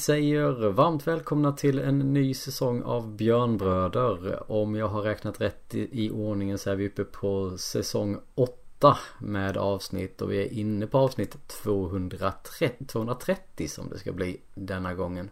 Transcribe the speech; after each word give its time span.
Vi 0.00 0.04
säger 0.04 0.50
varmt 0.70 1.06
välkomna 1.06 1.52
till 1.52 1.78
en 1.78 1.98
ny 1.98 2.34
säsong 2.34 2.82
av 2.82 3.16
Björnbröder. 3.16 4.52
Om 4.52 4.74
jag 4.74 4.88
har 4.88 5.02
räknat 5.02 5.40
rätt 5.40 5.74
i, 5.74 6.04
i 6.04 6.10
ordningen 6.10 6.58
så 6.58 6.70
är 6.70 6.76
vi 6.76 6.88
uppe 6.88 7.04
på 7.04 7.58
säsong 7.58 8.20
8 8.34 8.98
med 9.18 9.56
avsnitt 9.56 10.22
och 10.22 10.32
vi 10.32 10.42
är 10.42 10.52
inne 10.52 10.86
på 10.86 10.98
avsnitt 10.98 11.48
230, 11.48 12.86
230 12.86 13.68
som 13.68 13.88
det 13.88 13.98
ska 13.98 14.12
bli 14.12 14.40
denna 14.54 14.94
gången. 14.94 15.30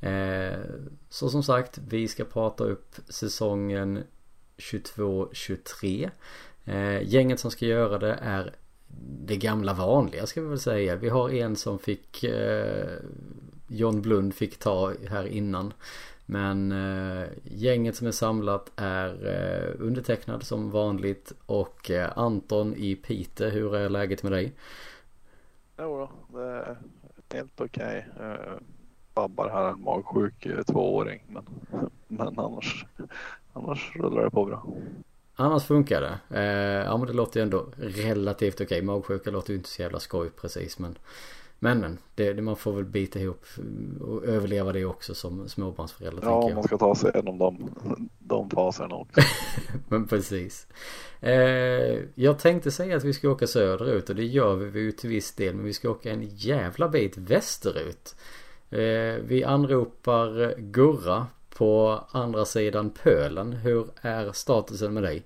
Eh, 0.00 0.60
så 1.08 1.28
som 1.28 1.42
sagt, 1.42 1.78
vi 1.88 2.08
ska 2.08 2.24
prata 2.24 2.64
upp 2.64 2.94
säsongen 3.08 4.02
22-23. 4.56 6.10
Eh, 6.64 7.08
gänget 7.08 7.40
som 7.40 7.50
ska 7.50 7.66
göra 7.66 7.98
det 7.98 8.18
är 8.22 8.54
det 9.24 9.36
gamla 9.36 9.72
vanliga 9.72 10.26
ska 10.26 10.40
vi 10.40 10.48
väl 10.48 10.60
säga. 10.60 10.96
Vi 10.96 11.08
har 11.08 11.30
en 11.30 11.56
som 11.56 11.78
fick 11.78 12.24
eh, 12.24 12.98
John 13.68 14.02
Blund 14.02 14.34
fick 14.34 14.58
ta 14.58 14.92
här 15.10 15.26
innan. 15.26 15.72
Men 16.26 16.72
eh, 16.72 17.28
gänget 17.44 17.96
som 17.96 18.06
är 18.06 18.12
samlat 18.12 18.72
är 18.76 19.26
eh, 19.26 19.86
undertecknad 19.86 20.42
som 20.42 20.70
vanligt 20.70 21.32
och 21.46 21.90
eh, 21.90 22.18
Anton 22.18 22.74
i 22.76 22.96
Pite, 22.96 23.46
hur 23.46 23.76
är 23.76 23.88
läget 23.88 24.22
med 24.22 24.32
dig? 24.32 24.52
Jo 25.78 25.98
då, 25.98 26.38
det 26.38 26.44
är 26.44 26.76
helt 27.34 27.60
okej. 27.60 28.08
Okay. 28.14 28.28
Uh, 28.28 28.58
babbar 29.14 29.48
här 29.48 29.68
en 29.68 29.80
magsjuk 29.80 30.46
uh, 30.46 30.62
tvååring 30.62 31.22
men, 31.28 31.44
men 32.08 32.38
annars, 32.38 32.86
annars 33.52 33.96
rullar 33.96 34.24
det 34.24 34.30
på 34.30 34.44
bra. 34.44 34.66
Annars 35.38 35.64
funkar 35.64 36.00
det. 36.00 36.38
Eh, 36.40 36.84
ja 36.86 36.96
men 36.96 37.06
det 37.06 37.12
låter 37.12 37.40
ju 37.40 37.42
ändå 37.42 37.66
relativt 37.76 38.54
okej. 38.54 38.64
Okay. 38.64 38.82
Magsjuka 38.82 39.30
låter 39.30 39.50
ju 39.50 39.56
inte 39.56 39.68
så 39.68 39.82
jävla 39.82 40.00
skoj 40.00 40.30
precis 40.30 40.78
men 40.78 40.98
men 41.58 41.80
men, 41.80 41.98
det, 42.14 42.32
det, 42.32 42.42
man 42.42 42.56
får 42.56 42.72
väl 42.72 42.84
bita 42.84 43.18
ihop 43.18 43.44
och 44.00 44.24
överleva 44.24 44.72
det 44.72 44.84
också 44.84 45.14
som 45.14 45.48
småbarnsförälder. 45.48 46.22
Ja, 46.22 46.50
man 46.54 46.62
ska 46.62 46.78
ta 46.78 46.94
sig 46.94 47.10
igenom 47.14 47.38
de, 47.38 47.70
de 48.18 48.50
faserna 48.50 48.94
också. 48.94 49.20
men 49.88 50.06
precis. 50.06 50.66
Eh, 51.20 51.98
jag 52.14 52.38
tänkte 52.38 52.70
säga 52.70 52.96
att 52.96 53.04
vi 53.04 53.12
ska 53.12 53.30
åka 53.30 53.46
söderut 53.46 54.10
och 54.10 54.16
det 54.16 54.24
gör 54.24 54.56
vi 54.56 54.80
ju 54.80 54.92
till 54.92 55.10
viss 55.10 55.32
del. 55.32 55.54
Men 55.54 55.64
vi 55.64 55.72
ska 55.72 55.90
åka 55.90 56.10
en 56.10 56.28
jävla 56.28 56.88
bit 56.88 57.16
västerut. 57.16 58.14
Eh, 58.70 59.22
vi 59.24 59.44
anropar 59.46 60.54
Gurra 60.58 61.26
på 61.56 62.00
andra 62.10 62.44
sidan 62.44 62.90
pölen. 62.90 63.52
Hur 63.52 63.86
är 64.00 64.32
statusen 64.32 64.94
med 64.94 65.02
dig? 65.02 65.22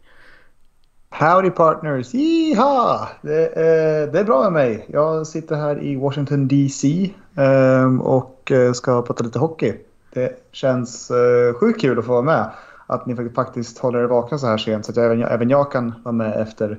Howdy 1.11 1.51
partners! 1.51 2.15
Jiha! 2.15 3.09
Det, 3.23 3.47
eh, 3.47 4.13
det 4.13 4.21
är 4.21 4.25
bra 4.25 4.43
med 4.43 4.53
mig. 4.53 4.87
Jag 4.89 5.27
sitter 5.27 5.57
här 5.57 5.83
i 5.83 5.97
Washington 5.97 6.49
DC 6.49 7.11
ehm, 7.37 8.01
eh, 8.01 8.07
och 8.07 8.53
ska 8.75 9.03
prata 9.03 9.25
lite 9.25 9.39
hockey. 9.39 9.75
Det 10.13 10.49
känns 10.53 11.11
eh, 11.11 11.55
sjukt 11.55 11.81
kul 11.81 11.99
att 11.99 12.05
få 12.05 12.13
vara 12.13 12.23
med. 12.23 12.51
Att 12.87 13.07
ni 13.07 13.31
faktiskt 13.35 13.79
håller 13.79 13.99
er 13.99 14.05
vakna 14.05 14.39
så 14.39 14.47
här 14.47 14.59
sent 14.59 14.87
så 14.87 14.93
att 14.93 14.99
även, 14.99 15.23
även 15.23 15.51
jag 15.51 15.73
kan 15.73 15.95
vara 16.03 16.13
med 16.13 16.41
efter, 16.41 16.79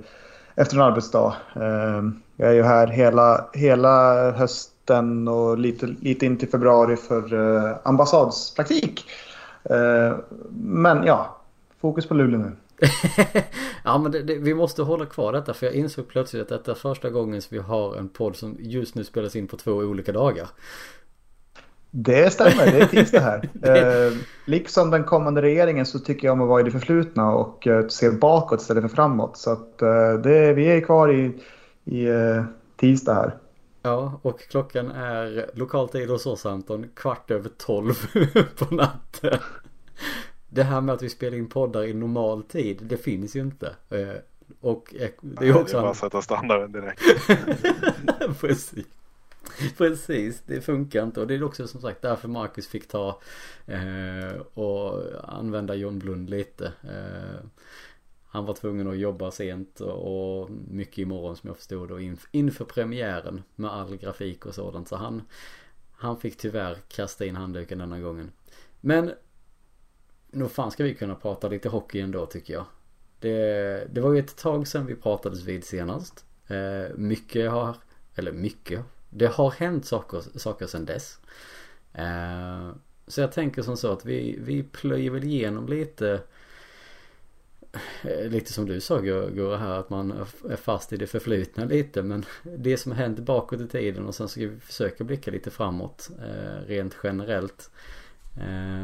efter 0.56 0.76
en 0.76 0.82
arbetsdag. 0.82 1.34
Eh, 1.56 2.04
jag 2.36 2.50
är 2.50 2.54
ju 2.54 2.64
här 2.64 2.88
hela, 2.88 3.46
hela 3.54 4.32
hösten 4.32 5.28
och 5.28 5.58
lite, 5.58 5.86
lite 5.86 6.26
in 6.26 6.38
till 6.38 6.50
februari 6.50 6.96
för 6.96 7.34
eh, 7.34 7.76
ambassadspraktik. 7.84 9.06
Eh, 9.64 10.16
men 10.64 11.04
ja, 11.04 11.38
fokus 11.82 12.08
på 12.08 12.14
Luleå 12.14 12.40
nu. 12.40 12.52
ja 13.84 13.98
men 13.98 14.12
det, 14.12 14.24
det, 14.24 14.36
vi 14.36 14.54
måste 14.54 14.82
hålla 14.82 15.06
kvar 15.06 15.34
detta 15.34 15.54
för 15.54 15.66
jag 15.66 15.76
insåg 15.76 16.08
plötsligt 16.08 16.42
att 16.42 16.50
detta 16.50 16.72
är 16.72 16.76
första 16.76 17.10
gången 17.10 17.42
som 17.42 17.58
vi 17.58 17.64
har 17.64 17.96
en 17.96 18.10
podd 18.10 18.36
som 18.36 18.58
just 18.60 18.96
nu 18.96 19.04
spelas 19.04 19.36
in 19.36 19.48
på 19.48 19.58
två 19.58 19.72
olika 19.72 20.12
dagar. 20.12 20.48
Det 21.94 22.34
stämmer, 22.34 22.72
det 22.72 22.80
är 22.80 22.86
tisdag 22.86 23.20
här. 23.20 23.50
eh, 24.08 24.14
liksom 24.46 24.92
den 24.92 25.04
kommande 25.04 25.42
regeringen 25.42 25.86
så 25.86 26.00
tycker 26.00 26.28
jag 26.28 26.34
om 26.34 26.42
att 26.42 26.48
vara 26.48 26.62
i 26.62 26.64
det 26.64 26.72
förflutna 26.72 27.32
och 27.32 27.68
eh, 27.68 27.88
se 27.88 28.12
bakåt 28.12 28.62
istället 28.62 28.82
för 28.82 28.96
framåt. 28.96 29.38
Så 29.38 29.52
att 29.52 29.82
eh, 29.82 30.14
det, 30.24 30.54
vi 30.54 30.66
är 30.66 30.82
kvar 30.82 31.14
i, 31.14 31.40
i 31.86 32.06
eh, 32.06 32.44
tisdag 32.78 33.14
här. 33.14 33.38
Ja, 33.84 34.20
och 34.22 34.40
klockan 34.40 34.92
är 34.92 35.50
lokal 35.54 35.90
tid 35.90 36.10
hos 36.10 36.26
oss 36.26 36.46
Anton 36.46 36.86
kvart 36.96 37.32
över 37.32 37.50
tolv 37.58 37.94
på 38.58 38.76
natten. 38.76 39.40
Det 40.54 40.64
här 40.64 40.82
med 40.82 40.96
att 40.96 41.02
vi 41.02 41.10
spelar 41.10 41.38
in 41.38 41.50
poddar 41.50 41.84
i 41.84 41.94
normal 41.94 42.44
tid, 42.44 42.80
det 42.82 42.98
finns 42.98 43.36
ju 43.36 43.40
inte. 43.40 43.76
Eh, 43.90 44.16
och 44.62 44.96
det 45.22 45.48
är 45.48 45.56
också... 45.56 45.78
Det 45.78 45.78
är 45.78 45.82
bara 45.82 45.92
att 45.92 45.98
sätta 45.98 46.22
standarden 46.22 46.72
direkt. 46.72 47.02
Precis. 48.40 48.86
Precis, 49.78 50.42
det 50.46 50.62
funkar 50.62 51.04
inte 51.04 51.22
och 51.22 51.28
det 51.28 51.36
är 51.36 51.44
också 51.44 51.68
som 51.68 51.82
sagt 51.82 52.02
därför 52.02 52.28
Marcus 52.28 52.68
fick 52.68 52.88
ta 52.88 53.22
eh, 53.66 54.42
och 54.54 55.04
använda 55.24 55.76
John 55.76 56.00
Blund 56.00 56.30
lite. 56.30 56.66
Eh, 56.66 57.46
han 58.28 58.46
var 58.46 58.54
tvungen 58.54 58.88
att 58.88 58.98
jobba 58.98 59.32
sent 59.32 59.80
och 59.80 60.50
mycket 60.52 60.98
imorgon 60.98 61.36
som 61.36 61.48
jag 61.48 61.58
förstod 61.58 61.90
då 61.90 62.00
inför 62.32 62.66
premiären 62.66 63.44
med 63.56 63.72
all 63.72 63.98
grafik 63.98 64.46
och 64.46 64.56
sådant. 64.56 64.88
Så 64.88 64.96
han, 64.96 65.22
han 65.92 66.20
fick 66.20 66.38
tyvärr 66.38 66.78
kasta 66.88 67.26
in 67.26 67.36
handduken 67.36 67.78
denna 67.78 68.00
gången. 68.00 68.32
Men 68.82 69.12
nog 70.32 70.52
fan 70.52 70.72
ska 70.72 70.84
vi 70.84 70.96
kunna 70.96 71.16
prata 71.16 71.48
lite 71.48 71.70
hockey 71.70 72.00
ändå 72.00 72.26
tycker 72.26 72.54
jag. 72.54 72.66
Det, 73.20 73.88
det 73.92 74.02
var 74.02 74.14
ju 74.14 74.20
ett 74.20 74.38
tag 74.38 74.68
sedan 74.68 74.86
vi 74.86 74.96
pratades 74.96 75.44
vid 75.44 75.64
senast. 75.64 76.26
Eh, 76.48 76.96
mycket 76.96 77.52
har, 77.52 77.76
eller 78.16 78.32
mycket, 78.32 78.82
det 79.10 79.28
har 79.28 79.52
hänt 79.52 79.86
saker, 79.86 80.24
saker 80.40 80.68
sedan 80.68 80.86
dess. 80.86 81.20
Eh, 81.94 82.72
så 83.08 83.22
jag 83.22 83.32
tänker 83.32 83.62
som 83.62 83.78
så 83.78 83.92
att 83.92 84.06
vi, 84.06 84.40
vi 84.42 84.64
plöjer 84.64 85.12
väl 85.12 85.24
igenom 85.24 85.68
lite 85.68 86.22
eh, 88.04 88.30
lite 88.30 88.54
som 88.54 88.66
du 88.66 88.82
sa 88.82 89.00
Gurra 89.00 89.58
här 89.58 89.80
att 89.80 89.90
man 89.90 90.12
är 90.50 90.56
fast 90.56 90.94
i 90.94 90.98
det 90.98 91.08
förflutna 91.08 91.66
lite 91.66 92.04
men 92.04 92.26
det 92.44 92.78
som 92.78 92.92
har 92.92 93.00
hänt 93.00 93.20
bakåt 93.20 93.62
i 93.62 93.68
tiden 93.68 94.06
och 94.06 94.16
sen 94.16 94.28
ska 94.28 94.42
vi 94.42 94.60
försöka 94.60 95.04
blicka 95.04 95.32
lite 95.32 95.52
framåt 95.52 96.10
eh, 96.20 96.68
rent 96.68 96.98
generellt. 97.04 97.72
Eh, 98.38 98.81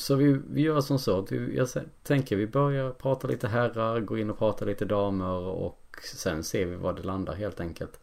så 0.00 0.14
vi, 0.14 0.40
vi 0.50 0.60
gör 0.60 0.80
som 0.80 0.98
så 0.98 1.18
att 1.18 1.32
vi, 1.32 1.56
jag 1.56 1.68
tänker 2.02 2.36
vi 2.36 2.46
börjar 2.46 2.90
prata 2.90 3.28
lite 3.28 3.48
herrar, 3.48 4.00
går 4.00 4.18
in 4.18 4.30
och 4.30 4.38
pratar 4.38 4.66
lite 4.66 4.84
damer 4.84 5.40
och 5.40 5.96
sen 6.14 6.44
ser 6.44 6.66
vi 6.66 6.76
var 6.76 6.92
det 6.92 7.02
landar 7.02 7.34
helt 7.34 7.60
enkelt. 7.60 8.00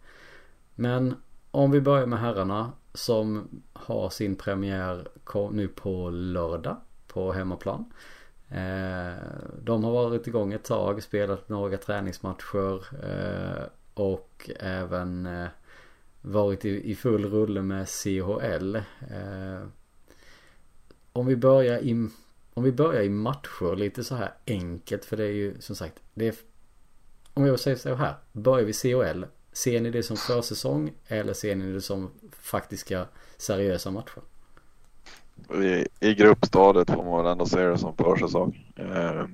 Men 0.75 1.15
om 1.51 1.71
vi 1.71 1.81
börjar 1.81 2.05
med 2.05 2.19
herrarna 2.19 2.71
som 2.93 3.47
har 3.73 4.09
sin 4.09 4.35
premiär 4.35 5.07
nu 5.51 5.67
på 5.67 6.09
lördag 6.09 6.77
på 7.07 7.31
hemmaplan. 7.31 7.93
Eh, 8.49 9.23
de 9.63 9.83
har 9.83 9.91
varit 9.91 10.27
igång 10.27 10.53
ett 10.53 10.63
tag, 10.63 11.03
spelat 11.03 11.49
några 11.49 11.77
träningsmatcher 11.77 12.85
eh, 13.03 13.63
och 13.93 14.49
även 14.59 15.25
eh, 15.25 15.47
varit 16.21 16.65
i 16.65 16.95
full 16.95 17.25
rulle 17.25 17.61
med 17.61 17.87
CHL. 17.89 18.77
Om 21.17 21.25
vi 21.25 21.35
börjar 21.35 21.79
i 21.79 22.09
om 22.53 22.63
vi 22.63 22.71
börjar 22.71 23.01
i 23.01 23.09
matcher 23.09 23.75
lite 23.75 24.03
så 24.03 24.15
här 24.15 24.33
enkelt 24.47 25.05
för 25.05 25.17
det 25.17 25.23
är 25.23 25.31
ju 25.31 25.61
som 25.61 25.75
sagt 25.75 25.93
det 26.13 26.27
är, 26.27 26.35
Om 27.33 27.45
jag 27.45 27.59
säger 27.59 27.77
så 27.77 27.95
här. 27.95 28.15
Börjar 28.31 28.65
vi 28.65 28.73
CHL. 28.73 29.23
Ser 29.51 29.81
ni 29.81 29.91
det 29.91 30.03
som 30.03 30.17
försäsong 30.17 30.93
eller 31.07 31.33
ser 31.33 31.55
ni 31.55 31.73
det 31.73 31.81
som 31.81 32.11
faktiska 32.31 33.05
seriösa 33.37 33.91
matcher? 33.91 34.21
i, 35.63 35.87
i 35.99 36.13
gruppstadiet 36.13 36.91
får 36.91 37.03
man 37.03 37.23
väl 37.23 37.31
ändå 37.31 37.45
se 37.45 37.65
det 37.65 37.77
som 37.77 37.97
försäsong. 37.97 38.73
Eh, 38.75 39.25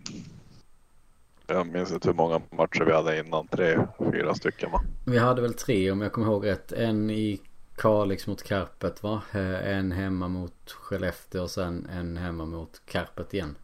jag 1.48 1.68
minns 1.68 1.92
inte 1.92 2.08
hur 2.08 2.16
många 2.16 2.42
matcher 2.50 2.84
vi 2.86 2.92
hade 2.92 3.20
innan. 3.20 3.48
Tre, 3.48 3.80
fyra 4.12 4.34
stycken 4.34 4.72
va? 4.72 4.82
Vi 5.06 5.18
hade 5.18 5.42
väl 5.42 5.54
tre 5.54 5.92
om 5.92 6.02
jag 6.02 6.12
kommer 6.12 6.28
ihåg 6.28 6.46
rätt. 6.46 6.72
En 6.72 7.10
i 7.10 7.42
Kalix 7.76 8.28
mot 8.28 8.44
Karpet 8.44 9.04
va? 9.04 9.22
Eh, 9.32 9.78
en 9.78 9.92
hemma 9.92 10.28
mot 10.28 10.72
Skellefteå 10.72 11.44
och 11.44 11.50
sen 11.50 11.88
en 11.94 12.18
hemma 12.18 12.46
mot 12.46 12.82
Karpet 12.86 13.34
igen. 13.34 13.56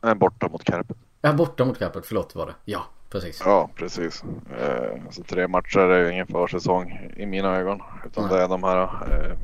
En 0.00 0.18
borta 0.18 0.48
mot 0.48 0.64
Karpet. 0.64 0.96
Ja, 1.20 1.32
borta 1.32 1.64
mot 1.64 1.78
Karpet. 1.78 2.06
Förlåt 2.06 2.34
var 2.34 2.46
det. 2.46 2.54
Ja, 2.64 2.86
precis. 3.10 3.42
Ja, 3.44 3.70
precis. 3.74 4.24
Eh, 4.58 5.10
så 5.10 5.22
tre 5.22 5.48
matcher 5.48 5.78
är 5.78 6.04
ju 6.04 6.12
ingen 6.12 6.26
försäsong 6.26 7.12
i 7.16 7.26
mina 7.26 7.56
ögon. 7.56 7.82
Utan 8.06 8.24
Nej. 8.24 8.36
det 8.36 8.44
är 8.44 8.48
de 8.48 8.64
här 8.64 8.82
eh, 8.82 9.36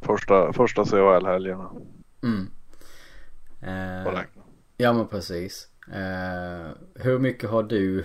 Första, 0.00 0.52
första 0.52 0.84
CHL-helgerna. 0.84 1.70
Mm. 2.22 2.50
Eh, 3.60 4.22
ja 4.76 4.92
men 4.92 5.08
precis. 5.08 5.68
Eh, 5.92 6.70
hur 6.94 7.18
mycket 7.18 7.50
har 7.50 7.62
du 7.62 8.04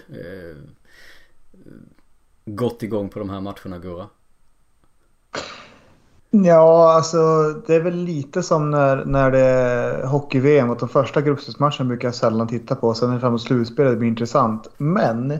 gått 2.45 2.83
igång 2.83 3.09
på 3.09 3.19
de 3.19 3.29
här 3.29 3.41
matcherna 3.41 3.77
Gurra? 3.79 4.05
Ja, 6.29 6.93
alltså 6.95 7.17
det 7.67 7.75
är 7.75 7.81
väl 7.81 7.95
lite 7.95 8.43
som 8.43 8.71
när, 8.71 9.05
när 9.05 9.31
det 9.31 9.39
är 9.39 10.05
hockey-VM. 10.05 10.71
Att 10.71 10.79
de 10.79 10.89
första 10.89 11.21
gruppspelsmatcherna 11.21 11.85
brukar 11.85 12.07
jag 12.07 12.15
sällan 12.15 12.47
titta 12.47 12.75
på. 12.75 12.93
Sen 12.93 13.09
är 13.09 13.13
det 13.13 13.19
framåt 13.19 13.41
slutspelet 13.41 13.93
det 13.93 13.97
blir 13.97 14.09
intressant. 14.09 14.69
Men 14.77 15.39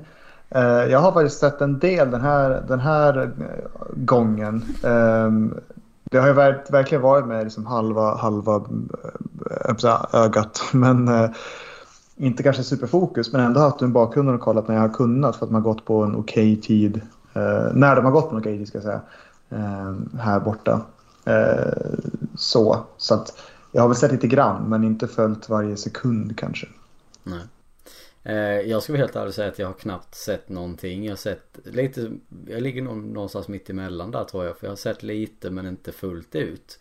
Eh, 0.50 0.92
jag 0.92 1.00
har 1.00 1.12
faktiskt 1.12 1.40
sett 1.40 1.62
en 1.62 1.80
del 1.80 2.12
den 2.12 2.22
här, 2.22 2.64
den 2.68 2.80
här 2.80 3.22
eh, 3.22 3.86
gången. 3.96 4.64
Eh, 4.84 5.32
det 6.04 6.18
har 6.18 6.28
ju 6.28 6.34
verkligen 6.34 7.02
varit 7.02 7.28
med 7.28 7.44
liksom 7.44 7.66
halva, 7.66 8.16
halva 8.16 8.56
eh, 9.84 10.22
ögat. 10.22 10.62
Men 10.74 11.08
eh, 11.08 11.30
inte 12.16 12.44
kanske 12.44 12.64
superfokus, 12.64 13.34
men 13.34 13.42
ändå 13.42 13.60
haft 13.60 13.82
en 13.82 13.94
bakgrund 13.94 14.30
och 14.30 14.42
kollat 14.42 14.68
när 14.68 14.76
jag 14.76 14.82
har 14.82 14.94
kunnat 14.94 15.36
för 15.36 15.46
att 15.46 15.52
man 15.52 15.62
har 15.62 15.74
gått 15.74 15.86
på 15.86 16.04
en 16.04 16.16
okej 16.16 16.54
okay 16.54 16.62
tid. 16.62 17.02
Eh, 17.34 17.74
när 17.74 17.96
de 17.96 18.06
har 18.06 18.12
gått 18.12 18.30
på 18.30 18.36
en 18.36 18.42
okej 18.42 18.54
okay 18.54 18.58
tid 18.58 18.68
ska 18.68 18.78
jag 18.78 18.84
säga. 18.84 19.02
Eh, 19.50 20.20
här 20.20 20.40
borta. 20.40 20.86
Eh, 21.26 21.98
så, 22.36 22.86
så 22.98 23.14
att 23.14 23.42
jag 23.72 23.82
har 23.82 23.88
väl 23.88 23.98
sett 23.98 24.12
lite 24.12 24.28
grann 24.28 24.70
men 24.70 24.84
inte 24.84 25.08
följt 25.08 25.50
varje 25.50 25.78
sekund 25.78 26.38
kanske. 26.38 26.68
Nej. 27.24 27.42
Eh, 28.24 28.70
jag 28.70 28.84
ska 28.84 28.94
vara 28.94 29.00
helt 29.00 29.16
ärlig 29.16 29.28
och 29.28 29.34
säga 29.34 29.48
att 29.48 29.60
jag 29.60 29.68
har 29.68 29.74
knappt 29.74 30.16
sett 30.16 30.50
någonting. 30.50 31.04
Jag 31.04 31.12
har 31.12 31.18
sett 31.18 31.60
lite, 31.64 32.12
jag 32.48 32.62
ligger 32.62 32.82
nog 32.82 32.98
någonstans 32.98 33.48
mitt 33.48 33.70
emellan 33.70 34.12
där 34.12 34.24
tror 34.24 34.46
jag. 34.46 34.58
För 34.58 34.68
jag 34.68 34.72
har 34.72 34.78
sett 34.78 35.04
lite 35.04 35.50
men 35.50 35.68
inte 35.68 35.92
fullt 35.92 36.36
ut. 36.36 36.80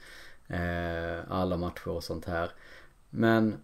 Eh, 0.49 1.33
alla 1.33 1.57
matcher 1.57 1.89
och 1.89 2.05
sånt 2.05 2.25
här. 2.25 2.51
Men 3.11 3.55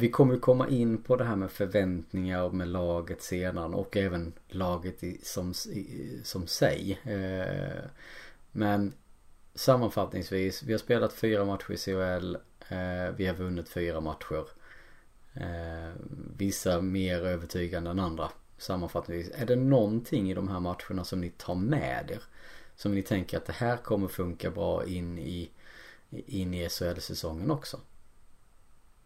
vi 0.00 0.10
kommer 0.10 0.36
komma 0.36 0.68
in 0.68 1.02
på 1.02 1.16
det 1.16 1.24
här 1.24 1.36
med 1.36 1.50
förväntningar 1.50 2.50
med 2.50 2.68
laget 2.68 3.22
sedan 3.22 3.74
och 3.74 3.96
även 3.96 4.32
laget 4.48 5.02
i, 5.02 5.20
som, 5.22 5.50
i, 5.50 6.20
som 6.24 6.46
sig. 6.46 6.98
Eh, 7.04 7.84
men 8.52 8.92
sammanfattningsvis, 9.54 10.62
vi 10.62 10.72
har 10.72 10.78
spelat 10.78 11.12
fyra 11.12 11.44
matcher 11.44 11.72
i 11.72 11.76
CHL. 11.76 12.36
Eh, 12.68 13.14
vi 13.16 13.26
har 13.26 13.34
vunnit 13.34 13.68
fyra 13.68 14.00
matcher. 14.00 14.44
Eh, 15.34 15.92
vissa 16.36 16.80
mer 16.80 17.26
övertygande 17.26 17.90
än 17.90 17.98
andra. 17.98 18.30
Sammanfattningsvis. 18.58 19.34
Är 19.34 19.46
det 19.46 19.56
någonting 19.56 20.30
i 20.30 20.34
de 20.34 20.48
här 20.48 20.60
matcherna 20.60 21.04
som 21.04 21.20
ni 21.20 21.30
tar 21.30 21.54
med 21.54 22.10
er? 22.10 22.22
Som 22.76 22.94
ni 22.94 23.02
tänker 23.02 23.36
att 23.36 23.46
det 23.46 23.52
här 23.52 23.76
kommer 23.76 24.08
funka 24.08 24.50
bra 24.50 24.86
in 24.86 25.18
i, 25.18 25.50
in 26.10 26.54
i 26.54 26.68
SHL-säsongen 26.68 27.50
också? 27.50 27.80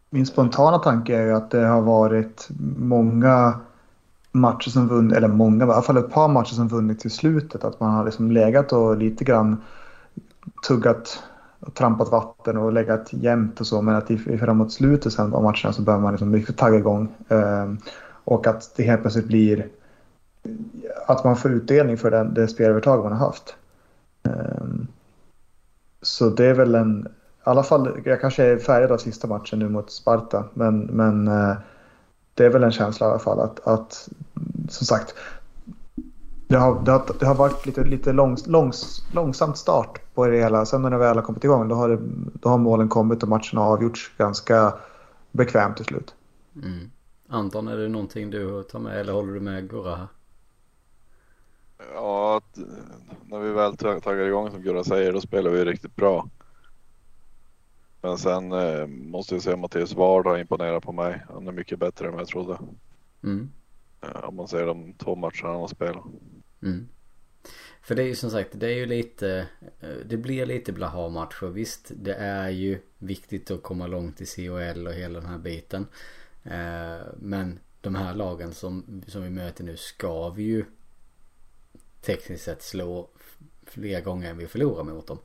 Min 0.09 0.25
spontana 0.25 0.79
tanke 0.79 1.17
är 1.17 1.25
ju 1.25 1.31
att 1.31 1.51
det 1.51 1.65
har 1.65 1.81
varit 1.81 2.47
många 2.77 3.59
matcher 4.31 4.69
som 4.69 4.87
vunnit, 4.87 5.17
eller 5.17 5.27
många, 5.27 5.65
i 5.65 5.69
alla 5.69 5.81
fall 5.81 5.97
ett 5.97 6.11
par 6.11 6.27
matcher 6.27 6.53
som 6.53 6.67
vunnit 6.67 6.99
till 6.99 7.11
slutet. 7.11 7.63
Att 7.63 7.79
man 7.79 7.91
har 7.91 8.05
liksom 8.05 8.31
legat 8.31 8.73
och 8.73 8.97
lite 8.97 9.23
grann 9.23 9.61
tuggat 10.67 11.23
och 11.59 11.73
trampat 11.73 12.11
vatten 12.11 12.57
och 12.57 12.73
legat 12.73 13.13
jämnt 13.13 13.59
och 13.59 13.67
så. 13.67 13.81
Men 13.81 13.95
att 13.95 14.11
i, 14.11 14.17
framåt 14.17 14.71
slutet 14.71 15.13
sen 15.13 15.33
av 15.33 15.43
matcherna 15.43 15.73
så 15.73 15.81
börjar 15.81 15.99
man 15.99 16.13
liksom 16.13 16.33
riktigt 16.33 16.57
tagga 16.57 16.77
igång. 16.77 17.07
Ehm, 17.29 17.77
och 18.23 18.47
att 18.47 18.71
det 18.75 18.83
helt 18.83 19.01
plötsligt 19.01 19.27
blir 19.27 19.67
att 21.07 21.23
man 21.23 21.35
får 21.35 21.51
utdelning 21.51 21.97
för 21.97 22.11
den, 22.11 22.33
det 22.33 22.47
spelövertag 22.47 23.03
man 23.03 23.11
har 23.11 23.19
haft. 23.25 23.55
Ehm, 24.23 24.87
så 26.01 26.29
det 26.29 26.45
är 26.45 26.53
väl 26.53 26.75
en, 26.75 27.07
i 27.45 27.49
alla 27.49 27.63
fall, 27.63 28.01
jag 28.05 28.21
kanske 28.21 28.43
är 28.43 28.57
färgad 28.57 28.91
av 28.91 28.97
sista 28.97 29.27
matchen 29.27 29.59
nu 29.59 29.69
mot 29.69 29.91
Sparta. 29.91 30.45
Men, 30.53 30.79
men 30.79 31.27
uh, 31.27 31.55
det 32.33 32.45
är 32.45 32.49
väl 32.49 32.63
en 32.63 32.71
känsla 32.71 33.07
i 33.07 33.09
alla 33.09 33.19
fall 33.19 33.39
att, 33.39 33.67
att 33.67 34.09
som 34.69 34.87
sagt, 34.87 35.15
det 36.47 36.57
har, 36.57 36.81
det 36.85 36.91
har, 36.91 37.05
det 37.19 37.25
har 37.25 37.35
varit 37.35 37.65
lite, 37.65 37.83
lite 37.83 38.13
långs, 38.13 38.47
långs, 38.47 39.05
långsamt 39.13 39.57
start 39.57 40.01
på 40.13 40.27
det 40.27 40.37
hela. 40.37 40.65
Sen 40.65 40.81
när 40.81 40.89
det 40.89 40.97
väl 40.97 41.15
har 41.15 41.23
kommit 41.23 41.43
igång 41.43 41.67
då 41.67 41.75
har, 41.75 41.89
det, 41.89 41.99
då 42.33 42.49
har 42.49 42.57
målen 42.57 42.89
kommit 42.89 43.23
och 43.23 43.29
matcherna 43.29 43.61
har 43.61 43.73
avgjorts 43.73 44.11
ganska 44.17 44.73
bekvämt 45.31 45.77
till 45.77 45.85
slut. 45.85 46.15
Mm. 46.55 46.91
Anton, 47.29 47.67
är 47.67 47.77
det 47.77 47.87
någonting 47.87 48.29
du 48.29 48.63
tar 48.63 48.79
med 48.79 48.99
eller 48.99 49.13
håller 49.13 49.33
du 49.33 49.39
med 49.39 49.69
Gurra 49.69 49.95
här? 49.95 50.07
Ja, 51.93 52.37
att, 52.37 52.59
när 53.25 53.39
vi 53.39 53.51
väl 53.51 53.77
taggar 53.77 54.25
igång 54.25 54.51
som 54.51 54.61
Gurra 54.61 54.83
säger 54.83 55.13
då 55.13 55.21
spelar 55.21 55.51
vi 55.51 55.65
riktigt 55.65 55.95
bra. 55.95 56.27
Men 58.05 58.17
sen 58.17 58.51
eh, 58.51 58.87
måste 58.87 59.35
jag 59.35 59.41
säga 59.41 59.53
att 59.53 59.59
Mattias 59.59 59.93
Ward 59.93 60.27
har 60.27 60.37
imponerat 60.37 60.83
på 60.83 60.91
mig. 60.91 61.25
Han 61.29 61.47
är 61.47 61.51
mycket 61.51 61.79
bättre 61.79 62.07
än 62.07 62.11
vad 62.11 62.21
jag 62.21 62.27
trodde. 62.27 62.59
Mm. 63.23 63.51
Om 64.23 64.35
man 64.35 64.47
ser 64.47 64.65
de 64.65 64.93
två 64.93 65.15
matcherna 65.15 65.49
han 65.49 65.55
har 65.55 65.67
spelat. 65.67 66.03
Mm. 66.63 66.87
För 67.81 67.95
det 67.95 68.03
är 68.03 68.07
ju 68.07 68.15
som 68.15 68.31
sagt, 68.31 68.49
det 68.53 68.67
är 68.67 68.75
ju 68.75 68.85
lite 68.85 69.47
eh, 69.79 69.89
Det 70.05 70.17
blir 70.17 70.45
lite 70.45 70.71
blaha-matcher. 70.71 71.45
Visst, 71.47 71.91
det 71.95 72.15
är 72.15 72.49
ju 72.49 72.79
viktigt 72.97 73.51
att 73.51 73.63
komma 73.63 73.87
långt 73.87 74.21
i 74.21 74.25
COL 74.25 74.87
och 74.87 74.93
hela 74.93 75.19
den 75.19 75.29
här 75.29 75.37
biten. 75.37 75.87
Eh, 76.43 77.07
men 77.17 77.59
de 77.81 77.95
här 77.95 78.13
lagen 78.13 78.53
som, 78.53 79.03
som 79.07 79.23
vi 79.23 79.29
möter 79.29 79.63
nu 79.63 79.77
ska 79.77 80.29
vi 80.29 80.43
ju 80.43 80.65
tekniskt 82.01 82.43
sett 82.43 82.63
slå 82.63 83.09
fler 83.63 84.01
gånger 84.01 84.29
än 84.29 84.37
vi 84.37 84.47
förlorar 84.47 84.83
mot 84.83 85.07
dem. 85.07 85.19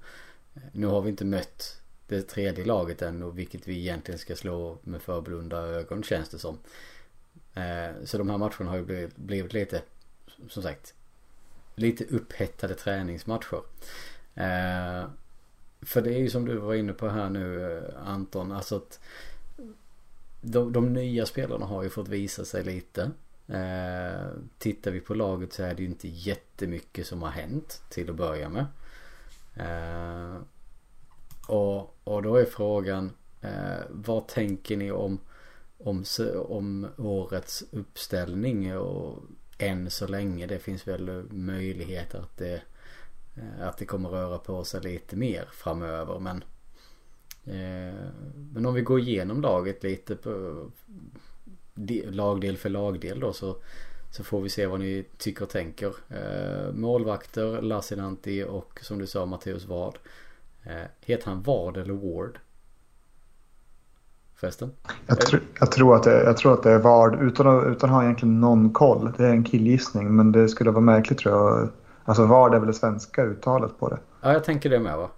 Eh, 0.54 0.62
nu 0.72 0.86
har 0.86 1.00
vi 1.00 1.10
inte 1.10 1.24
mött 1.24 1.79
det 2.16 2.22
tredje 2.22 2.64
laget 2.64 3.02
än 3.02 3.22
och 3.22 3.38
vilket 3.38 3.68
vi 3.68 3.78
egentligen 3.78 4.18
ska 4.18 4.36
slå 4.36 4.78
med 4.82 5.02
förblunda 5.02 5.56
ögon 5.56 6.02
känns 6.02 6.28
det 6.28 6.38
som. 6.38 6.58
Eh, 7.54 8.04
så 8.04 8.18
de 8.18 8.30
här 8.30 8.38
matcherna 8.38 8.70
har 8.70 8.76
ju 8.76 8.84
blivit, 8.84 9.16
blivit 9.16 9.52
lite, 9.52 9.82
som 10.48 10.62
sagt, 10.62 10.94
lite 11.74 12.04
upphettade 12.04 12.74
träningsmatcher. 12.74 13.62
Eh, 14.34 15.04
för 15.82 16.00
det 16.02 16.14
är 16.14 16.18
ju 16.18 16.30
som 16.30 16.44
du 16.44 16.56
var 16.56 16.74
inne 16.74 16.92
på 16.92 17.08
här 17.08 17.30
nu 17.30 17.76
eh, 17.76 18.08
Anton, 18.08 18.52
alltså 18.52 18.76
att 18.76 19.00
de, 20.40 20.72
de 20.72 20.92
nya 20.92 21.26
spelarna 21.26 21.66
har 21.66 21.82
ju 21.82 21.90
fått 21.90 22.08
visa 22.08 22.44
sig 22.44 22.64
lite. 22.64 23.10
Eh, 23.48 24.28
tittar 24.58 24.90
vi 24.90 25.00
på 25.00 25.14
laget 25.14 25.52
så 25.52 25.62
är 25.62 25.74
det 25.74 25.82
ju 25.82 25.88
inte 25.88 26.08
jättemycket 26.08 27.06
som 27.06 27.22
har 27.22 27.30
hänt 27.30 27.82
till 27.88 28.10
att 28.10 28.16
börja 28.16 28.48
med. 28.48 28.66
Eh, 29.56 30.36
och, 31.46 31.96
och 32.10 32.22
då 32.22 32.36
är 32.36 32.44
frågan 32.44 33.10
eh, 33.40 33.84
vad 33.90 34.28
tänker 34.28 34.76
ni 34.76 34.90
om, 34.90 35.18
om, 35.78 36.04
om 36.48 36.86
årets 36.98 37.64
uppställning 37.72 38.76
och 38.76 39.22
än 39.58 39.90
så 39.90 40.06
länge. 40.06 40.46
Det 40.46 40.58
finns 40.58 40.88
väl 40.88 41.24
möjlighet 41.30 42.14
att 42.14 42.36
det, 42.36 42.62
eh, 43.36 43.68
att 43.68 43.78
det 43.78 43.84
kommer 43.84 44.08
röra 44.08 44.38
på 44.38 44.64
sig 44.64 44.80
lite 44.80 45.16
mer 45.16 45.48
framöver. 45.52 46.18
Men, 46.18 46.36
eh, 47.44 48.10
men 48.52 48.66
om 48.66 48.74
vi 48.74 48.80
går 48.80 49.00
igenom 49.00 49.40
laget 49.40 49.82
lite 49.82 50.16
på 50.16 50.64
lagdel 52.10 52.56
för 52.56 52.68
lagdel 52.68 53.20
då 53.20 53.32
så, 53.32 53.56
så 54.10 54.24
får 54.24 54.40
vi 54.40 54.48
se 54.48 54.66
vad 54.66 54.80
ni 54.80 55.04
tycker 55.18 55.42
och 55.42 55.50
tänker. 55.50 55.94
Eh, 56.08 56.72
målvakter, 56.72 57.62
Lassinantti 57.62 58.44
och 58.44 58.80
som 58.82 58.98
du 58.98 59.06
sa 59.06 59.26
Matteus 59.26 59.64
Ward 59.64 59.98
heter 61.00 61.30
han 61.30 61.42
Ward 61.42 61.76
eller 61.76 61.94
Ward? 61.94 62.38
förresten? 64.40 64.72
Jag, 65.06 65.20
tr 65.20 65.36
jag, 65.60 65.72
tror 65.72 65.96
att 65.96 66.02
det, 66.02 66.24
jag 66.24 66.36
tror 66.36 66.54
att 66.54 66.62
det 66.62 66.70
är 66.70 66.78
Vard 66.78 67.22
utan 67.22 67.46
att, 67.46 67.66
utan 67.66 67.90
att 67.90 67.96
ha 67.96 68.02
egentligen 68.02 68.40
någon 68.40 68.72
koll. 68.72 69.12
Det 69.16 69.26
är 69.26 69.30
en 69.30 69.44
killgissning 69.44 70.16
men 70.16 70.32
det 70.32 70.48
skulle 70.48 70.70
vara 70.70 70.80
märkligt 70.80 71.18
tror 71.18 71.34
jag. 71.34 71.68
Alltså 72.04 72.26
Vard 72.26 72.54
är 72.54 72.58
väl 72.58 72.66
det 72.66 72.74
svenska 72.74 73.22
uttalet 73.22 73.78
på 73.78 73.88
det. 73.88 73.98
Ja 74.20 74.32
jag 74.32 74.44
tänker 74.44 74.70
det 74.70 74.78
med 74.78 74.96
va. 74.96 75.10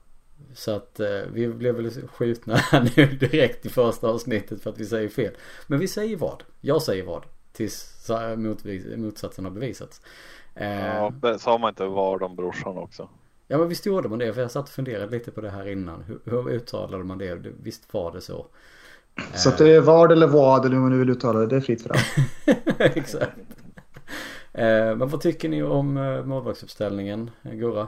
Så 0.54 0.76
att 0.76 1.00
eh, 1.00 1.06
vi 1.32 1.48
blev 1.48 1.74
väl 1.74 1.90
skjutna 2.08 2.60
nu 2.96 3.06
direkt 3.06 3.66
i 3.66 3.68
första 3.68 4.08
avsnittet 4.08 4.62
för 4.62 4.70
att 4.70 4.78
vi 4.78 4.84
säger 4.84 5.08
fel. 5.08 5.34
Men 5.66 5.78
vi 5.78 5.88
säger 5.88 6.16
vad. 6.16 6.42
Jag 6.60 6.82
säger 6.82 7.04
vad. 7.04 7.22
Tills 7.52 8.10
mot, 8.36 8.64
motsatsen 8.96 9.44
har 9.44 9.52
bevisats. 9.52 10.00
Eh, 10.54 10.86
ja, 10.86 11.38
sa 11.38 11.58
man 11.58 11.68
inte 11.68 11.84
vad 11.84 12.22
om 12.22 12.36
brorsan 12.36 12.78
också? 12.78 13.08
Ja 13.52 13.58
men 13.58 13.68
visst 13.68 13.86
gjorde 13.86 14.08
man 14.08 14.18
det. 14.18 14.32
För 14.34 14.40
jag 14.40 14.50
satt 14.50 14.64
och 14.64 14.74
funderade 14.74 15.10
lite 15.10 15.30
på 15.30 15.40
det 15.40 15.50
här 15.50 15.68
innan. 15.68 16.02
Hur, 16.02 16.20
hur 16.24 16.50
uttalade 16.50 17.04
man 17.04 17.18
det? 17.18 17.38
Visst 17.62 17.94
var 17.94 18.12
det 18.12 18.20
så. 18.20 18.46
Så 19.34 19.48
att 19.48 19.58
det 19.58 19.74
är 19.74 19.80
vad 19.80 20.12
eller 20.12 20.26
vad 20.26 20.64
eller 20.64 20.74
hur 20.74 20.82
man 20.82 20.90
nu 20.90 20.98
vill 20.98 21.10
uttala 21.10 21.40
det. 21.40 21.46
Det 21.46 21.56
är 21.56 21.60
fritt 21.60 21.82
fram. 21.82 21.96
Exakt. 22.78 23.32
Eh, 24.52 24.64
men 24.96 25.08
vad 25.08 25.20
tycker 25.20 25.48
ni 25.48 25.62
om 25.62 25.96
eh, 25.96 26.24
målvaktsuppställningen, 26.24 27.30
Gurra? 27.42 27.86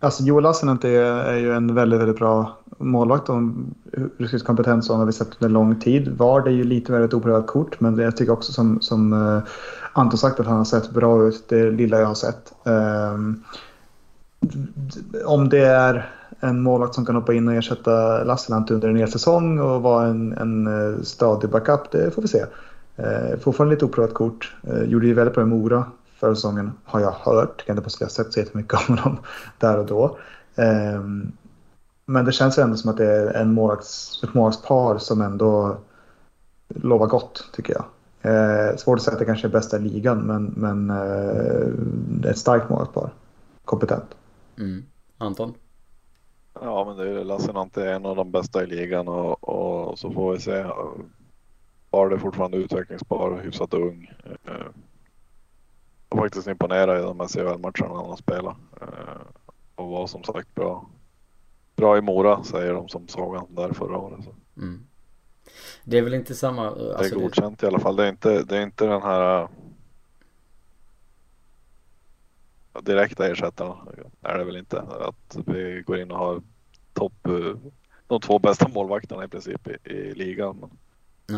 Alltså 0.00 0.22
Joel 0.22 0.42
Lassinantti 0.42 0.96
är 0.96 1.36
ju 1.36 1.52
en 1.52 1.74
väldigt, 1.74 2.00
väldigt 2.00 2.18
bra 2.18 2.58
målvakt 2.78 3.28
och 3.28 3.36
ruskigt 4.18 4.44
kompetens 4.44 4.86
som 4.86 4.98
har 4.98 5.06
vi 5.06 5.12
sett 5.12 5.36
under 5.40 5.52
lång 5.52 5.80
tid. 5.80 6.08
Vard 6.08 6.46
är 6.46 6.52
ju 6.52 6.64
lite 6.64 6.92
mer 6.92 7.00
ett 7.00 7.14
oprövat 7.14 7.46
kort 7.46 7.80
men 7.80 7.98
jag 7.98 8.16
tycker 8.16 8.32
också 8.32 8.52
som, 8.52 8.80
som 8.80 9.12
Anton 9.92 10.18
sagt 10.18 10.40
att 10.40 10.46
han 10.46 10.56
har 10.56 10.64
sett 10.64 10.90
bra 10.90 11.28
ut 11.28 11.48
det 11.48 11.70
lilla 11.70 11.98
jag 11.98 12.06
har 12.06 12.14
sett. 12.14 12.52
Um, 12.64 13.44
om 15.24 15.48
det 15.48 15.66
är 15.66 16.10
en 16.40 16.62
målvakt 16.62 16.94
som 16.94 17.06
kan 17.06 17.14
hoppa 17.14 17.34
in 17.34 17.48
och 17.48 17.54
ersätta 17.54 18.24
Lasselant 18.24 18.70
under 18.70 18.88
en 18.88 18.96
hel 18.96 19.10
säsong 19.10 19.60
och 19.60 19.82
vara 19.82 20.06
en, 20.06 20.32
en 20.32 20.66
eh, 20.66 21.02
stadig 21.02 21.50
backup, 21.50 21.90
det 21.90 22.10
får 22.10 22.22
vi 22.22 22.28
se. 22.28 22.44
Eh, 22.96 23.38
fortfarande 23.40 23.74
lite 23.74 23.84
oprövat 23.84 24.14
kort. 24.14 24.54
Eh, 24.62 24.82
gjorde 24.82 25.06
ju 25.06 25.14
väldigt 25.14 25.34
bra 25.34 25.42
i 25.42 25.46
Mora 25.46 25.84
förra 26.20 26.34
säsongen, 26.34 26.72
har 26.84 27.00
jag 27.00 27.12
hört. 27.12 27.66
Kan 27.66 27.76
inte 27.76 27.84
påstå 27.84 28.04
att 28.04 28.18
jag 28.18 28.26
sett 28.26 28.32
så 28.32 28.40
jättemycket 28.40 28.74
av 28.74 28.82
honom 28.82 29.18
där 29.58 29.78
och 29.78 29.86
då. 29.86 30.18
Eh, 30.54 31.00
men 32.06 32.24
det 32.24 32.32
känns 32.32 32.58
ändå 32.58 32.76
som 32.76 32.90
att 32.90 32.96
det 32.96 33.06
är 33.06 33.34
en 33.34 33.52
målvakts, 33.52 34.20
ett 34.24 34.34
målvaktspar 34.34 34.98
som 34.98 35.20
ändå 35.20 35.76
lovar 36.68 37.06
gott, 37.06 37.50
tycker 37.52 37.74
jag. 37.74 37.84
Eh, 38.22 38.76
svårt 38.76 38.98
att 38.98 39.04
säga 39.04 39.12
att 39.12 39.18
det 39.18 39.24
kanske 39.24 39.46
är 39.46 39.52
bästa 39.52 39.78
ligan, 39.78 40.18
men, 40.18 40.52
men 40.56 40.90
eh, 40.90 41.66
det 42.08 42.28
är 42.28 42.32
ett 42.32 42.38
starkt 42.38 42.70
målvaktspar. 42.70 43.10
Kompetent. 43.64 44.14
Mm. 44.58 44.84
Anton? 45.18 45.54
Ja, 46.54 46.84
men 46.84 46.96
det 46.96 47.20
är 47.20 47.24
Lassinantti 47.24 47.80
är 47.80 47.94
en 47.94 48.06
av 48.06 48.16
de 48.16 48.30
bästa 48.30 48.62
i 48.62 48.66
ligan 48.66 49.08
och, 49.08 49.48
och 49.48 49.98
så 49.98 50.10
får 50.10 50.32
vi 50.32 50.40
se. 50.40 50.66
Var 51.90 52.08
det 52.08 52.18
fortfarande 52.18 52.56
utvecklingsbar 52.56 53.40
hyfsat 53.44 53.74
ung. 53.74 54.10
Eh, 54.44 54.66
och 56.08 56.18
faktiskt 56.18 56.46
imponerad 56.46 57.00
i 57.00 57.02
de 57.02 57.20
här 57.20 57.28
CHL-matcherna 57.28 57.96
han 57.96 58.10
har 58.10 58.16
spelat. 58.16 58.56
Eh, 58.80 59.20
och 59.74 59.88
var 59.88 60.06
som 60.06 60.24
sagt 60.24 60.54
bra. 60.54 60.86
Bra 61.76 61.98
i 61.98 62.00
Mora 62.00 62.44
säger 62.44 62.74
de 62.74 62.88
som 62.88 63.08
såg 63.08 63.34
honom 63.34 63.54
där 63.54 63.72
förra 63.72 63.98
året. 63.98 64.28
Mm. 64.56 64.86
Det 65.84 65.98
är 65.98 66.02
väl 66.02 66.14
inte 66.14 66.34
samma... 66.34 66.70
Det 66.74 66.92
är 66.92 66.94
alltså 66.94 67.18
godkänt 67.18 67.58
det... 67.58 67.64
i 67.64 67.68
alla 67.68 67.78
fall. 67.78 67.96
Det 67.96 68.04
är 68.04 68.08
inte, 68.08 68.42
det 68.42 68.56
är 68.56 68.62
inte 68.62 68.86
den 68.86 69.02
här 69.02 69.42
äh, 69.42 69.48
direkta 72.82 73.26
ersättaren. 73.30 73.76
är 74.22 74.38
det 74.38 74.44
väl 74.44 74.56
inte. 74.56 74.80
Att 74.80 75.36
vi 75.46 75.82
går 75.86 75.98
in 75.98 76.10
och 76.10 76.18
har 76.18 76.42
topp, 76.92 77.26
äh, 77.26 77.56
de 78.06 78.20
två 78.20 78.38
bästa 78.38 78.68
målvakterna 78.68 79.24
i 79.24 79.28
princip 79.28 79.68
i, 79.68 79.90
i 79.92 80.14
ligan. 80.14 80.56
Men, 80.60 80.70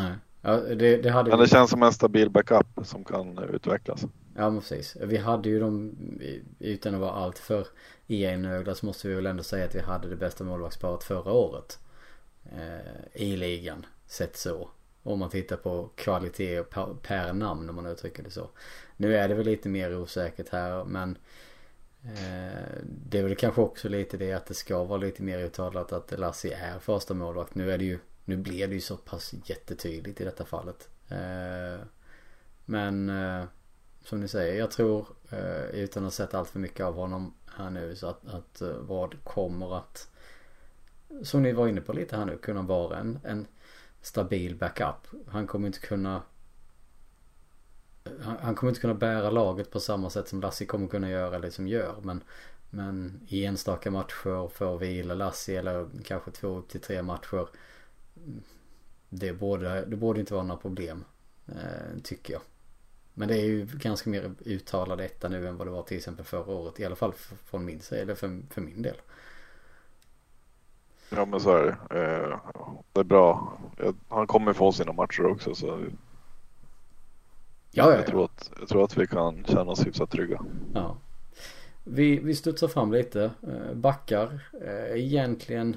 Nej. 0.03 0.13
Ja, 0.43 0.57
det, 0.57 0.97
det 0.97 1.11
hade 1.11 1.31
men 1.31 1.39
vi- 1.39 1.45
det 1.45 1.51
känns 1.51 1.71
som 1.71 1.83
en 1.83 1.93
stabil 1.93 2.31
backup 2.31 2.67
som 2.83 3.05
kan 3.05 3.39
utvecklas. 3.39 4.05
Ja 4.37 4.51
men 4.51 4.61
precis. 4.61 4.97
Vi 5.01 5.17
hade 5.17 5.49
ju 5.49 5.61
dem, 5.61 5.93
utan 6.59 6.95
att 6.95 7.01
vara 7.01 7.11
allt 7.13 7.39
för 7.39 7.67
enögda 8.07 8.75
så 8.75 8.87
måste 8.87 9.09
vi 9.09 9.15
väl 9.15 9.27
ändå 9.27 9.43
säga 9.43 9.65
att 9.65 9.75
vi 9.75 9.81
hade 9.81 10.09
det 10.09 10.17
bästa 10.17 10.45
målvaktsparet 10.45 11.05
förra 11.05 11.33
året. 11.33 11.79
Eh, 12.45 13.23
I 13.23 13.37
ligan, 13.37 13.87
sett 14.07 14.37
så. 14.37 14.69
Om 15.03 15.19
man 15.19 15.31
tittar 15.31 15.57
på 15.57 15.91
kvalitet 15.95 16.63
per 17.03 17.33
namn 17.33 17.69
om 17.71 17.77
man 17.77 17.87
uttrycker 17.87 18.23
det 18.23 18.31
så. 18.31 18.49
Nu 18.97 19.17
är 19.17 19.29
det 19.29 19.35
väl 19.35 19.47
lite 19.47 19.69
mer 19.69 19.97
osäkert 19.97 20.49
här 20.49 20.85
men 20.85 21.19
eh, 22.05 22.83
Det 22.83 23.19
är 23.19 23.23
väl 23.23 23.37
kanske 23.37 23.61
också 23.61 23.89
lite 23.89 24.17
det 24.17 24.33
att 24.33 24.47
det 24.47 24.55
ska 24.55 24.85
vara 24.85 24.99
lite 24.99 25.23
mer 25.23 25.39
uttalat 25.39 25.93
att 25.93 26.19
Lassie 26.19 26.57
är 26.57 26.79
första 26.79 27.15
målvakt. 27.15 27.55
Nu 27.55 27.73
är 27.73 27.79
det 27.79 27.85
ju 27.85 27.99
Nu 28.25 28.37
blir 28.37 28.69
det 28.69 28.75
ju 28.75 28.81
så 28.81 28.97
pass 28.97 29.35
jättetydligt 29.45 30.21
i 30.21 30.25
detta 30.25 30.45
fallet. 30.45 30.89
Eh, 31.09 31.87
men 32.65 33.09
eh, 33.09 33.45
som 34.05 34.21
ni 34.21 34.29
säger, 34.29 34.59
jag 34.59 34.71
tror 34.71 35.07
eh, 35.31 35.65
utan 35.65 36.03
att 36.03 36.07
ha 36.07 36.11
sett 36.11 36.35
allt 36.35 36.49
för 36.49 36.59
mycket 36.59 36.87
av 36.87 36.95
honom 36.95 37.35
här 37.57 37.71
nu 37.71 37.97
så 37.97 38.07
att, 38.07 38.27
att 38.27 38.61
eh, 38.61 38.69
vad 38.69 39.25
kommer 39.25 39.77
att 39.77 40.09
som 41.23 41.43
ni 41.43 41.53
var 41.53 41.69
inne 41.69 41.81
på 41.81 41.93
lite 41.93 42.17
här 42.17 42.25
nu 42.25 42.37
kunna 42.37 42.63
vara 42.63 42.99
en, 42.99 43.19
en 43.25 43.47
stabil 44.01 44.57
backup. 44.57 45.07
Han 45.29 45.47
kommer 45.47 45.67
inte 45.67 45.79
kunna 45.81 46.23
han, 48.23 48.37
han 48.41 48.55
kommer 48.55 48.71
inte 48.71 48.81
kunna 48.81 48.95
bära 48.95 49.31
laget 49.31 49.71
på 49.71 49.81
samma 49.81 50.11
sätt 50.11 50.29
som 50.29 50.41
Lassie 50.41 50.67
kommer 50.67 50.89
kunna 50.89 51.11
göra 51.11 51.37
eller 51.37 51.51
som 51.51 51.69
gör 51.69 51.95
men 52.03 52.23
men 52.71 53.21
i 53.29 53.45
enstaka 53.45 53.91
matcher 53.91 54.49
får 54.49 54.79
vila 54.79 55.15
Lassie 55.15 55.59
eller 55.59 55.89
kanske 56.05 56.31
två 56.31 56.49
upp 56.49 56.69
till 56.69 56.81
tre 56.81 57.03
matcher 57.03 57.49
det 59.19 59.33
borde, 59.33 59.85
det 59.85 59.97
borde 59.97 60.21
inte 60.21 60.35
vara 60.35 60.45
några 60.45 60.61
problem 60.61 61.05
eh, 61.47 62.01
tycker 62.03 62.33
jag. 62.33 62.43
Men 63.15 63.29
det 63.29 63.35
är 63.35 63.45
ju 63.45 63.67
ganska 63.67 64.11
mer 64.11 64.31
uttalad 64.45 65.01
etta 65.01 65.29
nu 65.29 65.49
än 65.49 65.57
vad 65.57 65.67
det 65.67 65.71
var 65.71 65.83
till 65.83 65.97
exempel 65.97 66.25
förra 66.25 66.55
året. 66.55 66.81
I 66.81 66.85
alla 66.85 66.97
fall 66.97 67.13
från 67.45 67.65
min 67.65 67.81
sida, 67.81 68.03
eller 68.03 68.15
för, 68.15 68.41
för 68.51 68.61
min 68.61 68.83
del. 68.83 68.97
Ja 71.11 71.25
men 71.25 71.41
så 71.41 71.57
är 71.57 71.65
det. 71.65 72.01
Eh, 72.01 72.41
det 72.93 73.01
är 73.01 73.05
bra. 73.05 73.59
Jag, 73.79 73.95
han 74.09 74.27
kommer 74.27 74.53
få 74.53 74.73
sina 74.73 74.93
matcher 74.93 75.27
också 75.27 75.55
så 75.55 75.81
Ja, 77.77 77.91
ja, 77.93 77.93
jag, 77.93 78.01
ja. 78.01 78.03
tror 78.05 78.25
att, 78.25 78.51
jag 78.59 78.69
tror 78.69 78.85
att 78.85 78.97
vi 78.97 79.07
kan 79.07 79.45
känna 79.45 79.71
oss 79.73 79.87
hyfsat 79.87 80.11
trygga. 80.11 80.41
ja. 80.75 80.97
Vi, 81.85 82.19
vi 82.19 82.35
studsar 82.35 82.69
fram 82.69 82.93
lite. 82.93 83.31
eh, 83.43 83.75
Backar. 83.75 84.41
eh, 84.63 85.01
Egentligen 85.05 85.77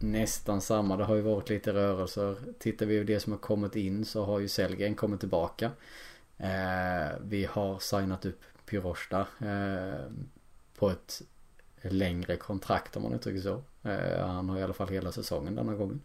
nästan 0.00 0.60
samma. 0.60 0.96
Det 0.96 1.04
har 1.04 1.14
ju 1.14 1.20
varit 1.20 1.48
lite 1.50 1.72
rörelser. 1.72 2.36
Tittar 2.58 2.86
vi 2.86 2.98
på 3.00 3.06
det 3.06 3.20
som 3.20 3.32
har 3.32 3.38
kommit 3.40 3.76
in 3.76 4.04
så 4.04 4.24
har 4.24 4.38
ju 4.38 4.48
Sellgren 4.48 4.94
kommit 4.94 5.20
tillbaka. 5.20 5.70
Eh, 6.38 7.16
Vi 7.20 7.44
har 7.50 7.78
signat 7.78 8.26
upp 8.26 8.40
Pyrosta 8.66 9.20
eh, 9.40 10.10
på 10.78 10.90
ett 10.90 11.22
längre 11.82 12.36
kontrakt 12.36 12.96
om 12.96 13.02
man 13.02 13.12
uttrycker 13.14 13.40
så. 13.40 13.62
Han 14.26 14.48
har 14.48 14.58
i 14.58 14.62
alla 14.62 14.72
fall 14.74 14.88
hela 14.88 15.12
säsongen 15.12 15.54
denna 15.54 15.74
gången. 15.74 16.00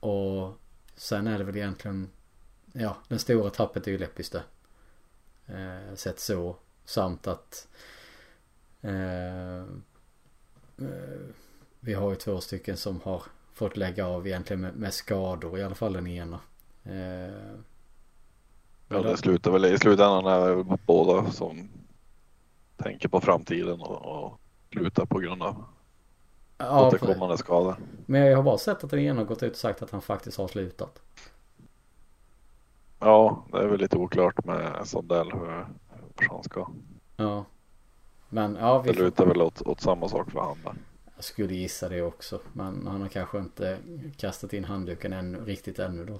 Och 0.00 0.52
sen 0.96 1.26
är 1.26 1.38
det 1.38 1.44
väl 1.44 1.56
egentligen 1.56 2.10
Ja, 2.78 2.96
den 3.08 3.18
stora 3.18 3.50
tappet 3.50 3.86
är 3.86 3.90
ju 3.90 3.98
Lepistö. 3.98 4.40
Eh, 5.46 5.94
sett 5.94 6.20
så. 6.20 6.56
Samt 6.84 7.26
att 7.26 7.68
eh, 8.80 9.58
eh, 9.58 9.64
vi 11.80 11.94
har 11.94 12.10
ju 12.10 12.16
två 12.16 12.40
stycken 12.40 12.76
som 12.76 13.00
har 13.00 13.22
fått 13.52 13.76
lägga 13.76 14.06
av 14.06 14.26
egentligen 14.26 14.60
med, 14.60 14.74
med 14.76 14.94
skador. 14.94 15.58
I 15.58 15.62
alla 15.62 15.74
fall 15.74 15.92
den 15.92 16.06
ena. 16.06 16.40
Eh, 16.84 17.58
Ja, 18.88 19.02
det 19.02 19.16
slutar 19.16 19.50
väl 19.50 19.64
i 19.64 19.78
slutändan 19.78 20.26
är 20.26 20.56
det 20.56 20.78
båda 20.86 21.30
som 21.30 21.68
tänker 22.76 23.08
på 23.08 23.20
framtiden 23.20 23.80
och, 23.80 24.24
och 24.24 24.40
slutar 24.72 25.06
på 25.06 25.18
grund 25.18 25.42
av 25.42 25.64
ja, 26.58 26.86
återkommande 26.86 27.38
skador. 27.38 27.76
men 28.06 28.20
jag 28.20 28.36
har 28.36 28.42
bara 28.42 28.58
sett 28.58 28.84
att 28.84 28.90
den 28.90 29.00
ena 29.00 29.20
har 29.20 29.24
gått 29.24 29.42
ut 29.42 29.52
och 29.52 29.58
sagt 29.58 29.82
att 29.82 29.90
han 29.90 30.00
faktiskt 30.00 30.38
har 30.38 30.48
slutat. 30.48 31.02
Ja, 32.98 33.44
det 33.52 33.58
är 33.58 33.66
väl 33.66 33.80
lite 33.80 33.96
oklart 33.96 34.44
med 34.44 34.88
Sandell 34.88 35.32
hur, 35.32 35.66
hur 36.16 36.28
han 36.28 36.42
ska. 36.44 36.70
Ja. 37.16 37.44
Men 38.28 38.56
ja, 38.60 38.78
vi 38.82 38.92
Det 38.92 38.98
lutar 38.98 39.26
väl 39.26 39.42
åt, 39.42 39.62
åt 39.62 39.80
samma 39.80 40.08
sak 40.08 40.30
för 40.30 40.40
han 40.40 40.56
där. 40.64 40.74
Jag 41.16 41.24
skulle 41.24 41.54
gissa 41.54 41.88
det 41.88 42.02
också. 42.02 42.40
Men 42.52 42.86
han 42.86 43.00
har 43.00 43.08
kanske 43.08 43.38
inte 43.38 43.78
kastat 44.16 44.52
in 44.52 44.64
handduken 44.64 45.12
ännu, 45.12 45.38
riktigt 45.44 45.78
ännu 45.78 46.04
då. 46.04 46.14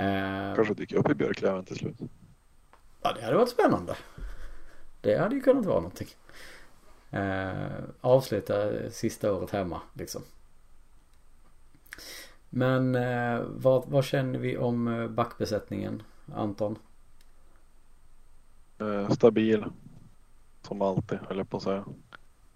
Eh, 0.00 0.54
Kanske 0.54 0.74
dyker 0.74 0.96
upp 0.96 1.10
i 1.10 1.14
Björklöven 1.14 1.64
till 1.64 1.76
slut. 1.76 1.96
Ja, 3.02 3.12
det 3.12 3.24
hade 3.24 3.36
varit 3.36 3.48
spännande. 3.48 3.96
Det 5.00 5.18
hade 5.18 5.34
ju 5.34 5.40
kunnat 5.40 5.66
vara 5.66 5.76
någonting. 5.80 6.08
Eh, 7.10 7.84
avsluta 8.00 8.70
sista 8.90 9.32
året 9.32 9.50
hemma 9.50 9.80
liksom. 9.94 10.22
Men 12.56 12.94
eh, 12.94 13.40
vad, 13.48 13.84
vad 13.86 14.04
känner 14.04 14.38
vi 14.38 14.58
om 14.58 14.88
eh, 14.88 15.08
backbesättningen, 15.08 16.02
Anton? 16.34 16.78
Eh, 18.78 19.10
stabil. 19.10 19.64
Som 20.62 20.82
alltid, 20.82 21.18
höll 21.28 21.38
jag 21.38 21.50
på 21.50 21.56
att 21.56 21.62
säga. 21.62 21.84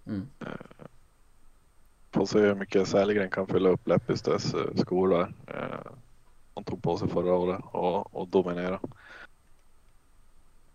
Mm. 0.07 0.27
Får 2.11 2.25
se 2.25 2.39
hur 2.39 2.55
mycket 2.55 2.87
Säljgren 2.87 3.29
kan 3.29 3.47
fylla 3.47 3.69
upp 3.69 3.87
Leppistös 3.87 4.53
eh, 4.53 4.75
skor 4.75 5.09
där. 5.09 5.33
Eh, 5.47 5.91
han 6.53 6.63
tog 6.63 6.83
på 6.83 6.97
sig 6.97 7.07
förra 7.09 7.33
året 7.33 7.61
och, 7.71 8.15
och 8.15 8.27
dominera. 8.27 8.79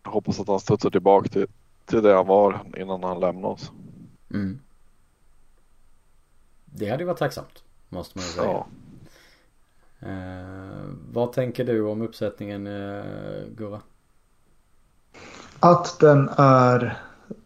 Jag 0.03 0.11
hoppas 0.11 0.41
att 0.41 0.49
han 0.49 0.61
studsar 0.61 0.91
tillbaka 0.91 1.29
till, 1.29 1.47
till 1.85 2.03
det 2.03 2.15
han 2.15 2.27
var 2.27 2.61
innan 2.77 3.03
han 3.03 3.21
lämnade 3.21 3.55
oss. 3.55 3.73
Mm. 4.31 4.61
Det 6.65 6.91
hade 6.91 7.05
varit 7.05 7.19
tacksamt, 7.19 7.65
måste 7.89 8.19
man 8.19 8.27
ju 8.27 8.33
säga. 8.33 8.47
Ja. 8.47 8.67
Eh, 10.05 10.85
vad 11.13 11.33
tänker 11.33 11.65
du 11.65 11.83
om 11.83 12.03
uppsättningen, 12.03 12.67
eh, 12.67 13.05
Gurra? 13.57 13.81
Att 15.61 16.01
den 16.01 16.31
är 16.37 16.97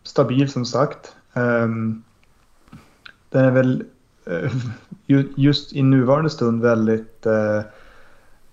stabil 0.02 0.50
som 0.52 0.64
sagt. 0.64 1.16
Eh, 1.34 1.68
den 3.30 3.44
är 3.44 3.50
väl 3.50 3.84
eh, 4.26 4.52
ju- 5.06 5.32
just 5.36 5.72
i 5.72 5.82
nuvarande 5.82 6.30
stund 6.30 6.62
väldigt 6.62 7.26
eh, 7.26 7.58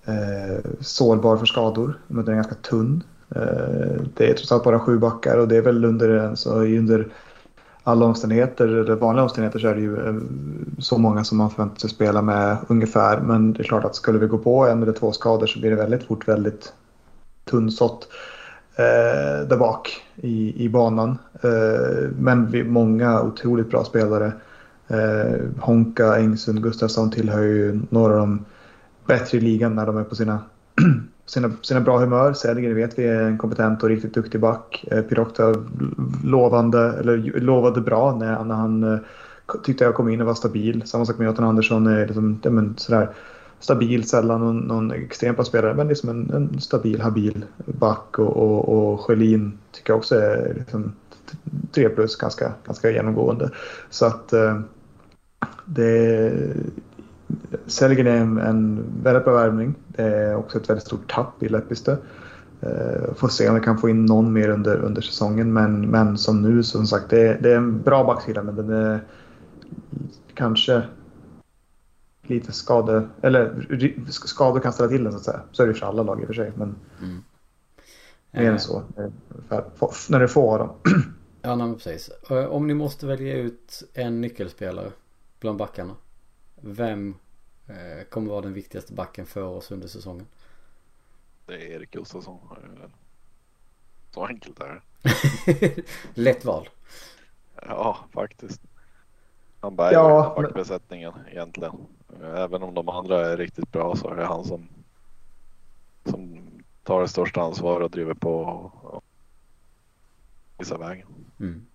eh, 0.05 0.59
sårbar 0.79 1.37
för 1.37 1.45
skador. 1.45 1.99
Men 2.07 2.25
den 2.25 2.31
är 2.33 2.35
ganska 2.35 2.55
tunn. 2.55 3.03
Eh, 3.35 4.01
det 4.15 4.29
är 4.29 4.33
trots 4.33 4.51
allt 4.51 4.63
bara 4.63 4.79
sju 4.79 4.97
backar 4.97 5.37
och 5.37 5.47
det 5.47 5.57
är 5.57 5.61
väl 5.61 5.85
under, 5.85 6.17
alltså, 6.17 6.49
under 6.55 7.07
alla 7.87 8.05
omständigheter, 8.05 8.67
eller 8.67 8.95
vanliga 8.95 9.23
omständigheter 9.23 9.59
så 9.59 9.67
är 9.67 9.75
det 9.75 9.81
ju 9.81 10.07
eh, 10.07 10.15
så 10.79 10.97
många 10.97 11.23
som 11.23 11.37
man 11.37 11.49
förväntar 11.49 11.79
sig 11.79 11.89
spela 11.89 12.21
med 12.21 12.57
ungefär. 12.67 13.19
Men 13.19 13.53
det 13.53 13.61
är 13.61 13.63
klart 13.63 13.85
att 13.85 13.95
skulle 13.95 14.19
vi 14.19 14.27
gå 14.27 14.37
på 14.37 14.67
en 14.67 14.83
eller 14.83 14.93
två 14.93 15.11
skador 15.11 15.47
så 15.47 15.59
blir 15.59 15.69
det 15.69 15.75
väldigt 15.75 16.03
fort 16.03 16.27
väldigt 16.27 16.73
tunnsått 17.45 18.07
eh, 18.75 19.47
där 19.47 19.57
bak 19.57 20.01
i, 20.15 20.63
i 20.65 20.69
banan. 20.69 21.17
Eh, 21.43 22.09
men 22.19 22.51
vi, 22.51 22.63
många 22.63 23.21
otroligt 23.21 23.69
bra 23.69 23.83
spelare. 23.83 24.31
Eh, 24.87 25.41
Honka, 25.59 26.17
Engsund, 26.17 26.63
Gustafsson 26.63 27.11
tillhör 27.11 27.41
ju 27.41 27.81
några 27.89 28.13
av 28.13 28.19
de 28.19 28.45
bättre 29.05 29.37
i 29.37 29.41
ligan 29.41 29.75
när 29.75 29.85
de 29.85 29.97
är 29.97 30.03
på 30.03 30.15
sina, 30.15 30.39
sina, 31.25 31.51
sina 31.61 31.81
bra 31.81 31.99
humör. 31.99 32.33
Sellgren 32.33 32.75
vet 32.75 32.99
vi 32.99 33.07
är 33.07 33.21
en 33.21 33.37
kompetent 33.37 33.83
och 33.83 33.89
riktigt 33.89 34.13
duktig 34.13 34.41
back. 34.41 34.85
Eh, 34.91 35.01
Pirokta 35.01 35.55
lovande, 36.23 36.93
eller 36.99 37.39
lovade 37.39 37.81
bra 37.81 38.15
när, 38.15 38.43
när 38.43 38.55
han 38.55 38.83
eh, 38.83 38.99
tyckte 39.63 39.83
jag 39.83 39.95
kom 39.95 40.09
in 40.09 40.21
och 40.21 40.27
var 40.27 40.33
stabil. 40.33 40.83
Samma 40.85 41.05
sak 41.05 41.17
med 41.17 41.25
Jonathan 41.25 41.45
Andersson. 41.45 41.87
Är 41.87 42.05
liksom, 42.05 42.39
ja, 42.43 42.49
men, 42.49 42.77
sådär, 42.77 43.09
stabil, 43.59 44.09
sällan 44.09 44.39
någon, 44.39 44.59
någon 44.59 44.91
extremt 44.91 45.37
bra 45.37 45.45
spelare. 45.45 45.73
Men 45.73 45.87
liksom 45.87 46.09
en, 46.09 46.31
en 46.33 46.59
stabil, 46.61 47.01
habil 47.01 47.45
back. 47.65 48.19
Och, 48.19 48.37
och, 48.37 48.69
och 48.69 49.01
Sjölin 49.01 49.57
tycker 49.71 49.93
jag 49.93 49.97
också 49.97 50.15
är 50.15 50.53
liksom 50.57 50.93
3 51.71 51.89
plus 51.89 52.15
ganska, 52.15 52.53
ganska 52.65 52.91
genomgående. 52.91 53.49
Så 53.89 54.05
att 54.05 54.33
eh, 54.33 54.59
det... 55.65 56.33
Sellgren 57.67 58.07
är 58.07 58.17
en, 58.17 58.37
en 58.37 58.85
väldigt 59.03 59.23
bra 59.23 59.33
värvning. 59.33 59.75
Det 59.87 60.03
är 60.03 60.35
också 60.35 60.57
ett 60.57 60.69
väldigt 60.69 60.85
stort 60.85 61.11
tapp 61.11 61.43
i 61.43 61.49
Lepistö. 61.49 61.97
Uh, 62.63 63.13
får 63.15 63.27
se 63.27 63.49
om 63.49 63.55
vi 63.55 63.61
kan 63.61 63.77
få 63.77 63.89
in 63.89 64.05
någon 64.05 64.33
mer 64.33 64.49
under, 64.49 64.77
under 64.77 65.01
säsongen. 65.01 65.53
Men, 65.53 65.89
men 65.89 66.17
som 66.17 66.41
nu, 66.41 66.63
som 66.63 66.87
sagt, 66.87 67.09
det 67.09 67.27
är, 67.27 67.39
det 67.41 67.51
är 67.51 67.57
en 67.57 67.81
bra 67.81 68.03
backsida 68.03 68.43
men 68.43 68.55
den 68.55 68.69
är 68.69 68.99
kanske 70.33 70.81
lite 72.21 72.51
skade... 72.51 73.07
Eller 73.21 73.67
skador 74.09 74.59
kan 74.59 74.73
ställa 74.73 74.89
till 74.89 75.03
den 75.03 75.11
så 75.11 75.17
att 75.17 75.25
säga. 75.25 75.41
Så 75.51 75.63
är 75.63 75.67
det 75.67 75.73
för 75.73 75.85
alla 75.85 76.03
lag 76.03 76.19
i 76.19 76.23
och 76.23 76.27
för 76.27 76.33
sig. 76.33 76.51
Men 76.55 76.75
mm. 77.01 77.23
mer 78.31 78.41
än 78.41 78.53
eh. 78.53 78.57
så. 78.57 78.83
När 80.09 80.19
det 80.19 80.25
är 80.25 80.27
få 80.27 80.51
av 80.51 80.59
dem. 80.59 80.69
Ja, 81.41 81.55
nej, 81.55 81.73
precis. 81.73 82.09
Eh, 82.29 82.45
om 82.45 82.67
ni 82.67 82.73
måste 82.73 83.05
välja 83.07 83.37
ut 83.37 83.83
en 83.93 84.21
nyckelspelare 84.21 84.91
bland 85.39 85.57
backarna. 85.57 85.95
Vem 86.61 87.09
eh, 87.09 87.15
kommer 88.09 88.29
vara 88.29 88.41
den 88.41 88.53
viktigaste 88.53 88.93
backen 88.93 89.25
för 89.25 89.43
oss 89.43 89.71
under 89.71 89.87
säsongen? 89.87 90.27
Det 91.45 91.53
är 91.53 91.59
Erik 91.59 91.91
Gustafsson. 91.91 92.39
Så 94.11 94.25
enkelt 94.25 94.59
är 94.59 94.81
det. 95.03 95.83
Lätt 96.13 96.45
val. 96.45 96.69
Ja, 97.61 97.99
faktiskt. 98.11 98.61
Han 99.59 99.75
bär 99.75 99.93
ja, 99.93 100.33
backbesättningen 100.37 101.13
men... 101.15 101.27
egentligen. 101.27 101.75
Även 102.21 102.63
om 102.63 102.73
de 102.73 102.89
andra 102.89 103.27
är 103.27 103.37
riktigt 103.37 103.71
bra 103.71 103.95
så 103.95 104.09
är 104.09 104.15
det 104.15 104.25
han 104.25 104.43
som, 104.43 104.67
som 106.05 106.47
tar 106.83 107.01
det 107.01 107.07
största 107.07 107.41
ansvaret 107.41 107.85
och 107.85 107.91
driver 107.91 108.13
på 108.13 108.35
och 108.81 109.03
visar 110.57 110.77
vägen. 110.77 111.07
Mm. 111.39 111.65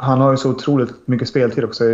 Han 0.00 0.20
har 0.20 0.30
ju 0.30 0.36
så 0.36 0.50
otroligt 0.50 0.94
mycket 1.04 1.28
speltid 1.28 1.64
också. 1.64 1.84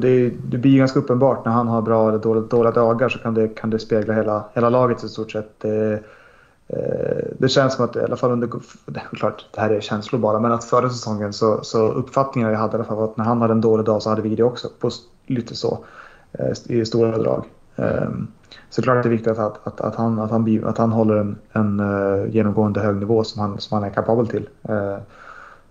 Det, 0.00 0.30
det 0.30 0.58
blir 0.58 0.78
ganska 0.78 0.98
uppenbart 0.98 1.44
när 1.44 1.52
han 1.52 1.68
har 1.68 1.82
bra 1.82 2.08
eller 2.08 2.18
dåliga, 2.18 2.44
dåliga 2.44 2.72
dagar 2.72 3.08
så 3.08 3.18
kan 3.18 3.34
det, 3.34 3.48
kan 3.48 3.70
det 3.70 3.78
spegla 3.78 4.14
hela, 4.14 4.44
hela 4.54 4.70
laget 4.70 5.04
i 5.04 5.08
stort 5.08 5.30
sett. 5.30 5.60
Det, 5.60 5.92
eh, 6.66 7.24
det 7.38 7.48
känns 7.48 7.74
som 7.74 7.84
att 7.84 7.96
i 7.96 8.00
alla 8.00 8.16
fall 8.16 8.30
under... 8.30 8.48
Det 8.86 9.00
är 9.12 9.16
klart, 9.16 9.46
det 9.54 9.60
här 9.60 9.70
är 9.70 9.80
känslor 9.80 10.20
bara, 10.20 10.40
men 10.40 10.52
att 10.52 10.64
förra 10.64 10.90
säsongen 10.90 11.32
så, 11.32 11.60
så 11.62 11.88
uppfattningen 11.92 12.50
jag 12.50 12.58
hade 12.58 12.72
i 12.72 12.74
alla 12.74 12.84
fall 12.84 12.96
var 12.96 13.04
att 13.04 13.16
när 13.16 13.24
han 13.24 13.40
hade 13.40 13.52
en 13.52 13.60
dålig 13.60 13.86
dag 13.86 14.02
så 14.02 14.10
hade 14.10 14.22
vi 14.22 14.34
det 14.34 14.42
också. 14.42 14.68
På 14.80 14.90
lite 15.26 15.56
så. 15.56 15.84
Eh, 16.32 16.52
I 16.66 16.86
stora 16.86 17.18
drag. 17.18 17.44
Ehm, 17.76 18.26
så 18.70 18.82
klart 18.82 19.02
det 19.02 19.08
är 19.08 19.10
viktigt 19.10 19.38
att, 19.38 19.66
att, 19.66 19.80
att, 19.80 19.94
han, 19.94 20.18
att, 20.18 20.30
han, 20.30 20.64
att 20.64 20.78
han 20.78 20.92
håller 20.92 21.16
en, 21.16 21.38
en 21.52 21.80
eh, 21.80 22.34
genomgående 22.34 22.80
hög 22.80 22.96
nivå 22.96 23.24
som 23.24 23.40
han, 23.42 23.60
som 23.60 23.74
han 23.74 23.90
är 23.90 23.94
kapabel 23.94 24.26
till. 24.26 24.48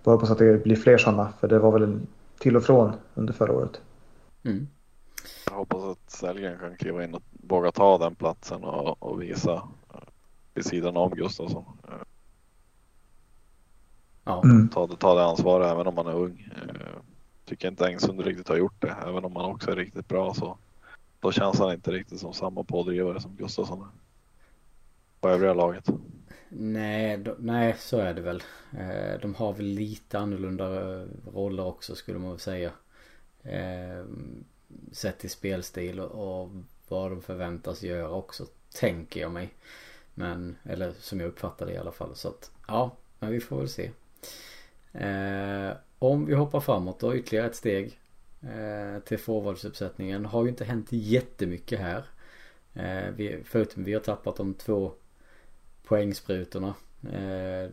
Jag 0.05 0.11
hoppas 0.11 0.31
att 0.31 0.37
det 0.37 0.63
blir 0.63 0.75
fler 0.75 0.97
sådana, 0.97 1.33
för 1.39 1.47
det 1.47 1.59
var 1.59 1.71
väl 1.71 1.83
en 1.83 2.07
till 2.39 2.55
och 2.55 2.63
från 2.63 2.95
under 3.13 3.33
förra 3.33 3.53
året. 3.53 3.81
Mm. 4.43 4.67
Jag 5.49 5.55
hoppas 5.55 5.83
att 5.83 6.11
Sellgren 6.11 6.59
kan 6.59 6.77
kliva 6.77 7.03
in 7.03 7.15
och 7.15 7.23
våga 7.31 7.71
ta 7.71 7.97
den 7.97 8.15
platsen 8.15 8.63
och, 8.63 9.03
och 9.03 9.21
visa 9.21 9.53
uh, 9.53 9.99
vid 10.53 10.65
sidan 10.65 10.97
av 10.97 11.15
Gustafsson. 11.15 11.65
Ja. 14.23 14.43
Mm. 14.43 14.69
Ta, 14.69 14.87
ta 14.87 15.15
det 15.15 15.25
ansvaret 15.25 15.71
även 15.71 15.87
om 15.87 15.95
man 15.95 16.07
är 16.07 16.15
ung. 16.15 16.49
Tycker 17.45 17.67
inte 17.67 17.87
Engsund 17.87 18.21
riktigt 18.21 18.49
har 18.49 18.57
gjort 18.57 18.81
det, 18.81 18.95
även 19.07 19.25
om 19.25 19.35
han 19.35 19.45
också 19.45 19.71
är 19.71 19.75
riktigt 19.75 20.07
bra 20.07 20.33
så 20.33 20.57
då 21.19 21.31
känns 21.31 21.59
han 21.59 21.73
inte 21.73 21.91
riktigt 21.91 22.19
som 22.19 22.33
samma 22.33 22.63
pådrivare 22.63 23.21
som 23.21 23.35
Gustafsson 23.35 23.81
är. 23.81 23.87
På 25.19 25.29
övriga 25.29 25.53
laget. 25.53 25.89
Nej, 26.57 27.17
de, 27.17 27.35
nej 27.39 27.75
så 27.79 27.97
är 27.99 28.13
det 28.13 28.21
väl. 28.21 28.43
Eh, 28.77 29.19
de 29.21 29.35
har 29.35 29.53
väl 29.53 29.65
lite 29.65 30.19
annorlunda 30.19 30.65
eh, 30.65 31.07
roller 31.33 31.65
också 31.65 31.95
skulle 31.95 32.19
man 32.19 32.29
väl 32.29 32.39
säga. 32.39 32.71
Eh, 33.43 34.05
sett 34.91 35.19
till 35.19 35.29
spelstil 35.29 35.99
och, 35.99 36.41
och 36.41 36.49
vad 36.87 37.11
de 37.11 37.21
förväntas 37.21 37.83
göra 37.83 38.09
också. 38.09 38.45
Tänker 38.73 39.21
jag 39.21 39.31
mig. 39.31 39.53
Men, 40.13 40.55
eller 40.63 40.91
som 40.91 41.19
jag 41.19 41.27
uppfattar 41.27 41.65
det 41.65 41.73
i 41.73 41.77
alla 41.77 41.91
fall. 41.91 42.15
Så 42.15 42.27
att, 42.27 42.51
ja, 42.67 42.97
men 43.19 43.31
vi 43.31 43.39
får 43.39 43.57
väl 43.57 43.69
se. 43.69 43.91
Eh, 44.93 45.71
om 45.99 46.25
vi 46.25 46.33
hoppar 46.33 46.59
framåt 46.59 46.99
då 46.99 47.15
ytterligare 47.15 47.47
ett 47.47 47.55
steg. 47.55 47.99
Eh, 48.41 48.99
till 48.99 49.19
forwardsuppsättningen. 49.19 50.25
Har 50.25 50.43
ju 50.43 50.49
inte 50.49 50.65
hänt 50.65 50.87
jättemycket 50.89 51.79
här. 51.79 52.05
Eh, 52.73 53.11
vi, 53.15 53.43
förutom 53.45 53.83
vi 53.83 53.93
har 53.93 54.01
tappat 54.01 54.35
de 54.35 54.53
två 54.53 54.93
poängsprutorna. 55.85 56.73
Eh, 57.13 57.69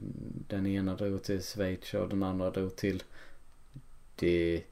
den 0.48 0.66
ena 0.66 0.94
drog 0.94 1.22
till 1.22 1.42
Schweiz 1.42 1.94
och 1.94 2.09
den 2.09 2.22
andra 2.22 2.51
drog 2.51 2.77
till 2.77 3.03
Detroit. 4.16 4.64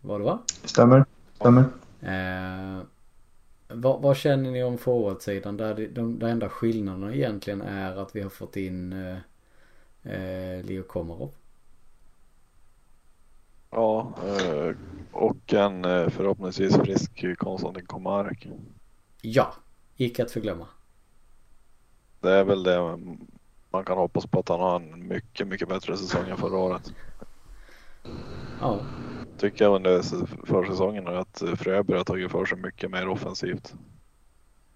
Var 0.00 0.18
det 0.18 0.24
va? 0.24 0.42
Stämmer. 0.64 1.04
Stämmer. 1.34 1.64
Eh, 2.00 2.82
vad, 3.68 4.02
vad, 4.02 4.16
känner 4.16 4.50
ni 4.50 4.64
om 4.64 4.78
forwardsidan? 4.78 5.56
Där 5.56 5.74
de, 5.74 5.86
de, 5.86 6.18
de 6.18 6.26
enda 6.26 6.48
skillnaderna 6.48 7.14
egentligen 7.14 7.62
är 7.62 7.96
att 7.96 8.16
vi 8.16 8.20
har 8.20 8.30
fått 8.30 8.56
in 8.56 8.92
eh, 8.92 9.18
eh, 10.12 10.64
Leo 10.64 10.82
Komarov. 10.82 11.30
Ja, 13.70 14.12
eh, 14.26 14.76
och 15.12 15.54
en 15.54 15.82
förhoppningsvis 16.10 16.76
frisk 16.76 17.24
Konstantin 17.38 17.86
Komarek. 17.86 18.48
Ja, 19.20 19.54
icke 19.96 20.22
att 20.22 20.30
förglömma. 20.30 20.66
Det 22.20 22.30
är 22.30 22.44
väl 22.44 22.62
det 22.62 22.98
man 23.70 23.84
kan 23.84 23.98
hoppas 23.98 24.26
på 24.26 24.40
att 24.40 24.48
han 24.48 24.60
har 24.60 24.76
en 24.76 25.08
mycket, 25.08 25.46
mycket 25.46 25.68
bättre 25.68 25.96
säsong 25.96 26.28
än 26.30 26.36
förra 26.36 26.56
året. 26.56 26.92
Ja. 28.60 28.80
Tycker 29.38 29.64
jag 29.64 29.74
under 29.74 30.02
försäsongen 30.46 31.08
att 31.08 31.42
Fröberg 31.56 31.96
har 31.96 32.04
tagit 32.04 32.30
för 32.30 32.44
sig 32.44 32.58
mycket 32.58 32.90
mer 32.90 33.08
offensivt. 33.08 33.74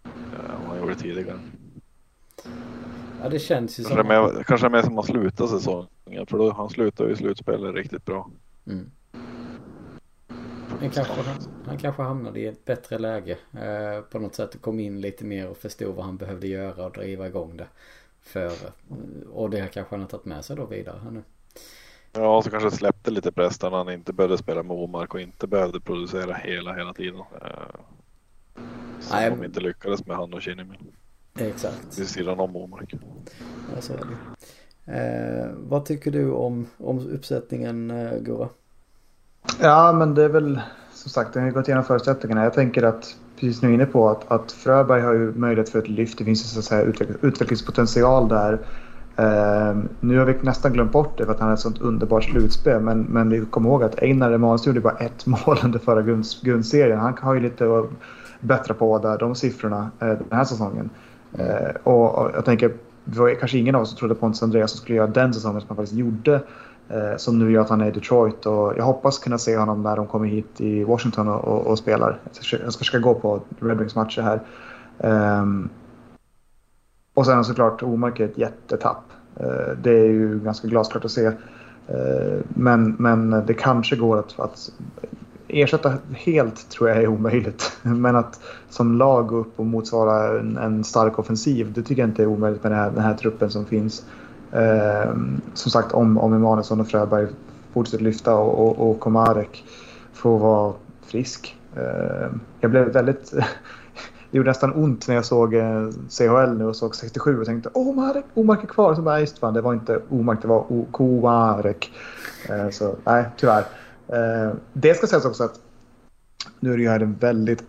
Eh, 0.04 0.10
än 0.54 0.66
han 0.66 0.78
gjorde 0.78 0.94
tidigare. 0.94 1.40
Ja 3.22 3.28
det 3.28 3.38
känns 3.38 3.80
ju 3.80 3.84
kanske 3.84 4.32
som. 4.32 4.44
Kanske 4.44 4.68
mer 4.68 4.82
som 4.82 4.98
att 4.98 5.06
sluta 5.06 5.46
säsongen 5.46 6.26
för 6.26 6.38
då, 6.38 6.52
han 6.52 6.70
slutar 6.70 7.08
ju 7.08 7.16
slutspelet 7.16 7.74
riktigt 7.74 8.04
bra. 8.04 8.30
Mm. 8.66 8.90
Han 10.80 10.90
kanske, 10.90 11.14
han 11.66 11.78
kanske 11.78 12.02
hamnade 12.02 12.40
i 12.40 12.46
ett 12.46 12.64
bättre 12.64 12.98
läge. 12.98 13.38
Eh, 13.52 14.00
på 14.00 14.18
något 14.18 14.34
sätt 14.34 14.60
kom 14.60 14.80
in 14.80 15.00
lite 15.00 15.24
mer 15.24 15.48
och 15.48 15.56
förstod 15.56 15.94
vad 15.94 16.04
han 16.04 16.16
behövde 16.16 16.46
göra 16.46 16.84
och 16.84 16.92
driva 16.92 17.26
igång 17.26 17.56
det. 17.56 17.66
För, 18.20 18.52
och 19.32 19.50
det 19.50 19.68
kanske 19.72 19.94
han 19.94 20.00
har 20.00 20.08
tagit 20.08 20.24
med 20.24 20.44
sig 20.44 20.56
då 20.56 20.66
vidare 20.66 21.00
här 21.04 21.10
nu. 21.10 21.22
Ja, 22.12 22.42
så 22.42 22.50
kanske 22.50 22.70
släppte 22.70 23.10
lite 23.10 23.32
press 23.32 23.62
när 23.62 23.70
han 23.70 23.90
inte 23.90 24.12
behövde 24.12 24.38
spela 24.38 24.62
med 24.62 24.76
Omark 24.76 25.14
och 25.14 25.20
inte 25.20 25.46
behövde 25.46 25.80
producera 25.80 26.34
hela, 26.34 26.74
hela 26.74 26.94
tiden. 26.94 27.20
Eh, 27.20 27.80
som 29.00 29.16
Nej, 29.16 29.30
de 29.30 29.44
inte 29.44 29.60
lyckades 29.60 30.06
med 30.06 30.16
han 30.16 30.34
och 30.34 30.42
Kinnimin. 30.42 30.92
Exakt. 31.38 31.98
Vid 31.98 32.08
sidan 32.08 32.40
om 32.40 32.56
Omark. 32.56 32.94
Ja, 33.74 33.80
så 33.80 33.92
är 33.92 33.98
det. 33.98 34.16
Eh, 34.92 35.50
vad 35.56 35.84
tycker 35.84 36.10
du 36.10 36.30
om, 36.30 36.66
om 36.76 36.98
uppsättningen 36.98 37.90
eh, 37.90 38.18
Gurra? 38.18 38.48
Ja, 39.58 39.92
men 39.92 40.14
det 40.14 40.24
är 40.24 40.28
väl 40.28 40.60
som 40.92 41.10
sagt, 41.10 41.34
den 41.34 41.42
har 41.42 41.50
gått 41.50 41.68
igenom 41.68 41.84
förutsättningarna. 41.84 42.44
Jag 42.44 42.54
tänker 42.54 42.82
att, 42.82 43.16
precis 43.40 43.62
nu 43.62 43.74
inne 43.74 43.86
på 43.86 44.08
att, 44.08 44.30
att 44.30 44.52
Fröberg 44.52 45.02
har 45.02 45.12
ju 45.12 45.32
möjlighet 45.32 45.68
för 45.68 45.78
ett 45.78 45.88
lyft. 45.88 46.18
Det 46.18 46.24
finns 46.24 46.44
ju 46.44 46.44
så 46.44 46.58
att 46.58 46.64
säga 46.64 46.82
utveck 46.82 47.08
utvecklingspotential 47.20 48.28
där. 48.28 48.52
Uh, 49.18 49.82
nu 50.00 50.18
har 50.18 50.24
vi 50.24 50.34
nästan 50.42 50.72
glömt 50.72 50.92
bort 50.92 51.18
det 51.18 51.24
för 51.24 51.32
att 51.32 51.38
han 51.38 51.48
har 51.48 51.54
ett 51.54 51.60
sånt 51.60 51.80
underbart 51.80 52.24
slutspel. 52.24 52.80
Men, 52.80 53.02
men 53.02 53.30
vi 53.30 53.40
kommer 53.40 53.70
ihåg 53.70 53.82
att 53.82 54.02
Einar 54.02 54.32
Emanuelsson 54.32 54.70
gjorde 54.70 54.80
bara 54.80 54.96
ett 54.96 55.26
mål 55.46 55.58
under 55.64 55.78
förra 55.78 56.02
grundserien. 56.42 56.98
Han 56.98 57.14
har 57.20 57.34
ju 57.34 57.40
lite 57.40 57.78
att 57.78 57.90
bättra 58.40 58.74
på 58.74 58.98
där, 58.98 59.18
de 59.18 59.34
siffrorna 59.34 59.90
uh, 60.02 60.08
den 60.08 60.26
här 60.30 60.44
säsongen. 60.44 60.90
Uh, 61.38 61.76
och, 61.84 62.18
och, 62.18 62.30
jag 62.34 62.44
tänker, 62.44 62.72
det 63.04 63.18
var 63.18 63.34
kanske 63.34 63.58
ingen 63.58 63.74
av 63.74 63.82
oss 63.82 63.88
som 63.88 63.98
trodde 63.98 64.14
Pontus 64.14 64.42
Andreas 64.42 64.76
skulle 64.76 64.96
göra 64.96 65.06
den 65.06 65.34
säsongen 65.34 65.60
som 65.60 65.68
han 65.68 65.76
faktiskt 65.76 65.98
gjorde. 65.98 66.40
Eh, 66.90 67.16
som 67.16 67.38
nu 67.38 67.52
gör 67.52 67.62
att 67.62 67.68
han 67.68 67.80
är 67.80 67.86
i 67.86 67.90
Detroit 67.90 68.46
och 68.46 68.74
jag 68.76 68.84
hoppas 68.84 69.18
kunna 69.18 69.38
se 69.38 69.56
honom 69.56 69.82
när 69.82 69.96
de 69.96 70.06
kommer 70.06 70.28
hit 70.28 70.60
i 70.60 70.84
Washington 70.84 71.28
och, 71.28 71.44
och, 71.44 71.66
och 71.66 71.78
spelar. 71.78 72.18
Jag 72.24 72.44
ska, 72.44 72.56
jag 72.56 72.72
ska 72.72 72.78
försöka 72.78 72.98
gå 72.98 73.14
på 73.14 73.40
Red 73.60 73.78
Wings 73.78 73.94
matcher 73.94 74.22
här. 74.22 74.40
Um, 75.40 75.68
och 77.14 77.26
sen 77.26 77.44
såklart 77.44 77.82
Omark 77.82 78.20
är 78.20 78.24
ett 78.24 78.38
jättetapp. 78.38 79.02
Uh, 79.40 79.76
det 79.82 79.90
är 79.90 80.04
ju 80.04 80.40
ganska 80.40 80.68
glasklart 80.68 81.04
att 81.04 81.10
se. 81.10 81.26
Uh, 81.26 81.34
men, 82.48 82.96
men 82.98 83.30
det 83.46 83.54
kanske 83.54 83.96
går 83.96 84.18
att, 84.18 84.40
att 84.40 84.70
ersätta 85.48 85.92
helt 86.12 86.70
tror 86.70 86.88
jag 86.88 86.98
är 86.98 87.06
omöjligt. 87.06 87.78
Men 87.82 88.16
att 88.16 88.40
som 88.68 88.98
lag 88.98 89.26
gå 89.26 89.36
upp 89.36 89.52
och 89.60 89.66
motsvara 89.66 90.40
en, 90.40 90.56
en 90.56 90.84
stark 90.84 91.18
offensiv, 91.18 91.72
det 91.72 91.82
tycker 91.82 92.02
jag 92.02 92.08
inte 92.10 92.22
är 92.22 92.26
omöjligt 92.26 92.62
med 92.62 92.72
den 92.72 92.78
här, 92.78 92.90
den 92.90 93.04
här 93.04 93.14
truppen 93.14 93.50
som 93.50 93.66
finns. 93.66 94.04
Eh, 94.52 95.14
som 95.54 95.70
sagt 95.70 95.92
om, 95.92 96.18
om 96.18 96.32
Emanuelsson 96.32 96.80
och 96.80 96.88
Fröberg 96.88 97.26
fortsätter 97.72 98.04
lyfta 98.04 98.34
och, 98.34 98.66
och, 98.66 98.90
och 98.90 99.00
Komarek 99.00 99.64
får 100.12 100.38
vara 100.38 100.72
frisk 101.02 101.56
Eh, 101.76 102.30
jag 102.60 102.70
blev 102.70 102.92
väldigt... 102.92 103.30
det 104.30 104.36
gjorde 104.36 104.50
nästan 104.50 104.72
ont 104.72 105.08
när 105.08 105.14
jag 105.14 105.24
såg 105.24 105.54
eh, 105.54 105.88
CHL 106.08 106.58
nu 106.58 106.64
och 106.64 106.76
såg 106.76 106.96
67 106.96 107.40
och 107.40 107.46
tänkte 107.46 107.70
Omarek, 107.72 108.24
Omarek 108.34 108.62
är 108.64 108.68
kvar. 108.68 108.94
Så 108.94 109.02
bara, 109.02 109.20
just 109.20 109.38
fan, 109.38 109.54
det 109.54 109.60
var 109.60 109.74
inte 109.74 110.00
Omarek, 110.08 110.42
det 110.42 110.48
var 110.48 110.84
Komarek. 110.90 111.92
Eh, 112.48 112.70
så 112.70 112.94
nej, 113.04 113.24
tyvärr. 113.36 113.64
Eh, 114.08 114.54
det 114.72 114.94
ska 114.94 115.06
sägas 115.06 115.24
också 115.24 115.44
att 115.44 115.60
nu 116.60 116.72
är 116.72 116.76
det 116.76 116.82
ju 116.82 116.88
här 116.88 117.00
en 117.00 117.14
väldigt, 117.20 117.64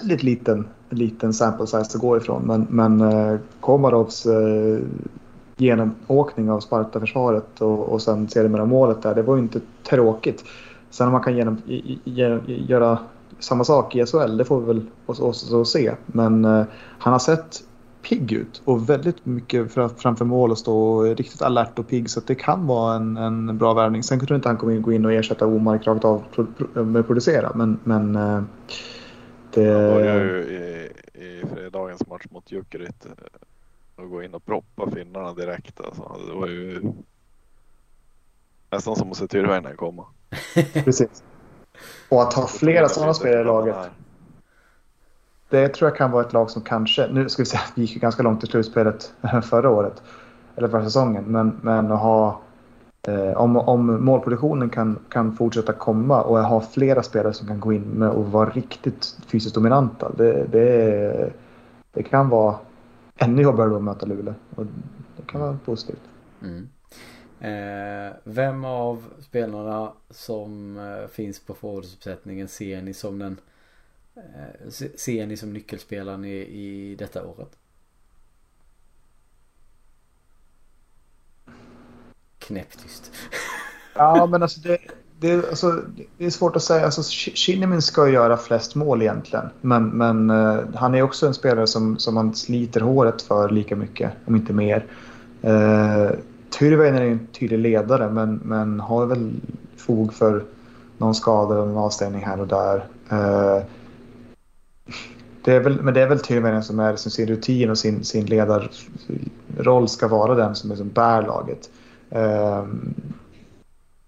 väldigt 0.00 0.22
liten, 0.22 0.68
liten 0.90 1.34
sample 1.34 1.66
size 1.66 1.78
att 1.78 1.94
gå 1.94 2.16
ifrån. 2.16 2.42
Men, 2.46 2.66
men 2.70 3.00
eh, 3.00 3.38
Komarovs 3.60 4.26
genomåkning 5.56 6.50
av 6.50 6.60
Sparta-försvaret 6.60 7.60
och, 7.60 7.78
och 7.78 8.02
sen 8.02 8.28
sedermera 8.28 8.64
målet 8.64 9.02
där, 9.02 9.14
det 9.14 9.22
var 9.22 9.36
ju 9.36 9.42
inte 9.42 9.60
tråkigt. 9.82 10.44
Sen 10.90 11.06
om 11.06 11.12
man 11.12 11.22
kan 11.22 11.36
genom, 11.36 11.62
göra 12.44 12.98
samma 13.38 13.64
sak 13.64 13.96
i 13.96 14.06
SHL, 14.06 14.36
det 14.36 14.44
får 14.44 14.60
vi 14.60 14.66
väl 14.66 14.86
också 15.06 15.64
se. 15.64 15.94
Men 16.06 16.44
eh, 16.44 16.64
han 16.98 17.12
har 17.12 17.20
sett 17.20 17.62
pigg 18.02 18.32
ut 18.32 18.62
och 18.64 18.88
väldigt 18.88 19.26
mycket 19.26 19.72
framför 19.72 20.24
mål 20.24 20.50
och 20.50 20.58
stå 20.58 21.02
riktigt 21.02 21.42
alert 21.42 21.78
och 21.78 21.88
pigg 21.88 22.10
så 22.10 22.20
det 22.26 22.34
kan 22.34 22.66
vara 22.66 22.96
en, 22.96 23.16
en 23.16 23.58
bra 23.58 23.74
värvning. 23.74 24.02
Sen 24.02 24.18
tror 24.18 24.30
jag 24.30 24.38
inte 24.38 24.48
han 24.48 24.56
kommer 24.56 24.78
gå 24.78 24.92
in 24.92 25.04
och 25.04 25.12
ersätta 25.12 25.46
Omark 25.46 25.86
rakt 25.86 26.04
av 26.04 26.22
med 26.74 27.00
att 27.00 27.06
producera 27.06 27.52
men, 27.54 27.78
men 27.84 28.16
eh, 28.16 28.42
det... 29.50 29.72
Han 29.72 29.90
började 29.90 30.24
ju 30.24 30.42
i, 30.42 30.88
i 31.14 31.42
fredagens 31.54 32.06
match 32.08 32.24
mot 32.30 32.52
Jukurit 32.52 33.06
och 33.96 34.10
gå 34.10 34.22
in 34.22 34.34
och 34.34 34.44
proppa 34.44 34.90
finnarna 34.90 35.34
direkt. 35.34 35.80
Alltså. 35.80 36.20
Det 36.26 36.34
var 36.34 36.46
ju 36.46 36.82
nästan 38.70 38.96
som 38.96 39.10
att 39.10 39.16
se 39.16 39.26
Tyrväinen 39.26 39.76
komma. 39.76 40.06
Precis. 40.84 41.22
Och 42.08 42.22
att 42.22 42.34
ha 42.34 42.46
flera 42.46 42.88
sådana 42.88 43.14
spelare 43.14 43.40
i 43.40 43.44
laget. 43.44 43.76
Det 45.48 45.68
tror 45.68 45.90
jag 45.90 45.96
kan 45.96 46.10
vara 46.10 46.26
ett 46.26 46.32
lag 46.32 46.50
som 46.50 46.62
kanske, 46.62 47.08
nu 47.12 47.28
ska 47.28 47.42
vi 47.42 47.46
säga 47.46 47.60
att 47.68 47.72
vi 47.74 47.82
gick 47.82 48.00
ganska 48.00 48.22
långt 48.22 48.44
i 48.44 48.46
slutspelet 48.46 49.12
förra 49.50 49.70
året. 49.70 50.02
Eller 50.56 50.68
förra 50.68 50.84
säsongen. 50.84 51.24
Men, 51.24 51.58
men 51.62 51.92
att 51.92 52.00
ha, 52.00 52.40
eh, 53.02 53.36
om, 53.36 53.56
om 53.56 54.04
målproduktionen 54.04 54.70
kan, 54.70 54.98
kan 55.08 55.36
fortsätta 55.36 55.72
komma 55.72 56.22
och 56.22 56.38
ha 56.38 56.60
flera 56.60 57.02
spelare 57.02 57.32
som 57.32 57.48
kan 57.48 57.60
gå 57.60 57.72
in 57.72 57.82
med 57.82 58.08
och 58.08 58.32
vara 58.32 58.50
riktigt 58.50 59.16
fysiskt 59.26 59.54
dominanta. 59.54 60.12
Det, 60.16 60.46
det, 60.52 61.32
det 61.92 62.02
kan 62.02 62.28
vara 62.28 62.56
ännu 63.18 63.42
jobbigare 63.42 63.76
att 63.76 63.82
möta 63.82 64.06
Luleå. 64.06 64.34
Och 64.54 64.66
det 65.16 65.22
kan 65.26 65.40
vara 65.40 65.58
positivt. 65.64 66.02
Mm. 66.42 66.68
Eh, 67.40 68.12
vem 68.24 68.64
av 68.64 69.04
spelarna 69.20 69.92
som 70.10 70.78
eh, 70.78 71.08
finns 71.08 71.40
på 71.40 71.54
forwardsuppsättningen 71.54 72.48
ser 72.48 72.82
ni 72.82 72.94
som 72.94 73.18
den 73.18 73.40
eh, 74.16 74.70
Ser 74.96 75.26
ni 75.26 75.36
som 75.36 75.52
nyckelspelaren 75.52 76.24
i, 76.24 76.36
i 76.36 76.94
detta 76.98 77.26
året? 77.26 77.58
Knäpptyst. 82.38 83.12
ja 83.94 84.26
men 84.26 84.42
alltså 84.42 84.60
det, 84.60 84.78
det, 85.20 85.48
alltså 85.48 85.82
det 86.18 86.26
är 86.26 86.30
svårt 86.30 86.56
att 86.56 86.62
säga. 86.62 86.84
Alltså, 86.84 87.02
Kinnimin 87.34 87.82
ska 87.82 88.08
göra 88.08 88.36
flest 88.36 88.74
mål 88.74 89.02
egentligen. 89.02 89.46
Men, 89.60 89.88
men 89.88 90.30
uh, 90.30 90.60
han 90.74 90.94
är 90.94 91.02
också 91.02 91.26
en 91.26 91.34
spelare 91.34 91.66
som, 91.66 91.98
som 91.98 92.14
man 92.14 92.34
sliter 92.34 92.80
håret 92.80 93.22
för 93.22 93.48
lika 93.48 93.76
mycket, 93.76 94.12
om 94.24 94.36
inte 94.36 94.52
mer. 94.52 94.86
Eh, 95.42 96.02
uh, 96.02 96.10
Tyrväinen 96.58 97.02
är 97.02 97.06
en 97.06 97.26
tydlig 97.26 97.58
ledare 97.58 98.10
men, 98.10 98.40
men 98.44 98.80
har 98.80 99.06
väl 99.06 99.32
fog 99.76 100.14
för 100.14 100.44
någon 100.98 101.14
skada 101.14 101.62
eller 101.62 101.78
avstängning 101.78 102.24
här 102.24 102.40
och 102.40 102.48
där. 102.48 102.76
Uh, 103.12 103.64
det 105.44 105.52
är 105.52 105.60
väl, 105.60 105.82
men 105.82 105.94
det 105.94 106.02
är 106.02 106.08
väl 106.08 106.20
Tyrväinen 106.20 106.64
som 106.64 106.80
är 106.80 106.96
som 106.96 107.10
sin 107.10 107.26
rutin 107.26 107.70
och 107.70 107.78
sin, 107.78 108.04
sin 108.04 108.26
ledarroll 108.26 109.88
ska 109.88 110.08
vara 110.08 110.34
den 110.34 110.54
som, 110.54 110.70
liksom 110.70 110.88
bär 110.88 111.22
laget. 111.22 111.70
Uh, 112.16 112.64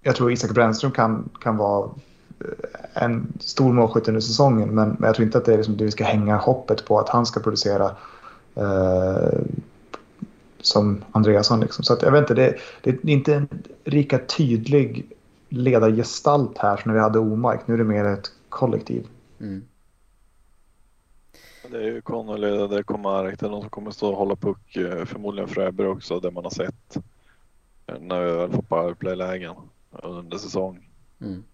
jag 0.07 0.16
tror 0.16 0.33
Isak 0.33 0.51
Brännström 0.51 0.92
kan, 0.92 1.29
kan 1.40 1.57
vara 1.57 1.90
eh, 2.40 3.03
en 3.03 3.33
stor 3.40 3.73
målskytt 3.73 4.09
under 4.09 4.21
säsongen 4.21 4.69
men, 4.69 4.88
men 4.88 5.07
jag 5.07 5.14
tror 5.14 5.27
inte 5.27 5.38
att 5.38 5.45
det 5.45 5.53
är 5.53 5.57
liksom 5.57 5.77
det 5.77 5.85
vi 5.85 5.90
ska 5.90 6.05
hänga 6.05 6.37
hoppet 6.37 6.85
på 6.85 6.99
att 6.99 7.09
han 7.09 7.27
ska 7.27 7.40
producera 7.40 7.90
eh, 8.55 9.38
som 10.61 11.05
Andreasson. 11.12 11.61
Liksom. 11.61 11.85
Så 11.85 11.92
att, 11.92 12.03
jag 12.03 12.12
vet 12.12 12.21
inte, 12.21 12.35
det, 12.35 12.57
det 12.83 12.90
är 12.90 13.09
inte 13.09 13.35
en 13.35 13.49
lika 13.85 14.19
tydlig 14.19 15.12
ledargestalt 15.49 16.59
här 16.59 16.77
som 16.77 16.88
när 16.88 16.95
vi 16.95 17.01
hade 17.03 17.19
Omark. 17.19 17.61
Nu 17.66 17.75
är 17.75 17.79
det 17.79 17.85
mer 17.85 18.05
ett 18.05 18.31
kollektiv. 18.49 19.07
Mm. 19.40 19.64
Det 21.71 21.77
är 21.77 21.83
ju 21.83 22.01
Connolly, 22.01 22.66
det 22.69 22.83
kommer 22.83 23.11
Arek, 23.11 23.40
det 23.40 23.47
är 23.47 23.51
någon 23.51 23.61
som 23.61 23.71
kommer 23.71 23.90
stå 23.90 24.09
och 24.11 24.16
hålla 24.16 24.37
puck, 24.37 24.77
eh, 24.77 25.05
förmodligen 25.05 25.49
Fröberg 25.49 25.88
också, 25.88 26.21
det 26.21 26.31
man 26.31 26.45
har 26.45 26.51
sett 26.51 26.97
när 28.01 28.25
vi 28.25 28.33
väl 28.33 28.53
får 28.53 28.62
powerplay-lägen 28.62 29.55
under 30.02 30.38
säsong. 30.38 30.90
Mm. 31.20 31.44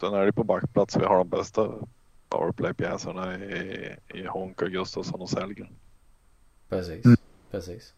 Sen 0.00 0.14
är 0.14 0.26
det 0.26 0.32
på 0.32 0.44
backplats 0.44 0.96
vi 0.96 1.04
har 1.04 1.18
de 1.18 1.28
bästa 1.28 1.74
powerplay-pjäserna 2.28 3.38
i, 3.38 3.96
i 4.14 4.26
Honka, 4.26 4.66
Gustafsson 4.66 5.20
och 5.20 5.30
Sellgren. 5.30 5.76
Precis, 6.68 7.04
mm. 7.04 7.16
precis. 7.50 7.94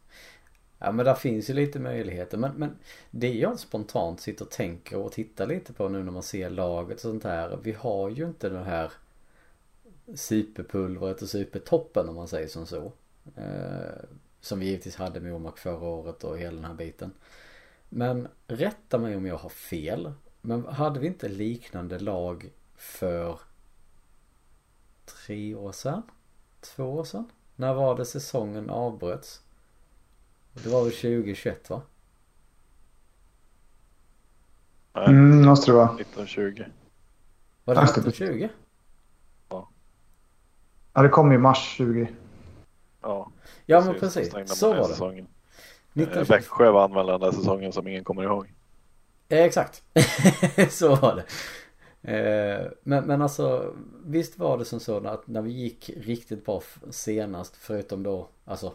Ja 0.79 0.93
men 0.93 1.05
där 1.05 1.15
finns 1.15 1.51
ju 1.51 1.55
lite 1.55 1.79
möjligheter 1.79 2.39
men, 2.39 2.53
men 2.55 2.77
det 3.11 3.33
jag 3.35 3.59
spontant 3.59 4.21
sitter 4.21 4.45
och 4.45 4.51
tänker 4.51 4.99
och 4.99 5.13
tittar 5.13 5.47
lite 5.47 5.73
på 5.73 5.89
nu 5.89 6.03
när 6.03 6.13
man 6.13 6.23
ser 6.23 6.51
laget 6.51 6.95
och 6.97 7.01
sånt 7.01 7.25
här. 7.25 7.59
Vi 7.63 7.73
har 7.73 8.11
ju 8.11 8.25
inte 8.25 8.49
det 8.49 8.65
här 8.65 8.93
superpulvret 10.15 11.23
och 11.23 11.29
supertoppen 11.29 12.09
om 12.09 12.15
man 12.15 12.29
säger 12.29 12.49
som 12.49 12.67
så. 12.67 12.93
Eh, 13.37 14.05
som 14.41 14.61
vi 14.61 14.67
givetvis 14.67 14.97
hade 14.97 15.21
med 15.21 15.35
Omak 15.35 15.59
förra 15.59 15.89
året 15.89 16.25
och 16.25 16.39
hela 16.39 16.57
den 16.57 16.65
här 16.65 16.75
biten. 16.75 17.13
Men 17.93 18.29
rätta 18.47 18.99
mig 18.99 19.17
om 19.17 19.27
jag 19.27 19.37
har 19.37 19.49
fel. 19.49 20.13
Men 20.41 20.67
hade 20.67 21.01
vi 21.01 21.07
inte 21.07 21.29
liknande 21.29 21.99
lag 21.99 22.51
för 22.75 23.41
tre 25.05 25.55
år 25.55 25.73
sedan? 25.73 26.03
Två 26.61 26.85
år 26.85 27.05
sedan? 27.05 27.31
När 27.57 27.75
var 27.75 27.97
det 27.97 28.05
säsongen 28.05 28.71
avbröts? 28.71 29.43
Det 30.53 30.69
var 30.69 30.85
väl 30.85 30.93
2021 30.93 31.71
va? 31.71 31.83
Mm, 34.93 35.45
måste 35.45 35.71
det 35.71 35.75
vara. 35.75 35.95
1920. 35.95 36.65
Var 37.65 37.75
det 37.75 37.81
1920? 37.83 38.49
Ja. 39.49 39.69
Ja, 40.93 41.03
det 41.03 41.09
kom 41.09 41.33
i 41.33 41.39
mars 41.39 41.75
20. 41.77 42.09
Ja. 43.01 43.31
Ja 43.67 43.85
men 43.85 43.95
precis. 44.01 44.33
Så 44.47 44.69
var 44.69 44.77
det. 44.77 44.85
Säsongen. 44.85 45.27
19... 45.93 46.25
Växjö 46.25 46.71
vann 46.71 46.95
väl 46.95 47.07
den 47.07 47.21
där 47.21 47.33
säsongen 47.33 47.73
som 47.73 47.89
ingen 47.89 48.05
kommer 48.05 48.23
ihåg. 48.23 48.53
Eh, 49.29 49.45
exakt. 49.45 49.83
så 50.71 50.95
var 50.95 51.17
det. 51.17 51.25
Eh, 52.03 52.71
men, 52.83 53.05
men 53.05 53.23
alltså 53.23 53.75
visst 54.05 54.39
var 54.39 54.59
det 54.59 54.65
som 54.65 54.81
så 54.81 55.07
att 55.07 55.27
när 55.27 55.43
vi 55.43 55.51
gick 55.51 55.91
riktigt 55.97 56.45
bra 56.45 56.63
senast 56.91 57.57
förutom 57.57 58.03
då 58.03 58.29
alltså 58.45 58.73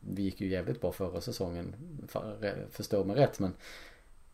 vi 0.00 0.22
gick 0.22 0.40
ju 0.40 0.48
jävligt 0.48 0.80
bra 0.80 0.92
förra 0.92 1.20
säsongen 1.20 1.74
förstå 2.70 3.04
mig 3.04 3.16
rätt 3.16 3.38
men 3.38 3.52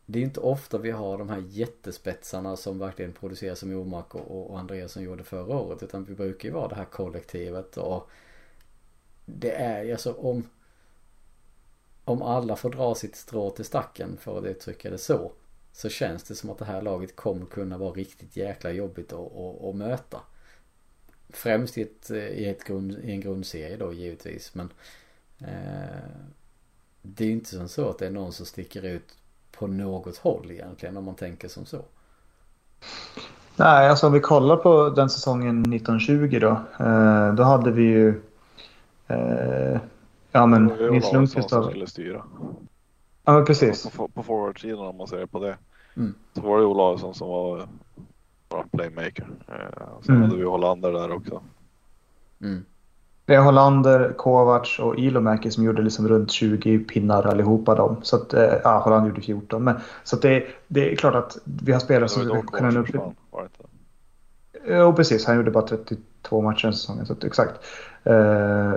det 0.05 0.19
är 0.19 0.23
inte 0.23 0.39
ofta 0.39 0.77
vi 0.77 0.91
har 0.91 1.17
de 1.17 1.29
här 1.29 1.43
jättespetsarna 1.47 2.55
som 2.55 2.79
verkligen 2.79 3.13
producerar 3.13 3.55
som 3.55 3.73
Omark 3.73 4.15
och, 4.15 4.51
och 4.51 4.59
Andreas 4.59 4.91
som 4.91 5.03
gjorde 5.03 5.23
förra 5.23 5.57
året 5.57 5.83
utan 5.83 6.03
vi 6.03 6.15
brukar 6.15 6.49
ju 6.49 6.55
vara 6.55 6.67
det 6.67 6.75
här 6.75 6.85
kollektivet 6.85 7.77
och 7.77 8.09
det 9.25 9.51
är 9.51 9.83
ju 9.83 9.91
alltså 9.91 10.13
om 10.13 10.43
om 12.05 12.21
alla 12.21 12.55
får 12.55 12.69
dra 12.69 12.95
sitt 12.95 13.15
strå 13.15 13.49
till 13.49 13.65
stacken 13.65 14.17
för 14.17 14.37
att 14.37 14.45
uttrycka 14.45 14.89
det 14.89 14.97
så. 14.97 15.31
Så 15.73 15.89
känns 15.89 16.23
det 16.23 16.35
som 16.35 16.49
att 16.49 16.57
det 16.57 16.65
här 16.65 16.81
laget 16.81 17.15
kommer 17.15 17.45
kunna 17.45 17.77
vara 17.77 17.91
riktigt 17.91 18.37
jäkla 18.37 18.71
jobbigt 18.71 19.13
att, 19.13 19.19
att, 19.19 19.63
att 19.63 19.75
möta. 19.75 20.21
Främst 21.29 21.77
i, 21.77 21.81
ett, 21.81 22.11
i, 22.11 22.45
ett 22.45 22.63
grund, 22.63 22.91
i 23.03 23.11
en 23.11 23.21
grundserie 23.21 23.77
då 23.77 23.93
givetvis 23.93 24.55
men 24.55 24.69
eh, 25.39 26.03
Det 27.01 27.23
är 27.23 27.27
ju 27.27 27.33
inte 27.33 27.49
som 27.49 27.67
så 27.67 27.89
att 27.89 27.99
det 27.99 28.07
är 28.07 28.11
någon 28.11 28.33
som 28.33 28.45
sticker 28.45 28.85
ut 28.85 29.17
på 29.51 29.67
något 29.67 30.17
håll 30.17 30.51
egentligen 30.51 30.97
om 30.97 31.03
man 31.03 31.15
tänker 31.15 31.47
som 31.47 31.65
så. 31.65 31.85
Nej, 33.55 33.89
alltså 33.89 34.07
om 34.07 34.13
vi 34.13 34.19
kollar 34.19 34.57
på 34.57 34.89
den 34.89 35.09
säsongen 35.09 35.61
1920 35.61 36.39
då. 36.41 36.85
Eh, 36.85 37.33
då 37.33 37.43
hade 37.43 37.71
vi 37.71 37.83
ju 37.83 38.21
eh, 39.07 39.79
Ja 40.31 40.45
men 40.45 40.65
Nils 40.65 41.13
Lundqvist 41.13 41.51
har... 41.51 41.69
skulle 41.69 41.87
styra. 41.87 42.23
Ja 43.25 43.33
men 43.33 43.45
precis. 43.45 43.89
På, 43.89 44.07
på 44.07 44.23
forwardsidan 44.23 44.87
om 44.87 44.97
man 44.97 45.07
ser 45.07 45.25
på 45.25 45.39
det. 45.39 45.57
Mm. 45.97 46.13
Så 46.33 46.41
var 46.41 46.59
det 46.59 46.65
Olausson 46.65 47.13
som 47.13 47.29
var 47.29 47.67
bra 48.49 48.65
playmaker. 48.71 49.27
Eh, 49.47 49.87
sen 50.01 50.15
mm. 50.15 50.29
hade 50.29 50.37
vi 50.37 50.43
Hollander 50.43 50.91
där 50.91 51.11
också. 51.11 51.41
Mm. 52.41 52.65
Det 53.25 53.35
är 53.35 53.41
Hollander, 53.41 54.13
Kovacs 54.17 54.79
och 54.79 54.99
Ilomäki 54.99 55.51
som 55.51 55.63
gjorde 55.63 55.81
liksom 55.81 56.07
runt 56.07 56.31
20 56.31 56.79
pinnar 56.79 57.27
allihopa 57.27 57.75
dem. 57.75 57.95
Så 58.01 58.15
att, 58.15 58.33
eh, 58.33 58.53
ja, 58.63 58.79
Hollander 58.79 59.09
gjorde 59.09 59.21
14. 59.21 59.63
Men, 59.63 59.75
så 60.03 60.15
att 60.15 60.21
det, 60.21 60.43
det 60.67 60.91
är 60.91 60.95
klart 60.95 61.15
att 61.15 61.37
vi 61.43 61.71
har 61.71 61.79
spelare 61.79 62.09
som 62.09 62.47
kan 62.47 62.73
nå 62.73 62.79
upp. 62.79 63.15
Jo, 64.67 64.93
precis. 64.93 65.25
Han 65.25 65.35
gjorde 65.35 65.51
bara 65.51 65.67
32 65.67 66.41
matcher 66.41 66.63
den 66.63 66.73
säsongen. 66.73 67.05
Så 67.05 67.13
att, 67.13 67.23
exakt. 67.23 67.53
Eh, 68.03 68.73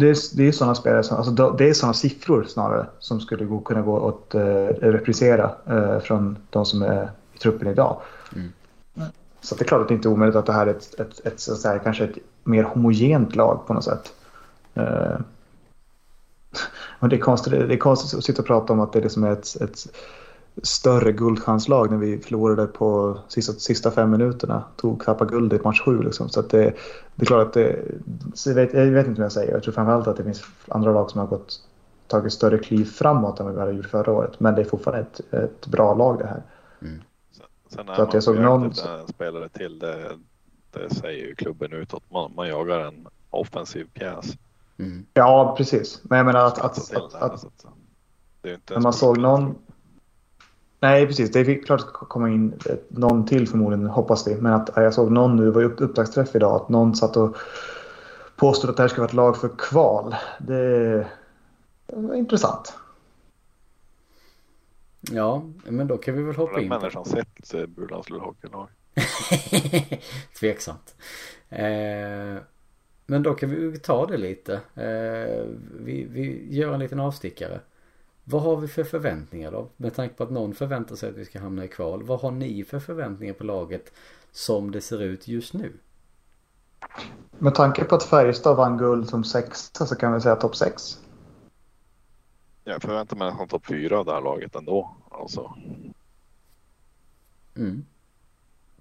det, 0.00 0.10
är, 0.10 0.36
det 0.36 0.48
är 0.48 0.52
sådana 0.52 0.74
spelare 0.74 1.02
som, 1.02 1.16
alltså, 1.16 1.52
det 1.58 1.68
är 1.68 1.74
sådana 1.74 1.94
siffror 1.94 2.44
snarare 2.44 2.86
som 2.98 3.20
skulle 3.20 3.44
gå, 3.44 3.60
kunna 3.60 3.82
gå 3.82 4.08
att 4.08 4.34
eh, 4.34 4.66
reprisera 4.90 5.50
eh, 5.66 5.98
från 5.98 6.38
de 6.50 6.66
som 6.66 6.82
är 6.82 7.10
i 7.34 7.38
truppen 7.38 7.68
idag. 7.68 8.00
Mm. 8.36 8.48
Så 9.40 9.54
det 9.54 9.62
är 9.62 9.66
klart 9.66 9.80
att 9.80 9.88
det 9.88 9.94
inte 9.94 10.08
är 10.08 10.12
omöjligt 10.12 10.36
att 10.36 10.46
det 10.46 10.52
här 10.52 10.66
är 10.66 10.70
ett, 10.70 11.00
ett, 11.00 11.26
ett, 11.26 11.48
ett 11.48 11.64
här, 11.64 11.78
kanske 11.78 12.04
ett 12.04 12.18
mer 12.44 12.62
homogent 12.62 13.36
lag 13.36 13.66
på 13.66 13.74
något 13.74 13.84
sätt. 13.84 14.12
Eh, 14.74 15.18
och 16.98 17.08
det, 17.08 17.16
är 17.16 17.20
konstigt, 17.20 17.52
det 17.52 17.74
är 17.74 17.78
konstigt 17.78 18.18
att 18.18 18.24
sitta 18.24 18.42
och 18.42 18.48
prata 18.48 18.72
om 18.72 18.80
att 18.80 18.92
det 18.92 18.98
är 18.98 19.02
liksom 19.02 19.24
ett, 19.24 19.56
ett 19.60 19.86
större 20.62 21.12
guldchanslag 21.12 21.90
när 21.90 21.98
vi 21.98 22.18
förlorade 22.18 22.66
på 22.66 23.18
sista, 23.28 23.52
sista 23.52 23.90
fem 23.90 24.10
minuterna. 24.10 24.64
Tog 24.76 25.04
tappade 25.04 25.30
guld 25.30 25.52
i 25.52 25.58
match 25.64 25.80
sju. 25.80 26.02
Liksom. 26.02 26.28
Så 26.28 26.40
att 26.40 26.50
det, 26.50 26.74
det 27.14 27.22
är 27.22 27.26
klart 27.26 27.46
att 27.46 27.52
det... 27.52 27.82
Jag 28.46 28.54
vet, 28.54 28.74
jag 28.74 28.86
vet 28.86 29.06
inte 29.06 29.20
vad 29.20 29.24
jag 29.24 29.32
säger. 29.32 29.52
Jag 29.52 29.62
tror 29.62 29.74
framförallt 29.74 30.06
att 30.06 30.16
det 30.16 30.24
finns 30.24 30.42
andra 30.68 30.92
lag 30.92 31.10
som 31.10 31.20
har 31.20 31.26
gått, 31.26 31.60
tagit 32.06 32.32
större 32.32 32.58
kliv 32.58 32.84
framåt 32.84 33.40
än 33.40 33.46
vad 33.46 33.54
vi 33.54 33.60
hade 33.60 33.72
gjort 33.72 33.86
förra 33.86 34.12
året. 34.12 34.40
Men 34.40 34.54
det 34.54 34.60
är 34.60 34.64
fortfarande 34.64 35.06
ett, 35.06 35.34
ett 35.34 35.66
bra 35.66 35.94
lag 35.94 36.18
det 36.18 36.26
här. 36.26 36.42
Mm. 36.82 37.02
Sen, 37.30 37.46
sen 37.68 37.96
så 37.96 38.02
att 38.02 38.14
jag 38.14 38.22
såg 38.22 38.38
någon... 38.38 38.64
en 38.64 38.72
spelare 39.08 39.48
till, 39.48 39.78
det, 39.78 40.10
det 40.70 40.94
säger 40.94 41.26
ju 41.26 41.34
klubben 41.34 41.72
utåt. 41.72 42.02
Man, 42.10 42.32
man 42.34 42.48
jagar 42.48 42.78
en 42.78 43.06
offensiv 43.30 43.86
pjäs. 43.94 44.26
Mm. 44.78 45.06
Ja, 45.14 45.54
precis. 45.58 46.00
Men 46.02 46.18
jag 46.18 46.26
menar 46.26 46.44
att... 46.44 46.58
att, 46.58 46.96
att, 46.96 47.14
att, 47.14 47.22
att 47.22 47.66
det 48.40 48.50
är 48.50 48.54
inte 48.54 48.74
när 48.74 48.80
man 48.80 48.92
såg 48.92 49.18
någon... 49.18 49.54
Nej, 50.80 51.06
precis. 51.06 51.32
Det 51.32 51.40
är 51.40 51.62
klart 51.62 51.80
att 51.80 51.92
komma 51.92 52.28
in 52.28 52.54
någon 52.88 53.26
till 53.26 53.48
förmodligen, 53.48 53.86
hoppas 53.86 54.28
vi. 54.28 54.36
Men 54.36 54.52
att 54.52 54.70
jag 54.76 54.94
såg 54.94 55.12
någon 55.12 55.36
nu, 55.36 55.44
det 55.44 55.50
var 55.50 55.60
ju 55.60 55.68
upptaktsträff 55.68 56.34
idag, 56.34 56.56
att 56.56 56.68
någon 56.68 56.94
satt 56.94 57.16
och 57.16 57.36
påstod 58.36 58.70
att 58.70 58.76
det 58.76 58.82
här 58.82 58.88
ska 58.88 59.00
vara 59.00 59.08
ett 59.08 59.14
lag 59.14 59.36
för 59.36 59.50
kval. 59.58 60.14
Det 60.38 61.06
var 61.86 62.14
intressant. 62.14 62.74
Ja, 65.00 65.42
men 65.64 65.86
då 65.86 65.98
kan 65.98 66.16
vi 66.16 66.22
väl 66.22 66.36
hoppa 66.36 66.60
in. 66.60 66.70
Har 66.70 66.80
människan 66.80 67.04
sett 67.04 67.54
eh, 67.54 67.66
Burlands 67.66 68.08
hockeylag? 68.10 68.68
Tveksamt. 70.40 70.94
Eh, 71.48 72.42
men 73.06 73.22
då 73.22 73.34
kan 73.34 73.50
vi 73.50 73.78
ta 73.78 74.06
det 74.06 74.16
lite. 74.16 74.54
Eh, 74.74 75.44
vi, 75.80 76.06
vi 76.10 76.46
gör 76.56 76.74
en 76.74 76.80
liten 76.80 77.00
avstickare. 77.00 77.60
Vad 78.30 78.42
har 78.42 78.56
vi 78.56 78.68
för 78.68 78.84
förväntningar 78.84 79.52
då? 79.52 79.68
Med 79.76 79.94
tanke 79.94 80.14
på 80.14 80.22
att 80.22 80.30
någon 80.30 80.54
förväntar 80.54 80.96
sig 80.96 81.10
att 81.10 81.16
vi 81.16 81.24
ska 81.24 81.40
hamna 81.40 81.64
i 81.64 81.68
kval. 81.68 82.02
Vad 82.02 82.20
har 82.20 82.30
ni 82.30 82.64
för 82.64 82.80
förväntningar 82.80 83.34
på 83.34 83.44
laget 83.44 83.92
som 84.32 84.70
det 84.70 84.80
ser 84.80 85.02
ut 85.02 85.28
just 85.28 85.54
nu? 85.54 85.72
Med 87.38 87.54
tanke 87.54 87.84
på 87.84 87.94
att 87.94 88.02
Färjestad 88.02 88.56
vann 88.56 88.78
guld 88.78 89.08
som 89.08 89.24
sexa 89.24 89.86
så 89.86 89.96
kan 89.96 90.14
vi 90.14 90.20
säga 90.20 90.36
topp 90.36 90.56
sex. 90.56 90.98
Jag 92.64 92.82
förväntar 92.82 93.16
mig 93.16 93.28
nästan 93.30 93.48
topp 93.48 93.66
fyra 93.66 93.98
av 93.98 94.04
det 94.04 94.12
här 94.12 94.20
laget 94.20 94.56
ändå. 94.56 94.96
Alltså. 95.10 95.54
Mm. 97.56 97.84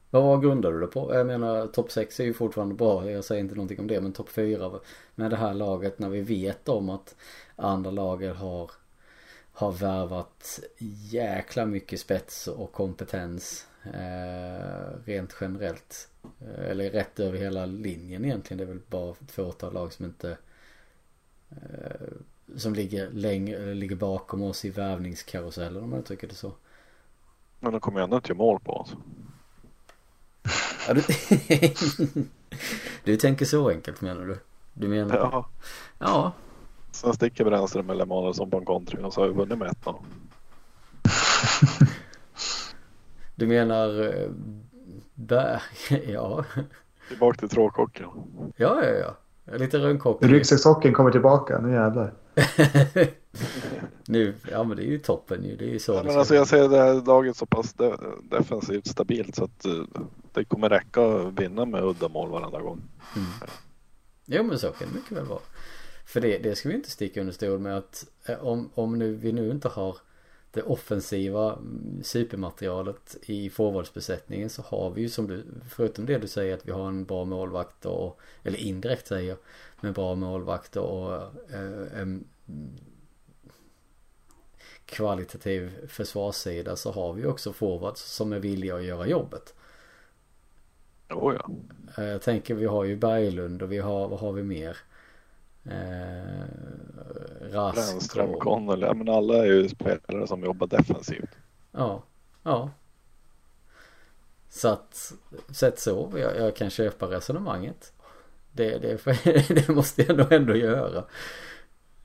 Vad 0.10 0.42
grundar 0.42 0.72
du 0.72 0.80
det 0.80 0.88
på? 0.88 1.16
Jag 1.16 1.28
menar 1.28 1.68
topp 1.68 1.92
6 1.92 2.20
är 2.20 2.24
ju 2.24 2.34
fortfarande 2.34 2.76
bra. 2.76 3.12
Jag 3.12 3.24
säger 3.24 3.42
inte 3.42 3.56
någonting 3.56 3.80
om 3.80 3.88
det. 3.88 4.02
Men 4.02 4.14
topp 4.14 4.30
4 4.30 4.72
med 5.16 5.32
det 5.32 5.38
här 5.38 5.54
laget 5.54 6.00
när 6.00 6.10
vi 6.10 6.22
vet 6.22 6.70
om 6.70 6.90
att 6.90 7.16
andra 7.56 7.92
lager 7.92 8.34
har 8.34 8.72
har 9.60 9.72
värvat 9.72 10.60
jäkla 11.12 11.66
mycket 11.66 12.00
spets 12.00 12.48
och 12.48 12.72
kompetens 12.72 13.68
eh, 13.84 15.06
rent 15.06 15.36
generellt. 15.42 16.10
Eh, 16.42 16.70
eller 16.70 16.90
rätt 16.90 17.20
över 17.20 17.38
hela 17.38 17.66
linjen 17.66 18.26
egentligen. 18.26 18.58
Det 18.58 18.64
är 18.64 18.74
väl 18.74 18.82
bara 18.88 19.12
ett 19.12 19.32
fåtal 19.32 19.74
lag 19.74 19.94
som 19.94 20.06
inte 20.06 20.38
eh, 21.50 22.08
som 22.56 22.74
ligger, 22.74 23.10
längre, 23.10 23.74
ligger 23.74 23.96
bakom 23.96 24.44
oss 24.44 24.66
i 24.66 24.70
värvningskarusellen 24.70 25.84
om 25.84 25.90
man 25.90 26.00
uttrycker 26.00 26.28
det 26.28 26.36
så. 26.36 26.54
Men 27.60 27.72
de 27.72 27.82
kommer 27.82 28.00
ju 28.00 28.04
ändå 28.04 28.16
inte 28.16 28.30
göra 28.30 28.38
mål 28.38 28.60
på 28.60 28.74
oss. 28.74 28.94
Ja, 30.88 30.94
du... 30.94 31.04
du 33.04 33.18
tänker 33.18 33.46
så 33.46 33.70
enkelt 33.70 34.02
menar 34.02 34.26
du? 34.26 34.38
Du 34.74 34.88
menar? 34.88 35.16
Ja. 35.16 35.50
Ja, 36.00 36.34
Sen 36.92 37.14
sticker 37.14 37.46
Brännström 37.46 37.90
eller 37.90 38.04
Emanuelsson 38.04 38.50
på 38.50 38.58
en 38.58 38.66
kontring 38.66 39.06
och 39.06 39.14
så 39.14 39.22
har 39.22 39.28
vi 39.28 39.34
vunnit 39.34 39.58
med 39.58 39.76
1-0. 39.84 39.96
Du 43.36 43.48
menar 43.48 44.04
eh, 44.04 44.30
Bär, 45.14 45.64
ja. 46.08 46.46
Tillbaka 47.08 47.40
till 47.40 47.50
tråkhockeyn. 47.50 48.10
Ja, 48.56 48.84
ja, 48.86 48.92
ja. 48.92 49.16
Lite 49.58 49.78
rönkhockey. 49.80 50.28
Ryggsäckshockeyn 50.28 50.94
kommer 50.94 51.12
tillbaka, 51.12 51.60
nu 51.60 51.72
jävlar. 51.72 52.14
nu, 54.08 54.36
ja 54.52 54.64
men 54.64 54.78
det 54.78 54.84
är 54.84 54.88
ju 54.88 55.00
toppen 55.00 55.44
ju. 55.44 55.56
Det 55.56 55.66
är 55.66 55.70
ju 55.70 55.80
så. 55.80 55.94
Ja, 55.94 56.04
men 56.04 56.18
alltså 56.18 56.36
jag 56.36 56.48
ser 56.48 56.70
det 56.70 56.78
här 56.78 57.06
laget 57.06 57.38
så 57.38 57.46
pass 57.46 57.74
de 57.74 57.98
defensivt 58.32 58.88
stabilt 58.88 59.36
så 59.36 59.44
att 59.44 59.66
uh, 59.66 59.84
det 60.34 60.46
kommer 60.46 60.70
räcka 60.70 61.06
att 61.06 61.40
vinna 61.40 61.66
med 61.66 61.84
uddamål 61.84 62.30
varenda 62.30 62.62
gång. 62.62 62.82
Mm. 63.16 63.28
Jo 64.26 64.44
men 64.44 64.60
så 64.60 64.72
kan 64.72 64.88
det 64.88 64.94
mycket 64.94 65.18
väl 65.18 65.26
vara. 65.26 65.40
För 66.10 66.22
det, 66.22 66.38
det 66.38 66.56
ska 66.56 66.70
vi 66.70 66.76
inte 66.76 66.92
sticka 66.92 67.20
under 67.22 67.34
stol 67.34 67.60
med 67.60 67.78
att 67.78 68.08
eh, 68.26 68.46
om, 68.46 68.70
om 68.74 69.00
nu, 69.00 69.16
vi 69.16 69.32
nu 69.32 69.52
inte 69.52 69.68
har 69.68 69.98
det 70.52 70.62
offensiva 70.62 71.54
mm, 71.54 72.04
supermaterialet 72.04 73.18
i 73.22 73.50
forwardsbesättningen 73.50 74.50
så 74.50 74.62
har 74.62 74.90
vi 74.90 75.02
ju 75.02 75.10
som 75.10 75.28
du, 75.28 75.44
förutom 75.70 76.06
det 76.06 76.18
du 76.18 76.28
säger 76.28 76.54
att 76.54 76.68
vi 76.68 76.72
har 76.72 76.88
en 76.88 77.06
bra 77.06 77.26
målvakt 77.26 77.86
och, 77.86 78.20
eller 78.44 78.58
indirekt 78.58 79.08
säger, 79.08 79.38
med 79.82 79.94
bra 79.94 80.16
målvakt 80.16 80.76
och 80.76 81.14
eh, 81.54 82.02
en 82.02 82.28
kvalitativ 84.86 85.88
försvarssida 85.88 86.76
så 86.76 86.92
har 86.92 87.14
vi 87.14 87.26
också 87.26 87.54
forwards 87.54 88.02
som 88.02 88.34
är 88.34 88.40
villiga 88.40 88.76
att 88.76 88.84
göra 88.84 89.08
jobbet. 89.08 89.54
Oh 91.10 91.36
ja. 91.36 91.50
Eh, 91.98 92.10
jag 92.10 92.22
tänker 92.22 92.56
vi 92.56 92.66
har 92.66 92.84
ju 92.84 92.96
Berglund 92.96 93.62
och 93.62 93.72
vi 93.72 93.78
har, 93.78 94.08
vad 94.08 94.20
har 94.20 94.32
vi 94.32 94.44
mer? 94.44 94.78
Eh, 95.70 96.46
Rask 97.52 97.76
Brännström, 97.76 98.30
och... 98.30 98.42
Connolly, 98.42 98.86
ja 98.86 98.94
men 98.94 99.10
alla 99.10 99.38
är 99.38 99.46
ju 99.46 99.70
spelare 99.70 100.28
som 100.28 100.44
jobbar 100.44 100.68
defensivt. 100.68 101.30
Ja, 101.72 102.04
ja. 102.44 102.70
Så 104.50 104.68
att, 104.68 105.14
sett 105.50 105.80
så, 105.80 106.14
jag, 106.16 106.38
jag 106.38 106.56
kan 106.56 106.70
köpa 106.70 107.06
resonemanget. 107.06 107.94
Det, 108.52 108.78
det, 108.78 109.06
det 109.56 109.68
måste 109.70 110.02
jag 110.02 110.18
nog 110.18 110.32
ändå 110.32 110.56
göra. 110.56 111.04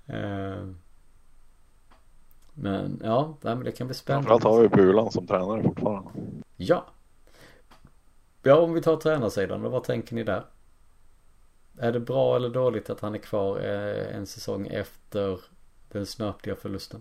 Eh, 0.06 0.66
men 2.54 3.00
ja, 3.04 3.36
men 3.40 3.64
det 3.64 3.72
kan 3.72 3.86
bli 3.86 3.94
spännande. 3.94 4.28
Framförallt 4.28 4.56
har 4.56 4.62
vi 4.62 4.68
Bulan 4.68 5.12
som 5.12 5.26
tränare 5.26 5.62
fortfarande. 5.62 6.10
Ja. 6.56 6.86
Ja, 8.42 8.56
om 8.56 8.74
vi 8.74 8.82
tar 8.82 8.96
tränarsidan 8.96 9.62
då, 9.62 9.68
vad 9.68 9.84
tänker 9.84 10.14
ni 10.14 10.22
där? 10.22 10.44
Är 11.78 11.92
det 11.92 12.00
bra 12.00 12.36
eller 12.36 12.48
dåligt 12.48 12.90
att 12.90 13.00
han 13.00 13.14
är 13.14 13.18
kvar 13.18 13.58
eh, 13.58 14.16
en 14.16 14.26
säsong 14.26 14.66
efter 14.66 15.38
den 15.92 16.06
snöpliga 16.06 16.54
förlusten? 16.56 17.00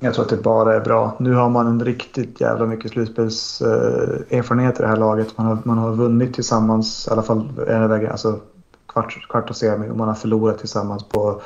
Jag 0.00 0.14
tror 0.14 0.24
att 0.24 0.30
det 0.30 0.42
bara 0.42 0.74
är 0.74 0.80
bra. 0.80 1.16
Nu 1.20 1.34
har 1.34 1.48
man 1.48 1.66
en 1.66 1.84
riktigt 1.84 2.40
jävla 2.40 2.66
mycket 2.66 2.90
slutspelserfarenhet 2.90 4.74
eh, 4.74 4.80
i 4.80 4.82
det 4.82 4.88
här 4.88 4.96
laget. 4.96 5.38
Man 5.38 5.46
har, 5.46 5.58
man 5.64 5.78
har 5.78 5.92
vunnit 5.92 6.34
tillsammans, 6.34 7.08
i 7.08 7.10
alla 7.10 7.22
fall 7.22 7.48
en 7.68 7.88
vägen, 7.88 8.10
alltså 8.10 8.40
kvart, 8.86 9.28
kvart 9.28 9.50
och 9.50 9.56
semi 9.56 9.90
och 9.90 9.96
man 9.96 10.08
har 10.08 10.14
förlorat 10.14 10.58
tillsammans 10.58 11.04
på 11.08 11.42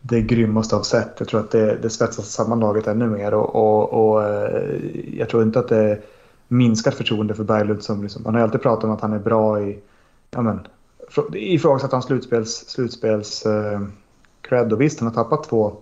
det 0.00 0.22
grymmaste 0.22 0.76
av 0.76 0.82
sätt. 0.82 1.12
Jag 1.18 1.28
tror 1.28 1.40
att 1.40 1.50
det, 1.50 1.76
det 1.82 1.90
svetsar 1.90 2.22
samman 2.22 2.60
laget 2.60 2.86
ännu 2.86 3.06
mer 3.06 3.34
och, 3.34 3.54
och, 3.54 3.92
och 3.92 4.24
eh, 4.24 4.80
jag 5.18 5.28
tror 5.28 5.42
inte 5.42 5.58
att 5.58 5.68
det 5.68 6.02
minskar 6.48 6.90
förtroende 6.90 7.34
för 7.34 7.44
Berglund 7.44 7.82
som 7.82 8.02
liksom, 8.02 8.22
man 8.22 8.34
har 8.34 8.42
alltid 8.42 8.62
pratat 8.62 8.84
om 8.84 8.90
att 8.90 9.00
han 9.00 9.12
är 9.12 9.18
bra 9.18 9.60
i 9.60 9.78
ja 10.30 10.42
men, 10.42 10.66
ifrågasatte 11.32 11.96
hans 11.96 12.06
slutspels, 12.06 12.64
slutspels 12.68 13.46
eh, 13.46 13.80
cred 14.40 14.72
och 14.72 14.80
visst 14.80 15.00
han 15.00 15.08
har 15.08 15.24
tappat 15.24 15.48
två 15.48 15.76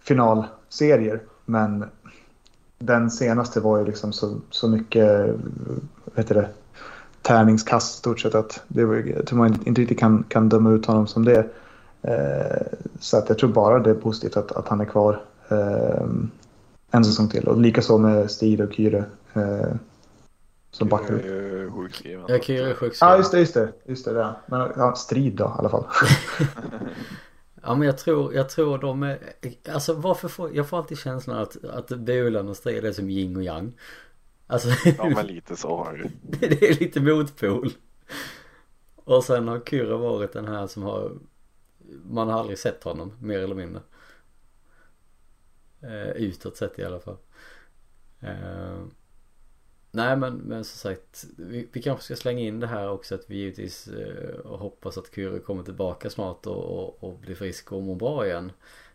finalserier 0.00 1.20
men 1.44 1.84
den 2.78 3.10
senaste 3.10 3.60
var 3.60 3.78
ju 3.78 3.84
liksom 3.84 4.12
så, 4.12 4.36
så 4.50 4.68
mycket 4.68 5.34
vet 6.14 6.28
det, 6.28 6.48
tärningskast 7.22 7.98
stort 7.98 8.20
sett 8.20 8.34
att 8.34 8.62
det 8.68 8.84
var, 8.84 8.94
jag 8.94 9.26
tror 9.26 9.38
man 9.38 9.58
inte 9.64 9.80
riktigt 9.80 9.98
kan, 9.98 10.24
kan 10.28 10.48
döma 10.48 10.70
ut 10.70 10.86
honom 10.86 11.06
som 11.06 11.24
det. 11.24 11.46
Eh, 12.02 12.66
så 13.00 13.18
att 13.18 13.28
jag 13.28 13.38
tror 13.38 13.52
bara 13.52 13.78
det 13.78 13.90
är 13.90 13.94
positivt 13.94 14.36
att, 14.36 14.52
att 14.52 14.68
han 14.68 14.80
är 14.80 14.84
kvar 14.84 15.20
eh, 15.48 16.06
en 16.90 17.04
säsong 17.04 17.28
till 17.28 17.48
och 17.48 17.60
likaså 17.60 17.98
med 17.98 18.30
Stig 18.30 18.60
och 18.60 18.72
Kyre. 18.72 19.04
Eh, 19.32 19.74
som 20.72 20.88
backar 20.88 21.14
upp. 21.14 21.74
sjukskriven. 21.74 22.24
Ja, 22.28 22.38
Kyrie 22.38 22.70
är 22.70 22.74
sjukskriven. 22.74 23.12
Ja, 23.12 23.16
just 23.16 23.32
det, 23.32 23.38
just 23.38 23.54
det. 23.54 23.72
Just 23.84 24.04
det 24.04 24.12
där. 24.12 24.34
Men 24.46 24.72
ja, 24.76 24.94
strid 24.94 25.36
då 25.36 25.44
i 25.44 25.58
alla 25.58 25.68
fall. 25.68 25.86
ja, 27.62 27.74
men 27.74 27.86
jag 27.86 27.98
tror, 27.98 28.34
jag 28.34 28.48
tror 28.48 28.78
de 28.78 29.02
är, 29.02 29.18
alltså 29.72 29.94
varför 29.94 30.28
får, 30.28 30.56
jag 30.56 30.68
får 30.68 30.76
alltid 30.76 30.98
känslan 30.98 31.38
att, 31.38 31.64
att 31.64 31.88
Bulan 31.88 32.48
och 32.48 32.56
Strid 32.56 32.84
är 32.84 32.92
som 32.92 33.10
yin 33.10 33.36
och 33.36 33.42
yang. 33.42 33.72
Alltså, 34.46 34.68
Ja 34.98 35.10
men 35.14 35.26
lite 35.34 35.56
så 35.56 35.76
har 35.76 36.10
det 36.38 36.48
det 36.48 36.68
är 36.68 36.80
lite 36.80 37.00
motpol. 37.00 37.72
Och 38.94 39.24
sen 39.24 39.48
har 39.48 39.60
Kyrre 39.60 39.96
varit 39.96 40.32
den 40.32 40.48
här 40.48 40.66
som 40.66 40.82
har 40.82 41.12
Man 42.04 42.28
har 42.28 42.40
aldrig 42.40 42.58
sett 42.58 42.84
honom 42.84 43.12
mer 43.20 43.38
eller 43.38 43.54
mindre. 43.54 43.82
Eh, 45.82 46.10
utåt 46.10 46.56
sett 46.56 46.78
i 46.78 46.84
alla 46.84 47.00
fall. 47.00 47.16
Eh, 48.20 48.78
nej 49.94 50.16
men, 50.16 50.34
men 50.34 50.64
som 50.64 50.90
sagt 50.90 51.24
vi, 51.36 51.68
vi 51.72 51.82
kanske 51.82 52.04
ska 52.04 52.16
slänga 52.16 52.40
in 52.40 52.60
det 52.60 52.66
här 52.66 52.88
också 52.88 53.14
att 53.14 53.30
vi 53.30 53.36
givetvis 53.36 53.88
eh, 53.88 54.58
hoppas 54.58 54.98
att 54.98 55.14
Kyrre 55.14 55.38
kommer 55.38 55.62
tillbaka 55.62 56.10
snart 56.10 56.46
och, 56.46 56.64
och, 56.64 57.04
och 57.04 57.18
blir 57.18 57.34
frisk 57.34 57.72
och 57.72 57.82
mår 57.82 57.96
bra 57.96 58.26
igen. 58.26 58.52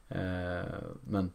Eh, 0.10 0.66
men 1.02 1.32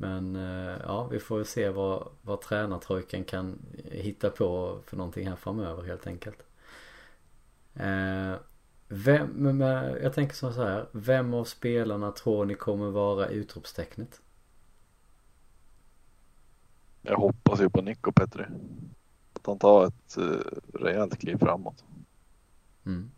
men 0.00 0.36
eh, 0.36 0.76
ja, 0.82 1.08
vi 1.10 1.18
får 1.18 1.36
väl 1.36 1.46
se 1.46 1.68
vad, 1.68 2.08
vad 2.22 2.40
tränartrojkan 2.40 3.24
kan 3.24 3.58
hitta 3.84 4.30
på 4.30 4.78
för 4.86 4.96
någonting 4.96 5.28
här 5.28 5.36
framöver 5.36 5.82
helt 5.82 6.06
enkelt. 6.06 6.42
Eh, 7.74 8.34
vem, 8.88 9.26
men, 9.28 9.60
jag 10.02 10.12
tänker 10.12 10.34
så 10.34 10.50
här. 10.50 10.86
Vem 10.92 11.34
av 11.34 11.44
spelarna 11.44 12.12
tror 12.12 12.44
ni 12.44 12.54
kommer 12.54 12.90
vara 12.90 13.28
utropstecknet? 13.28 14.20
Jag 17.02 17.16
hoppas 17.16 17.60
ju 17.60 17.70
på 17.70 17.82
Nico 17.82 18.12
Petri. 18.12 18.44
Att 19.32 19.46
han 19.46 19.58
tar 19.58 19.86
ett 19.86 20.18
uh, 20.18 20.40
rejält 20.74 21.18
kliv 21.18 21.36
framåt. 21.38 21.84
Mm. 22.86 23.10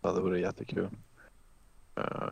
Det 0.00 0.08
hade 0.08 0.20
varit 0.20 0.40
jättekul. 0.40 0.88
Uh, 1.98 2.30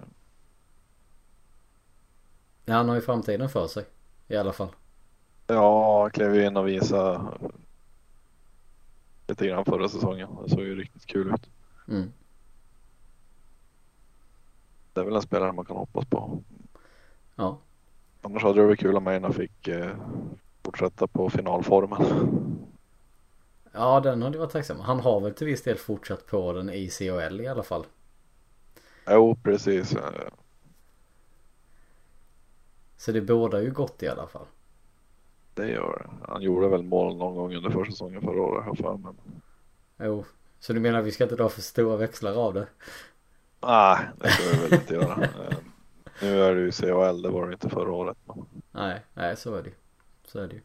Ja, 2.68 2.74
han 2.74 2.88
har 2.88 2.94
ju 2.94 3.00
framtiden 3.00 3.48
för 3.48 3.66
sig. 3.66 3.84
I 4.28 4.36
alla 4.36 4.52
fall. 4.52 4.68
ja, 5.46 6.02
han 6.02 6.10
klev 6.10 6.34
ju 6.34 6.46
in 6.46 6.56
och 6.56 6.68
visade 6.68 7.20
lite 9.26 9.46
grann 9.46 9.64
förra 9.64 9.88
säsongen. 9.88 10.28
Det 10.42 10.50
såg 10.50 10.60
ju 10.60 10.74
riktigt 10.74 11.06
kul 11.06 11.34
ut. 11.34 11.50
Mm. 11.88 12.12
Det 14.92 15.00
är 15.00 15.04
väl 15.04 15.16
en 15.16 15.22
spelare 15.22 15.52
man 15.52 15.64
kan 15.64 15.76
hoppas 15.76 16.04
på. 16.06 16.42
Ja. 17.34 17.58
Annars 18.26 18.42
hade 18.42 18.60
det 18.60 18.66
varit 18.66 18.80
kul 18.80 18.96
om 18.96 19.04
Meina 19.04 19.32
fick 19.32 19.68
eh, 19.68 19.96
fortsätta 20.64 21.06
på 21.06 21.30
finalformen. 21.30 22.02
Ja, 23.72 24.00
den 24.00 24.22
hade 24.22 24.38
varit 24.38 24.50
tacksam. 24.50 24.80
Han 24.80 25.00
har 25.00 25.20
väl 25.20 25.34
till 25.34 25.46
viss 25.46 25.62
del 25.62 25.76
fortsatt 25.76 26.26
på 26.26 26.52
den 26.52 26.70
i 26.70 26.88
CHL 26.90 27.40
i 27.40 27.46
alla 27.46 27.62
fall. 27.62 27.86
Jo, 29.10 29.36
precis. 29.42 29.96
Så 32.96 33.12
det 33.12 33.20
bådar 33.20 33.60
ju 33.60 33.70
gott 33.70 34.02
i 34.02 34.08
alla 34.08 34.26
fall. 34.26 34.46
Det 35.54 35.68
gör 35.68 35.98
det. 35.98 36.32
Han 36.32 36.42
gjorde 36.42 36.68
väl 36.68 36.82
mål 36.82 37.16
någon 37.16 37.34
gång 37.34 37.56
under 37.56 37.70
försäsongen 37.70 38.22
förra 38.22 38.42
året 38.42 38.64
har 38.64 38.74
för 38.74 38.96
mig. 38.96 39.12
Jo. 39.98 40.24
Så 40.60 40.72
du 40.72 40.80
menar 40.80 40.98
att 40.98 41.06
vi 41.06 41.12
ska 41.12 41.24
inte 41.24 41.36
dra 41.36 41.48
för 41.48 41.60
stora 41.60 41.96
växlar 41.96 42.34
av 42.46 42.54
det? 42.54 42.66
Nej, 43.62 43.98
det 44.20 44.28
ska 44.28 44.50
vi 44.50 44.62
väl 44.62 44.74
inte 44.74 44.94
göra. 44.94 45.28
Nu 46.22 46.42
är 46.42 46.54
det 46.54 46.60
ju 46.60 46.72
CHL, 46.72 47.22
det 47.22 47.28
var 47.28 47.46
det 47.46 47.52
inte 47.52 47.68
förra 47.68 47.92
året. 47.92 48.16
Nej, 48.72 49.00
nej 49.14 49.36
så 49.36 49.54
är 49.54 49.62
det. 49.62 49.70
Så 50.24 50.38
är 50.38 50.48
det 50.48 50.54
ju. 50.54 50.60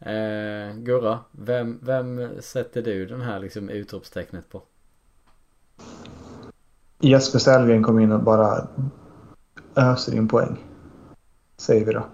Eh, 0.00 0.74
Gurra, 0.74 1.18
vem, 1.30 1.78
vem 1.82 2.42
sätter 2.42 2.82
du 2.82 3.06
den 3.06 3.20
här 3.20 3.40
liksom 3.40 3.68
utropstecknet 3.68 4.48
på? 4.50 4.62
Jesper 6.98 7.38
Sellgren 7.38 7.82
kommer 7.82 8.02
in 8.02 8.12
och 8.12 8.22
bara 8.22 8.68
öser 9.74 10.16
in 10.16 10.28
poäng. 10.28 10.64
Säger 11.56 11.84
vi 11.84 11.92
då. 11.92 12.06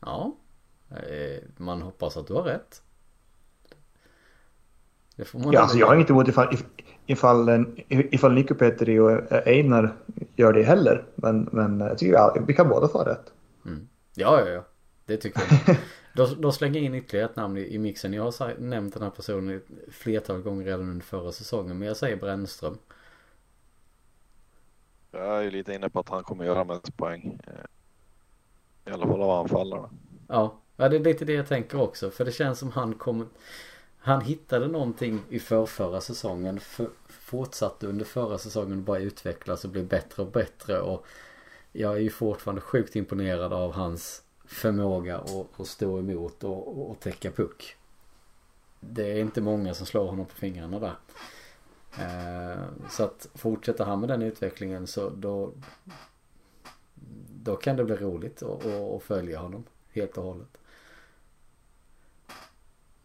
Ja. 0.00 0.36
Eh, 0.90 1.42
man 1.56 1.82
hoppas 1.82 2.16
att 2.16 2.26
du 2.26 2.34
har 2.34 2.42
rätt. 2.42 2.82
Det 5.16 5.24
får 5.24 5.38
man 5.38 5.52
Ja, 5.52 5.60
alltså 5.60 5.78
jag 5.78 5.86
har 5.86 5.94
inget 5.94 6.10
emot 6.10 6.28
ifall, 6.28 6.56
ifall, 7.08 7.66
ifall 7.88 8.32
Nico 8.34 8.54
Petri 8.54 8.98
och 8.98 9.32
Einar 9.32 9.96
gör 10.36 10.52
det 10.52 10.62
heller. 10.62 11.04
Men, 11.14 11.48
men 11.52 11.80
jag 11.80 11.98
tycker 11.98 12.12
ja, 12.12 12.36
vi 12.46 12.54
kan 12.54 12.68
båda 12.68 12.88
få 12.88 13.04
rätt. 13.04 13.32
Mm. 13.66 13.88
Ja, 14.14 14.40
ja, 14.40 14.48
ja. 14.48 14.64
Det 15.06 15.16
tycker 15.16 15.40
jag. 15.66 15.76
Då, 16.12 16.26
då 16.26 16.52
slänger 16.52 16.80
jag 16.80 16.84
in 16.86 16.94
ytterligare 16.94 17.30
ett 17.30 17.36
namn 17.36 17.56
i, 17.56 17.74
i 17.74 17.78
mixen. 17.78 18.12
Jag 18.12 18.22
har 18.22 18.60
nämnt 18.60 18.94
den 18.94 19.02
här 19.02 19.10
personen 19.10 19.56
ett 19.56 19.94
flertal 19.94 20.42
gånger 20.42 20.64
redan 20.64 20.80
under 20.90 21.04
förra 21.04 21.32
säsongen. 21.32 21.78
Men 21.78 21.88
jag 21.88 21.96
säger 21.96 22.16
Brännström. 22.16 22.78
Jag 25.10 25.38
är 25.38 25.42
ju 25.42 25.50
lite 25.50 25.74
inne 25.74 25.90
på 25.90 26.00
att 26.00 26.08
han 26.08 26.24
kommer 26.24 26.44
göra 26.44 26.64
mest 26.64 26.96
poäng. 26.96 27.40
eh, 27.46 27.52
I 28.86 28.90
alla 28.94 29.06
fall 29.06 29.22
av 29.22 29.30
anfallarna. 29.30 29.90
Ja, 30.28 30.60
ja 30.76 30.88
det 30.88 30.96
är 30.96 31.00
lite 31.00 31.24
det 31.24 31.32
jag 31.32 31.48
tänker 31.48 31.80
också. 31.80 32.10
För 32.10 32.24
det 32.24 32.32
känns 32.32 32.58
som 32.58 32.70
han 32.72 32.94
kommer... 32.94 33.26
Han 34.08 34.20
hittade 34.20 34.68
någonting 34.68 35.20
i 35.28 35.38
förrförra 35.38 36.00
säsongen. 36.00 36.60
För, 36.60 36.88
fortsatte 37.08 37.86
under 37.86 38.04
förra 38.04 38.38
säsongen 38.38 38.84
bara 38.84 38.98
utvecklas 38.98 39.64
och 39.64 39.70
bli 39.70 39.82
bättre 39.82 40.22
och 40.22 40.32
bättre. 40.32 40.80
Och 40.80 41.06
jag 41.72 41.92
är 41.92 42.00
ju 42.00 42.10
fortfarande 42.10 42.60
sjukt 42.60 42.96
imponerad 42.96 43.52
av 43.52 43.72
hans 43.72 44.22
förmåga 44.44 45.18
att, 45.18 45.60
att 45.60 45.66
stå 45.66 45.98
emot 45.98 46.44
och, 46.44 46.90
och 46.90 47.00
täcka 47.00 47.30
puck. 47.30 47.76
Det 48.80 49.12
är 49.12 49.20
inte 49.20 49.40
många 49.40 49.74
som 49.74 49.86
slår 49.86 50.06
honom 50.06 50.26
på 50.26 50.34
fingrarna 50.34 50.78
där. 50.78 50.94
Eh, 51.98 52.64
så 52.90 53.04
att 53.04 53.28
fortsätter 53.34 53.84
han 53.84 54.00
med 54.00 54.08
den 54.08 54.22
utvecklingen 54.22 54.86
så 54.86 55.10
då 55.10 55.52
Då 57.42 57.56
kan 57.56 57.76
det 57.76 57.84
bli 57.84 57.96
roligt 57.96 58.42
att, 58.42 58.66
att 58.66 59.02
följa 59.02 59.38
honom 59.38 59.64
helt 59.92 60.18
och 60.18 60.24
hållet. 60.24 60.58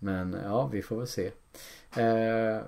Men 0.03 0.37
ja, 0.43 0.67
vi 0.67 0.81
får 0.81 0.97
väl 0.97 1.07
se. 1.07 1.31
Eh, 1.97 2.61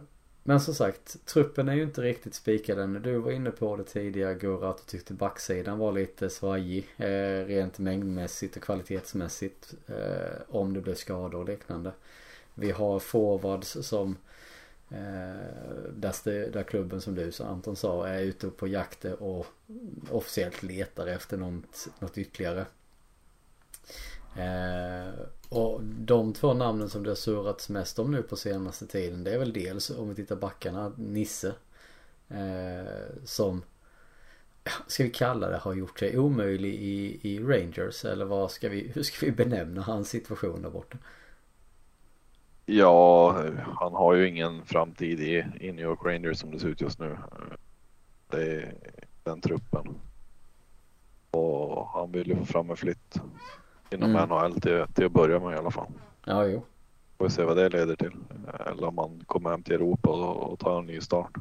men 0.43 0.60
som 0.60 0.74
sagt, 0.74 1.26
truppen 1.26 1.69
är 1.69 1.74
ju 1.74 1.84
inte 1.84 2.02
riktigt 2.02 2.36
spikad 2.36 2.80
än. 2.80 3.02
Du 3.02 3.17
var 3.17 3.32
inne 3.32 3.52
på 3.52 3.76
det 3.76 3.84
tidigare 3.84 4.36
Gurra 4.36 4.69
att 4.69 4.78
du 4.78 4.84
tyckte 4.84 5.13
backsidan 5.13 5.78
var 5.78 5.91
lite 5.91 6.30
svajig. 6.30 6.88
Eh, 6.98 7.45
rent 7.45 7.80
mängdmässigt 7.80 8.58
och 8.58 8.63
kvalitetsmässigt. 8.63 9.74
Eh, 9.88 10.41
om 10.50 10.74
det 10.74 10.82
blir 10.82 10.93
skador 10.93 11.39
och 11.39 11.50
liknande. 11.50 11.91
Vi 12.54 12.71
har 12.71 13.00
forwards 13.00 13.78
som 13.82 14.17
eh, 14.89 15.88
där, 15.93 16.52
där 16.52 16.63
klubben 16.63 17.02
som 17.02 17.15
du 17.15 17.32
Anton 17.39 17.76
sa 17.76 18.08
är 18.08 18.21
ute 18.21 18.50
på 18.50 18.67
jakt 18.67 19.06
och 19.06 19.45
officiellt 20.10 20.63
letar 20.63 21.08
efter 21.08 21.38
något, 21.38 21.88
något 22.00 22.17
ytterligare. 22.17 22.65
Eh, 24.36 25.13
och 25.49 25.84
de 25.84 26.34
två 26.34 26.53
namnen 26.53 26.89
som 26.89 27.03
det 27.03 27.10
har 27.10 27.15
surrats 27.15 27.69
mest 27.69 27.99
om 27.99 28.12
nu 28.12 28.21
på 28.21 28.36
senaste 28.36 28.88
tiden 28.88 29.23
det 29.23 29.34
är 29.34 29.39
väl 29.39 29.53
dels 29.53 29.89
om 29.89 30.10
vi 30.10 30.15
tittar 30.15 30.36
backarna 30.36 30.91
Nisse. 30.97 31.53
Eh, 32.29 33.23
som 33.25 33.63
Ska 34.87 35.04
vi 35.04 35.10
kalla 35.10 35.50
det 35.50 35.58
har 35.58 35.73
gjort 35.73 36.00
sig 36.00 36.17
omöjlig 36.17 36.73
i, 36.73 37.19
i 37.21 37.39
Rangers 37.39 38.06
eller 38.06 38.25
vad 38.25 38.52
ska 38.52 38.69
vi, 38.69 38.91
hur 38.96 39.04
ska 39.04 39.25
vi 39.25 39.31
benämna 39.31 39.81
hans 39.81 40.10
situation 40.10 40.62
där 40.62 40.69
borta? 40.69 40.98
Ja, 42.65 43.31
han 43.75 43.93
har 43.93 44.13
ju 44.13 44.27
ingen 44.27 44.65
framtid 44.65 45.19
i, 45.19 45.46
i 45.60 45.71
New 45.71 45.85
York 45.85 46.00
Rangers 46.04 46.37
som 46.37 46.52
det 46.52 46.60
ser 46.60 46.67
ut 46.67 46.81
just 46.81 47.00
nu. 47.00 47.17
Det 48.29 48.56
är 48.56 48.73
den 49.23 49.41
truppen. 49.41 49.96
Och 51.31 51.87
han 51.87 52.12
vill 52.12 52.27
ju 52.27 52.35
få 52.35 52.46
fram 52.46 52.69
en 52.69 52.77
flytt 52.77 53.21
inom 53.90 54.15
Mm. 54.15 54.29
NHL 54.29 54.62
till, 54.62 54.86
till 54.94 55.06
att 55.06 55.12
börja 55.12 55.40
med 55.40 55.56
i 55.56 55.58
alla 55.58 55.71
fall. 55.71 55.88
Ja, 56.25 56.46
jo. 56.46 56.63
Får 57.17 57.25
vi 57.25 57.31
se 57.31 57.44
vad 57.44 57.58
det 57.58 57.69
leder 57.69 57.96
till. 57.96 58.12
Eller 58.65 58.88
om 58.88 58.98
han 58.98 59.23
kommer 59.25 59.50
hem 59.50 59.63
till 59.63 59.73
Europa 59.73 60.10
och, 60.10 60.52
och 60.52 60.60
tar 60.60 60.79
en 60.79 60.86
ny 60.86 61.02
start. 61.02 61.31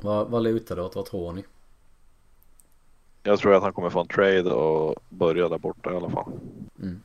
Vad, 0.00 0.28
vad 0.28 0.42
lutar 0.42 0.76
det 0.76 0.82
åt? 0.82 0.96
Vad 0.96 1.04
tror 1.04 1.32
ni? 1.32 1.44
Jag 3.22 3.38
tror 3.38 3.54
att 3.54 3.62
han 3.62 3.72
kommer 3.72 3.90
få 3.90 4.00
en 4.00 4.06
trade 4.06 4.50
och 4.50 4.94
börja 5.08 5.48
där 5.48 5.58
borta 5.58 5.92
i 5.92 5.96
alla 5.96 6.10
fall. 6.10 6.32
Mm. 6.82 7.00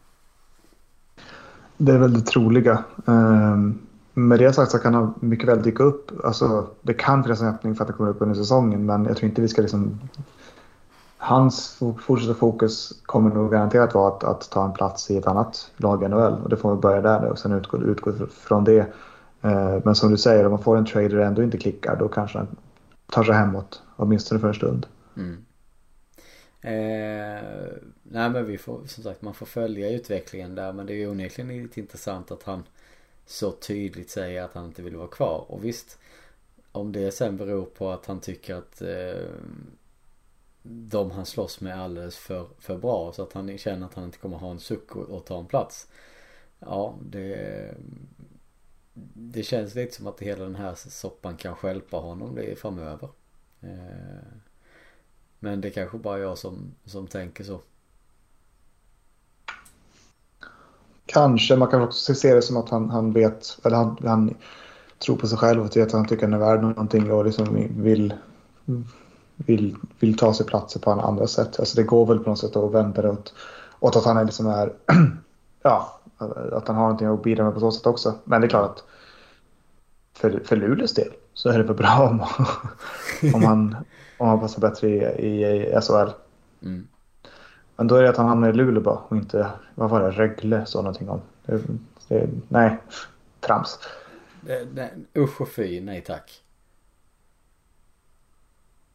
Det 1.78 1.92
är 1.92 1.98
väl 1.98 2.14
det 2.14 2.22
troliga. 2.22 2.84
Um, 3.06 3.80
med 4.14 4.40
det 4.40 4.54
sagt 4.54 4.72
så 4.72 4.80
kan 4.80 4.94
han 4.94 5.14
mycket 5.20 5.50
väl 5.50 5.64
dyka 5.64 5.84
upp. 5.84 6.12
Alltså, 6.24 6.68
det 6.82 6.94
kan 6.94 7.24
finnas 7.24 7.42
en 7.42 7.48
öppning 7.48 7.76
för 7.76 7.84
att 7.84 7.90
han 7.90 7.98
kommer 7.98 8.10
upp 8.10 8.22
under 8.22 8.36
säsongen 8.36 8.86
men 8.86 9.06
jag 9.06 9.18
tror 9.18 9.30
inte 9.30 9.42
vi 9.42 9.48
ska 9.48 9.62
liksom... 9.62 10.00
Hans 11.22 11.78
fortsatta 12.00 12.34
fokus 12.34 13.02
kommer 13.06 13.30
nog 13.30 13.52
garanterat 13.52 13.94
vara 13.94 14.08
att, 14.08 14.24
att 14.24 14.52
ta 14.52 14.66
en 14.66 14.74
plats 14.74 15.12
i 15.12 15.18
ett 15.18 15.28
annat 15.28 15.72
lag 15.78 16.04
i 16.04 16.08
NHL 16.08 16.42
och 16.44 16.50
det 16.50 16.58
får 16.58 16.76
vi 16.76 16.82
börja 16.82 17.02
där 17.02 17.26
och 17.26 17.40
sen 17.40 17.52
utgå, 17.52 17.78
utgå 17.78 18.14
från 18.28 18.64
det. 18.64 18.80
Eh, 19.42 19.80
men 19.84 19.96
som 19.96 20.12
du 20.12 20.18
säger, 20.18 20.46
om 20.46 20.52
man 20.52 20.64
får 20.64 20.78
en 20.78 20.86
trader 20.86 21.18
och 21.18 21.26
ändå 21.26 21.44
inte 21.44 21.58
klickar 21.58 21.96
då 21.96 22.08
kanske 22.08 22.38
han 22.38 22.48
tar 23.12 23.24
sig 23.24 23.36
hemåt, 23.36 23.82
åtminstone 23.96 24.42
för 24.42 24.48
en 24.48 24.54
stund. 24.54 24.88
Mm. 25.18 25.46
Eh, 26.62 27.44
nej 28.04 28.30
men 28.30 28.46
vi 28.46 28.58
får 28.58 28.82
som 28.86 29.04
sagt 29.04 29.22
man 29.22 29.34
får 29.34 29.46
följa 29.46 29.90
utvecklingen 29.90 30.56
där 30.56 30.74
men 30.74 30.86
det 30.86 30.94
är 30.94 30.98
ju 30.98 31.10
onekligen 31.10 31.64
lite 31.64 31.80
intressant 31.80 32.32
att 32.32 32.44
han 32.44 32.64
så 33.26 33.52
tydligt 33.52 34.10
säger 34.10 34.44
att 34.44 34.54
han 34.54 34.66
inte 34.66 34.82
vill 34.82 34.96
vara 34.96 35.08
kvar 35.08 35.46
och 35.48 35.66
visst 35.66 35.98
om 36.72 36.92
det 36.92 37.12
sen 37.12 37.38
beror 37.38 37.66
på 37.66 37.90
att 37.90 38.06
han 38.06 38.20
tycker 38.20 38.56
att 38.56 38.82
eh, 38.82 39.30
de 40.70 41.12
han 41.12 41.26
slåss 41.26 41.62
med 41.62 41.74
är 41.74 41.78
alldeles 41.78 42.18
för, 42.18 42.48
för 42.60 42.78
bra 42.78 43.12
så 43.14 43.24
att 43.24 43.34
han 43.34 43.58
känner 43.58 43.86
att 43.86 43.94
han 43.94 44.04
inte 44.06 44.18
kommer 44.18 44.38
ha 44.38 44.52
en 44.52 44.60
suck 44.60 44.96
och, 44.96 45.10
och 45.10 45.26
ta 45.26 45.40
en 45.40 45.46
plats. 45.46 45.88
Ja, 46.60 46.96
det 47.02 47.76
det 49.14 49.44
känns 49.44 49.76
lite 49.76 49.96
som 49.96 50.08
att 50.08 50.20
hela 50.20 50.44
den 50.44 50.56
här 50.56 50.76
soppan 50.76 51.38
kan 51.38 51.56
hjälpa 51.64 51.98
honom 51.98 52.36
det 52.36 52.60
framöver. 52.60 53.10
Eh, 53.62 53.70
men 55.40 55.62
det 55.62 55.70
kanske 55.70 55.98
bara 55.98 56.20
jag 56.20 56.38
som, 56.38 56.76
som 56.86 57.08
tänker 57.08 57.44
så. 57.44 57.62
Kanske, 61.06 61.56
man 61.56 61.68
kan 61.68 61.82
också 61.82 62.16
se 62.16 62.34
det 62.34 62.42
som 62.42 62.58
att 62.58 62.70
han, 62.70 62.90
han 62.90 63.14
vet, 63.14 63.60
eller 63.66 63.76
han, 63.76 63.98
han 64.04 64.36
tror 64.98 65.18
på 65.18 65.28
sig 65.28 65.38
själv 65.38 65.62
och 65.62 65.78
vet 65.78 65.88
att 65.88 65.92
han 65.92 66.08
tycker 66.08 66.24
han 66.24 66.34
är 66.34 66.38
värd 66.38 66.62
någonting 66.62 67.12
och 67.12 67.26
liksom 67.26 67.68
vill, 67.84 68.14
vill, 69.46 69.76
vill 70.00 70.18
ta 70.18 70.34
sig 70.34 70.46
platser 70.46 70.80
på 70.80 70.92
andra 70.92 71.28
sätt. 71.28 71.60
Alltså 71.60 71.76
det 71.76 71.84
går 71.84 72.06
väl 72.06 72.20
på 72.20 72.30
något 72.30 72.40
sätt 72.40 72.56
att 72.56 72.72
vända 72.72 73.02
det 73.02 73.10
åt, 73.10 73.34
åt 73.80 73.96
att 73.96 74.06
han 74.06 74.18
är 74.18 74.26
liksom 74.26 74.48
är, 74.48 74.74
ja, 75.64 76.00
att 76.52 76.68
han 76.68 76.76
har 76.76 76.84
någonting 76.84 77.08
att 77.08 77.24
bidra 77.24 77.44
med 77.44 77.54
på 77.54 77.60
så 77.60 77.72
sätt 77.72 77.86
också. 77.86 78.14
Men 78.24 78.42
det 78.42 78.48
är 78.48 78.50
klart 78.50 78.70
att 78.70 78.84
för, 80.14 80.42
för 80.46 80.56
Luleås 80.56 80.94
del 80.94 81.14
så 81.34 81.50
är 81.50 81.58
det 81.58 81.64
väl 81.64 81.76
bra 81.76 82.10
om, 82.10 82.20
om, 83.34 83.44
han, 83.44 83.76
om 84.18 84.28
han 84.28 84.40
passar 84.40 84.62
bättre 84.62 84.90
i, 84.90 84.98
i, 85.28 85.46
i 85.46 85.82
SHL. 85.82 86.10
Mm. 86.62 86.88
Men 87.76 87.88
då 87.88 87.96
är 87.96 88.04
det 88.04 88.10
att 88.10 88.18
han 88.18 88.28
hamnar 88.28 88.50
i 88.50 88.54
Luleå 88.54 88.84
bara 88.84 88.98
och 88.98 89.18
inte, 89.18 89.50
vad 89.76 89.90
var 89.90 90.02
det, 90.02 90.12
Rögle 90.12 90.66
sa 90.66 90.82
någonting 90.82 91.10
om. 91.10 91.22
Det, 91.46 91.62
det, 92.08 92.30
nej, 92.48 92.78
trams. 93.40 93.80
Det, 94.42 94.66
det, 94.66 94.90
usch 95.18 95.42
och 95.42 95.50
fy, 95.50 95.82
nej 95.82 96.04
tack. 96.08 96.44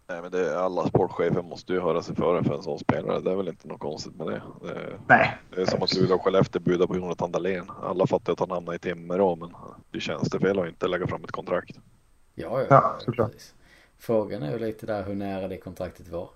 Nej 0.06 0.22
men 0.22 0.30
det 0.30 0.50
är, 0.50 0.56
alla 0.56 0.86
sportchefer 0.86 1.42
måste 1.42 1.72
ju 1.72 1.80
höra 1.80 2.02
sig 2.02 2.16
före 2.16 2.44
för 2.44 2.54
en 2.54 2.62
sån 2.62 2.78
spelare. 2.78 3.20
Det 3.20 3.30
är 3.30 3.36
väl 3.36 3.48
inte 3.48 3.68
något 3.68 3.80
konstigt 3.80 4.16
med 4.16 4.26
det. 4.26 4.42
det 4.62 5.00
Nej. 5.08 5.38
Det 5.50 5.60
är 5.60 5.66
som 5.66 5.82
att 5.82 5.94
Luleå 5.94 6.14
och 6.16 6.24
Skellefteå 6.24 6.62
budar 6.62 6.86
på 6.86 6.96
Jonathan 6.96 7.32
Dahlén. 7.32 7.70
Alla 7.82 8.06
fattar 8.06 8.32
att 8.32 8.40
han 8.40 8.50
hamnar 8.50 8.74
i 8.74 8.78
Timrå 8.78 9.36
men 9.36 9.54
det 9.90 10.00
känns 10.00 10.30
det 10.30 10.40
fel 10.40 10.58
att 10.58 10.68
inte 10.68 10.88
lägga 10.88 11.06
fram 11.06 11.24
ett 11.24 11.32
kontrakt. 11.32 11.76
Ja, 12.34 12.60
ja, 12.60 12.66
ja 12.70 12.96
såklart. 12.98 13.42
Frågan 13.98 14.42
är 14.42 14.52
ju 14.52 14.58
lite 14.58 14.86
där 14.86 15.02
hur 15.02 15.14
nära 15.14 15.48
det 15.48 15.56
kontraktet 15.56 16.08
var. 16.08 16.28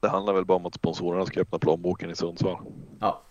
Det 0.00 0.08
handlar 0.08 0.34
väl 0.34 0.44
bara 0.44 0.56
om 0.56 0.66
att 0.66 0.74
sponsorerna 0.74 1.26
ska 1.26 1.40
öppna 1.40 1.58
plånboken 1.58 2.10
i 2.10 2.16
Sundsvall. 2.16 2.58
Ja. 3.00 3.22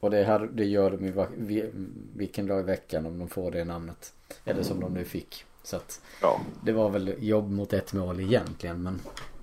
Och 0.00 0.10
det, 0.10 0.24
här, 0.24 0.38
det 0.52 0.64
gör 0.64 0.90
de 0.90 1.04
ju 1.06 1.72
vilken 2.14 2.46
dag 2.46 2.60
i 2.60 2.62
veckan 2.62 3.06
om 3.06 3.18
de 3.18 3.28
får 3.28 3.50
det 3.50 3.64
namnet. 3.64 4.12
Eller 4.44 4.62
som 4.62 4.80
de 4.80 4.94
nu 4.94 5.04
fick. 5.04 5.44
Så 5.66 5.76
att 5.76 6.00
ja. 6.22 6.40
det 6.62 6.72
var 6.72 6.90
väl 6.90 7.14
jobb 7.18 7.50
mot 7.50 7.72
ett 7.72 7.92
mål 7.92 8.20
egentligen. 8.20 8.82
Men 8.82 9.00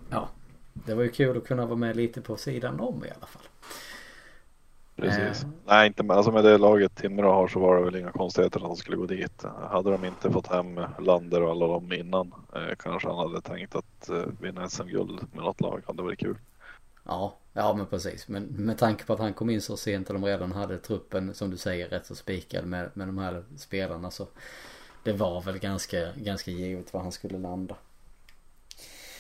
ja, 0.10 0.30
det 0.74 0.94
var 0.94 1.04
ju 1.04 1.10
kul 1.10 1.38
att 1.38 1.48
kunna 1.48 1.66
vara 1.66 1.76
med 1.76 1.96
lite 1.96 2.22
på 2.22 2.38
sidan 2.38 2.80
om 2.80 3.06
i 3.06 3.10
alla 3.10 3.26
fall. 3.26 3.44
Precis. 4.96 5.44
Eh. 5.44 5.50
Nej, 5.66 5.88
inte 5.88 6.04
med, 6.04 6.18
alltså 6.18 6.32
med 6.32 6.44
det 6.44 6.58
laget 6.58 6.96
Timrå 6.96 7.32
har 7.32 7.48
så 7.48 7.60
var 7.60 7.78
det 7.78 7.84
väl 7.84 7.96
inga 7.96 8.12
konstigheter 8.12 8.60
att 8.60 8.66
de 8.66 8.76
skulle 8.76 8.98
gå 8.98 9.06
dit. 9.06 9.44
Hade 9.70 9.92
de 9.92 10.06
inte 10.06 10.32
fått 10.32 10.48
hem 10.48 10.80
Lander 11.00 11.42
och 11.42 11.52
alla 11.52 11.68
dem 11.68 11.94
innan 11.94 12.34
eh, 12.56 12.76
kanske 12.80 13.08
han 13.10 13.18
hade 13.18 13.42
tänkt 13.42 13.76
att 13.76 14.10
eh, 14.10 14.26
vinna 14.42 14.70
SM-guld 14.70 15.20
med 15.34 15.44
något 15.44 15.62
lag. 15.62 15.84
Hade 15.88 16.04
varit 16.04 16.20
kul. 16.20 16.38
Ja, 17.04 17.36
ja 17.54 17.74
men 17.74 17.86
precis. 17.86 18.28
Men 18.28 18.44
med 18.44 18.78
tanke 18.78 19.06
på 19.06 19.14
att 19.14 19.20
han 19.20 19.34
kom 19.34 19.50
in 19.50 19.62
så 19.62 19.78
sent 19.78 20.08
och 20.08 20.14
de 20.14 20.26
redan 20.26 20.52
hade 20.52 20.78
truppen 20.78 21.34
som 21.34 21.50
du 21.50 21.58
säger 21.58 21.90
rätt 21.90 22.06
så 22.06 22.16
spikad 22.16 22.66
med, 22.66 22.90
med 22.94 23.08
de 23.08 23.18
här 23.18 23.44
spelarna 23.58 24.12
så 24.12 24.28
det 25.04 25.14
var 25.14 25.42
väl 25.42 25.60
ganska, 25.60 26.12
ganska 26.16 26.52
givet 26.52 26.94
var 26.94 27.02
han 27.02 27.12
skulle 27.12 27.40
landa. 27.40 27.76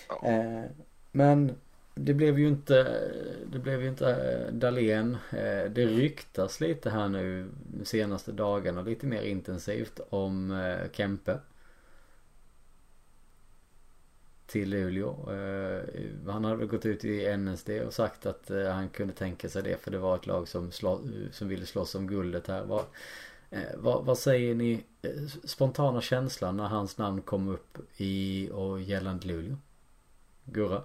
Ja. 0.09 0.27
Eh, 0.29 0.63
men 1.11 1.55
det 1.95 2.13
blev 2.13 2.39
ju 2.39 2.47
inte, 2.47 3.01
det 3.45 3.59
blev 3.59 3.81
ju 3.81 3.88
inte 3.88 4.09
eh, 4.09 4.53
Dahlén. 4.53 5.17
Eh, 5.31 5.71
det 5.71 5.86
ryktas 5.86 6.61
lite 6.61 6.89
här 6.89 7.09
nu 7.09 7.49
de 7.65 7.86
senaste 7.86 8.31
dagarna 8.31 8.81
lite 8.81 9.05
mer 9.05 9.21
intensivt 9.21 9.99
om 10.09 10.51
eh, 10.51 10.91
Kempe. 10.91 11.39
Till 14.45 14.69
Luleå. 14.69 15.15
Han 16.27 16.43
hade 16.43 16.55
väl 16.55 16.67
gått 16.67 16.86
ut 16.86 17.05
i 17.05 17.38
NSD 17.38 17.69
och 17.69 17.93
sagt 17.93 18.25
att 18.25 18.51
han 18.73 18.89
kunde 18.89 19.13
tänka 19.13 19.49
sig 19.49 19.63
det 19.63 19.81
för 19.81 19.91
det 19.91 19.97
var 19.97 20.15
ett 20.15 20.27
lag 20.27 20.47
som, 20.47 20.71
slå, 20.71 21.01
som 21.31 21.47
ville 21.47 21.65
slåss 21.65 21.95
om 21.95 22.07
guldet 22.07 22.47
här. 22.47 22.63
Vad, 22.63 22.84
vad, 23.75 24.05
vad 24.05 24.17
säger 24.17 24.55
ni 24.55 24.84
spontana 25.43 26.01
känslan 26.01 26.57
när 26.57 26.67
hans 26.67 26.97
namn 26.97 27.21
kom 27.21 27.47
upp 27.47 27.77
i 27.97 28.49
och 28.53 28.81
gällande 28.81 29.27
Luleå? 29.27 29.55
Gurra? 30.45 30.81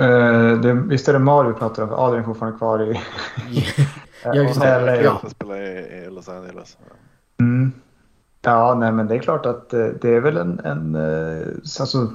Uh, 0.00 0.60
det, 0.60 0.72
visst 0.72 1.08
är 1.08 1.12
det 1.12 1.18
Mario 1.18 1.52
vi 1.52 1.58
pratar 1.58 1.82
om? 1.82 1.92
Adrian 1.92 2.22
är 2.22 2.26
fortfarande 2.26 2.58
kvar 2.58 2.82
i... 2.82 2.94
ja, 4.24 4.34
just 4.34 4.60
det. 4.60 5.00
Ja. 5.02 5.22
spelar 5.28 5.56
i, 5.56 6.10
Los 6.10 6.28
Angeles. 6.28 6.78
Mm. 7.40 7.72
Ja, 8.42 8.74
nej 8.74 8.92
men 8.92 9.06
det 9.06 9.14
är 9.14 9.18
klart 9.18 9.46
att 9.46 9.70
det, 9.70 10.08
är 10.08 10.20
väl 10.20 10.36
en... 10.36 10.60
en 10.60 10.96
alltså, 11.80 12.12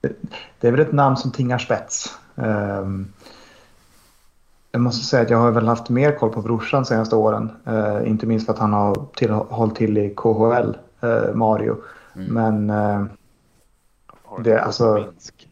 det, 0.00 0.12
det, 0.60 0.68
är 0.68 0.72
väl 0.72 0.80
ett 0.80 0.92
namn 0.92 1.16
som 1.16 1.30
tingar 1.30 1.58
spets. 1.58 2.18
Um, 2.34 3.12
jag 4.72 4.80
måste 4.80 5.06
säga 5.06 5.22
att 5.22 5.30
jag 5.30 5.38
har 5.38 5.50
väl 5.50 5.68
haft 5.68 5.88
mer 5.88 6.18
koll 6.18 6.32
på 6.32 6.42
brorsan 6.42 6.82
de 6.82 6.88
senaste 6.88 7.16
åren. 7.16 7.50
Uh, 7.68 8.08
inte 8.08 8.26
minst 8.26 8.46
för 8.46 8.52
att 8.52 8.58
han 8.58 8.72
har 8.72 9.06
till, 9.16 9.30
hållit 9.30 9.76
till 9.76 9.98
i 9.98 10.14
KHL, 10.16 10.76
Mario. 11.34 11.76
Mm. 12.16 12.66
Men... 12.66 13.08
det, 14.44 14.60
alltså... 14.60 14.94
Minsk? 14.94 15.48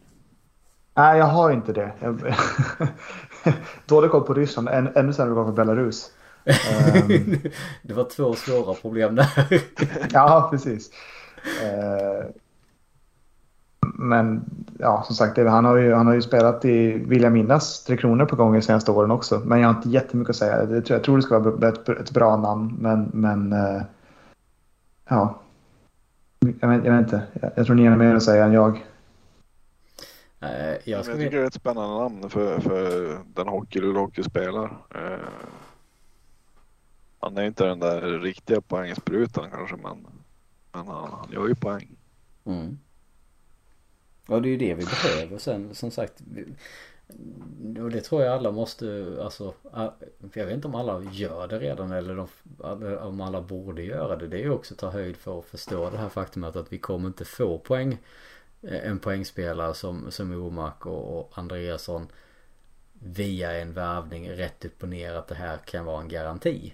Nej, 0.97 1.17
jag 1.17 1.25
har 1.25 1.51
inte 1.51 1.73
det. 1.73 1.91
Dålig 3.85 4.11
koll 4.11 4.23
på 4.23 4.33
Ryssland, 4.33 4.69
än, 4.69 4.89
ännu 4.95 5.13
sämre 5.13 5.35
koll 5.35 5.45
på 5.45 5.51
Belarus. 5.51 6.11
um... 6.45 7.07
det 7.81 7.93
var 7.93 8.03
två 8.03 8.33
svåra 8.33 8.73
problem 8.73 9.15
där. 9.15 9.63
ja, 10.13 10.47
precis. 10.51 10.89
Men 13.99 14.45
ja, 14.79 15.03
som 15.05 15.15
sagt, 15.15 15.37
han 15.37 15.65
har 15.65 15.75
ju, 15.75 15.93
han 15.93 16.07
har 16.07 16.13
ju 16.13 16.21
spelat 16.21 16.65
i, 16.65 16.91
vill 16.91 17.23
jag 17.23 17.33
minnas, 17.33 17.83
Tre 17.83 17.97
Kronor 17.97 18.25
på 18.25 18.35
gång 18.35 18.53
de 18.53 18.61
senaste 18.61 18.91
åren 18.91 19.11
också. 19.11 19.41
Men 19.45 19.59
jag 19.59 19.67
har 19.67 19.75
inte 19.75 19.89
jättemycket 19.89 20.29
att 20.29 20.35
säga. 20.35 20.57
Jag 20.57 20.85
tror, 20.85 20.97
jag 20.97 21.03
tror 21.03 21.15
det 21.15 21.23
ska 21.23 21.39
vara 21.39 21.69
ett, 21.69 21.89
ett 21.89 22.11
bra 22.11 22.37
namn, 22.37 22.77
men, 22.79 23.09
men 23.13 23.53
uh... 23.53 23.81
ja. 25.09 25.39
Jag 26.39 26.69
vet, 26.69 26.85
jag 26.85 26.91
vet 26.91 27.01
inte. 27.01 27.21
Jag, 27.41 27.51
jag 27.55 27.65
tror 27.65 27.75
ni 27.75 27.85
har 27.85 27.97
mer 27.97 28.15
att 28.15 28.23
säga 28.23 28.45
än 28.45 28.53
jag. 28.53 28.85
Eh, 30.39 30.49
jag, 30.49 30.79
jag 30.85 31.05
tycker 31.05 31.37
det 31.37 31.43
är 31.43 31.47
ett 31.47 31.53
spännande 31.53 31.95
namn 31.95 32.29
för, 32.29 32.59
för 32.59 33.17
den 33.33 33.47
hockey 33.47 33.79
Luleå 33.79 34.01
Hockey 34.01 34.23
spelar. 34.23 34.77
Eh, 34.95 35.27
han 37.19 37.37
är 37.37 37.43
inte 37.43 37.65
den 37.65 37.79
där 37.79 38.01
riktiga 38.01 38.61
poängsprutan 38.61 39.49
kanske 39.51 39.75
men, 39.75 40.07
men 40.71 40.87
han, 40.87 41.09
han 41.11 41.31
gör 41.31 41.47
ju 41.47 41.55
poäng. 41.55 41.95
Mm. 42.45 42.77
Ja 44.27 44.39
det 44.39 44.47
är 44.47 44.51
ju 44.51 44.57
det 44.57 44.73
vi 44.73 44.85
behöver 44.85 45.37
sen 45.37 45.75
som 45.75 45.91
sagt. 45.91 46.21
Och 47.81 47.91
det 47.91 48.01
tror 48.01 48.23
jag 48.23 48.33
alla 48.33 48.51
måste, 48.51 49.17
alltså, 49.23 49.53
jag 50.33 50.45
vet 50.45 50.53
inte 50.53 50.67
om 50.67 50.75
alla 50.75 51.03
gör 51.11 51.47
det 51.47 51.59
redan 51.59 51.91
eller 51.91 52.15
de, 52.15 52.97
om 52.97 53.21
alla 53.21 53.41
borde 53.41 53.83
göra 53.83 54.15
det. 54.15 54.27
Det 54.27 54.37
är 54.37 54.43
ju 54.43 54.51
också 54.51 54.73
att 54.73 54.79
ta 54.79 54.89
höjd 54.89 55.17
för 55.17 55.39
att 55.39 55.45
förstå 55.45 55.89
det 55.89 55.97
här 55.97 56.09
faktumet 56.09 56.55
att 56.55 56.73
vi 56.73 56.77
kommer 56.77 57.07
inte 57.07 57.25
få 57.25 57.57
poäng 57.57 57.97
eh, 58.61 58.87
en 58.89 58.99
poängspelare 58.99 59.73
som, 59.73 60.11
som 60.11 60.33
Omark 60.33 60.85
och, 60.85 61.19
och 61.19 61.31
Andreasson 61.37 62.07
via 62.93 63.51
en 63.51 63.73
värvning 63.73 64.31
rätt 64.31 64.65
upp 64.65 64.83
och 64.83 64.89
ner 64.89 65.13
att 65.13 65.27
det 65.27 65.35
här 65.35 65.57
kan 65.57 65.85
vara 65.85 66.01
en 66.01 66.07
garanti. 66.07 66.73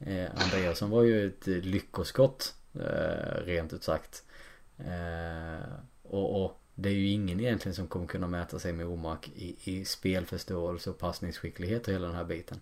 Eh, 0.00 0.30
Andreasson 0.34 0.90
var 0.90 1.02
ju 1.02 1.26
ett 1.26 1.46
lyckoskott 1.46 2.54
eh, 2.74 3.44
rent 3.44 3.72
ut 3.72 3.82
sagt. 3.82 4.22
Eh, 4.78 5.68
och, 6.02 6.44
och, 6.44 6.60
det 6.74 6.88
är 6.88 6.92
ju 6.92 7.08
ingen 7.08 7.40
egentligen 7.40 7.74
som 7.74 7.86
kommer 7.86 8.06
kunna 8.06 8.26
mäta 8.26 8.58
sig 8.58 8.72
med 8.72 8.86
Omark 8.86 9.30
i, 9.34 9.56
i 9.64 9.84
spelförståelse 9.84 10.90
och 10.90 10.98
passningsskicklighet 10.98 11.88
och 11.88 11.94
hela 11.94 12.06
den 12.06 12.16
här 12.16 12.24
biten. 12.24 12.60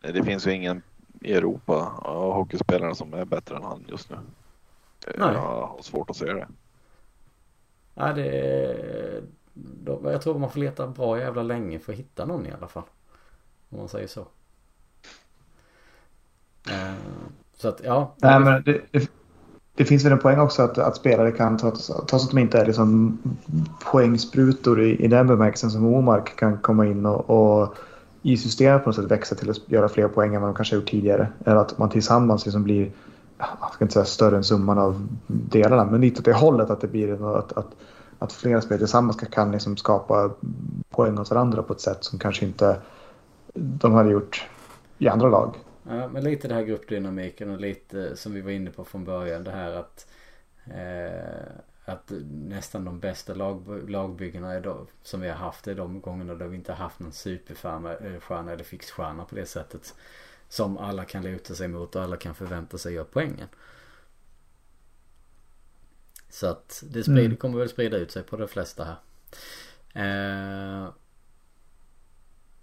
Det 0.00 0.24
finns 0.24 0.46
ju 0.46 0.52
ingen 0.52 0.82
i 1.20 1.32
Europa 1.32 1.92
av 1.98 2.32
hockeyspelare 2.32 2.94
som 2.94 3.14
är 3.14 3.24
bättre 3.24 3.56
än 3.56 3.62
han 3.62 3.84
just 3.88 4.10
nu. 4.10 4.16
Nej. 5.06 5.14
Jag 5.16 5.66
har 5.66 5.82
svårt 5.82 6.10
att 6.10 6.16
se 6.16 6.32
det. 6.32 6.48
Ja, 7.94 8.12
det... 8.12 9.22
Då, 9.54 10.00
jag 10.04 10.22
tror 10.22 10.38
man 10.38 10.50
får 10.50 10.60
leta 10.60 10.86
bra 10.86 11.18
jävla 11.18 11.42
länge 11.42 11.78
för 11.78 11.92
att 11.92 11.98
hitta 11.98 12.24
någon 12.24 12.46
i 12.46 12.52
alla 12.52 12.68
fall. 12.68 12.84
Om 13.70 13.78
man 13.78 13.88
säger 13.88 14.06
så. 14.06 14.20
Eh, 16.70 16.94
så 17.56 17.68
att 17.68 17.80
ja. 17.84 18.14
Nej 18.16 18.40
men 18.40 18.62
det, 18.62 18.80
det, 18.90 19.10
det, 19.74 19.84
finns 19.84 20.04
väl 20.04 20.12
en 20.12 20.18
poäng 20.18 20.38
också 20.38 20.62
att, 20.62 20.78
att 20.78 20.96
spelare 20.96 21.32
kan, 21.32 21.58
trots, 21.58 21.86
trots 21.86 22.24
att 22.24 22.30
de 22.30 22.38
inte 22.38 22.58
är 22.58 22.66
liksom 22.66 23.18
poängsprutor 23.90 24.80
i, 24.80 25.04
i 25.04 25.08
den 25.08 25.26
bemärkelsen 25.26 25.70
som 25.70 25.86
Omark 25.86 26.36
kan 26.36 26.58
komma 26.58 26.86
in 26.86 27.06
och, 27.06 27.30
och 27.30 27.74
i 28.22 28.36
systemet 28.36 28.84
på 28.84 28.88
något 28.88 28.96
sätt 28.96 29.10
växa 29.10 29.34
till 29.34 29.50
att 29.50 29.70
göra 29.70 29.88
fler 29.88 30.08
poäng 30.08 30.34
än 30.34 30.40
vad 30.40 30.50
de 30.50 30.54
kanske 30.54 30.74
har 30.74 30.80
gjort 30.80 30.90
tidigare. 30.90 31.28
Eller 31.44 31.56
att 31.56 31.78
man 31.78 31.90
tillsammans 31.90 32.46
liksom 32.46 32.62
blir 32.62 32.92
jag 33.38 33.72
ska 33.74 33.84
inte 33.84 33.92
säga 33.92 34.04
större 34.04 34.36
än 34.36 34.44
summan 34.44 34.78
av 34.78 35.08
delarna, 35.26 35.84
men 35.84 36.00
lite 36.00 36.18
åt 36.18 36.24
det 36.24 36.32
hållet 36.32 36.70
att 36.70 36.80
det 36.80 36.86
blir 36.86 37.36
att, 37.36 37.52
att, 37.52 37.66
att 38.18 38.32
flera 38.32 38.60
spelare 38.60 38.78
tillsammans 38.78 39.16
kan 39.16 39.52
liksom 39.52 39.76
skapa 39.76 40.30
poäng 40.90 41.16
hos 41.16 41.30
varandra 41.30 41.62
på 41.62 41.72
ett 41.72 41.80
sätt 41.80 42.04
som 42.04 42.18
kanske 42.18 42.44
inte 42.44 42.76
de 43.54 43.92
hade 43.92 44.10
gjort 44.10 44.46
i 44.98 45.08
andra 45.08 45.28
lag. 45.28 45.54
Ja, 45.88 46.08
men 46.08 46.24
lite 46.24 46.48
det 46.48 46.54
här 46.54 46.62
gruppdynamiken 46.62 47.50
och 47.50 47.60
lite 47.60 48.16
som 48.16 48.34
vi 48.34 48.40
var 48.40 48.50
inne 48.50 48.70
på 48.70 48.84
från 48.84 49.04
början 49.04 49.44
det 49.44 49.50
här 49.50 49.72
att 49.72 50.06
eh, 50.66 51.56
att 51.84 52.12
nästan 52.30 52.84
de 52.84 53.00
bästa 53.00 53.34
lag, 53.34 53.90
lagbyggena 53.90 54.52
är 54.52 54.60
då, 54.60 54.86
som 55.02 55.20
vi 55.20 55.28
har 55.28 55.36
haft 55.36 55.66
är 55.66 55.74
de 55.74 56.00
gångerna 56.00 56.34
då 56.34 56.46
vi 56.46 56.56
inte 56.56 56.72
har 56.72 56.76
haft 56.76 57.00
någon 57.00 57.12
superstjärna 57.12 58.52
eller 58.52 58.64
fixstjärna 58.64 59.24
på 59.24 59.34
det 59.34 59.46
sättet. 59.46 59.94
Som 60.48 60.78
alla 60.78 61.04
kan 61.04 61.22
luta 61.22 61.54
sig 61.54 61.68
mot 61.68 61.96
och 61.96 62.02
alla 62.02 62.16
kan 62.16 62.34
förvänta 62.34 62.78
sig 62.78 62.94
göra 62.94 63.06
poängen. 63.12 63.48
Så 66.28 66.46
att 66.46 66.82
det 66.86 67.02
sprider, 67.02 67.24
mm. 67.24 67.36
kommer 67.36 67.58
väl 67.58 67.68
sprida 67.68 67.96
ut 67.96 68.10
sig 68.10 68.22
på 68.22 68.36
de 68.36 68.48
flesta 68.48 68.84
här. 68.84 68.96
Eh... 69.94 70.88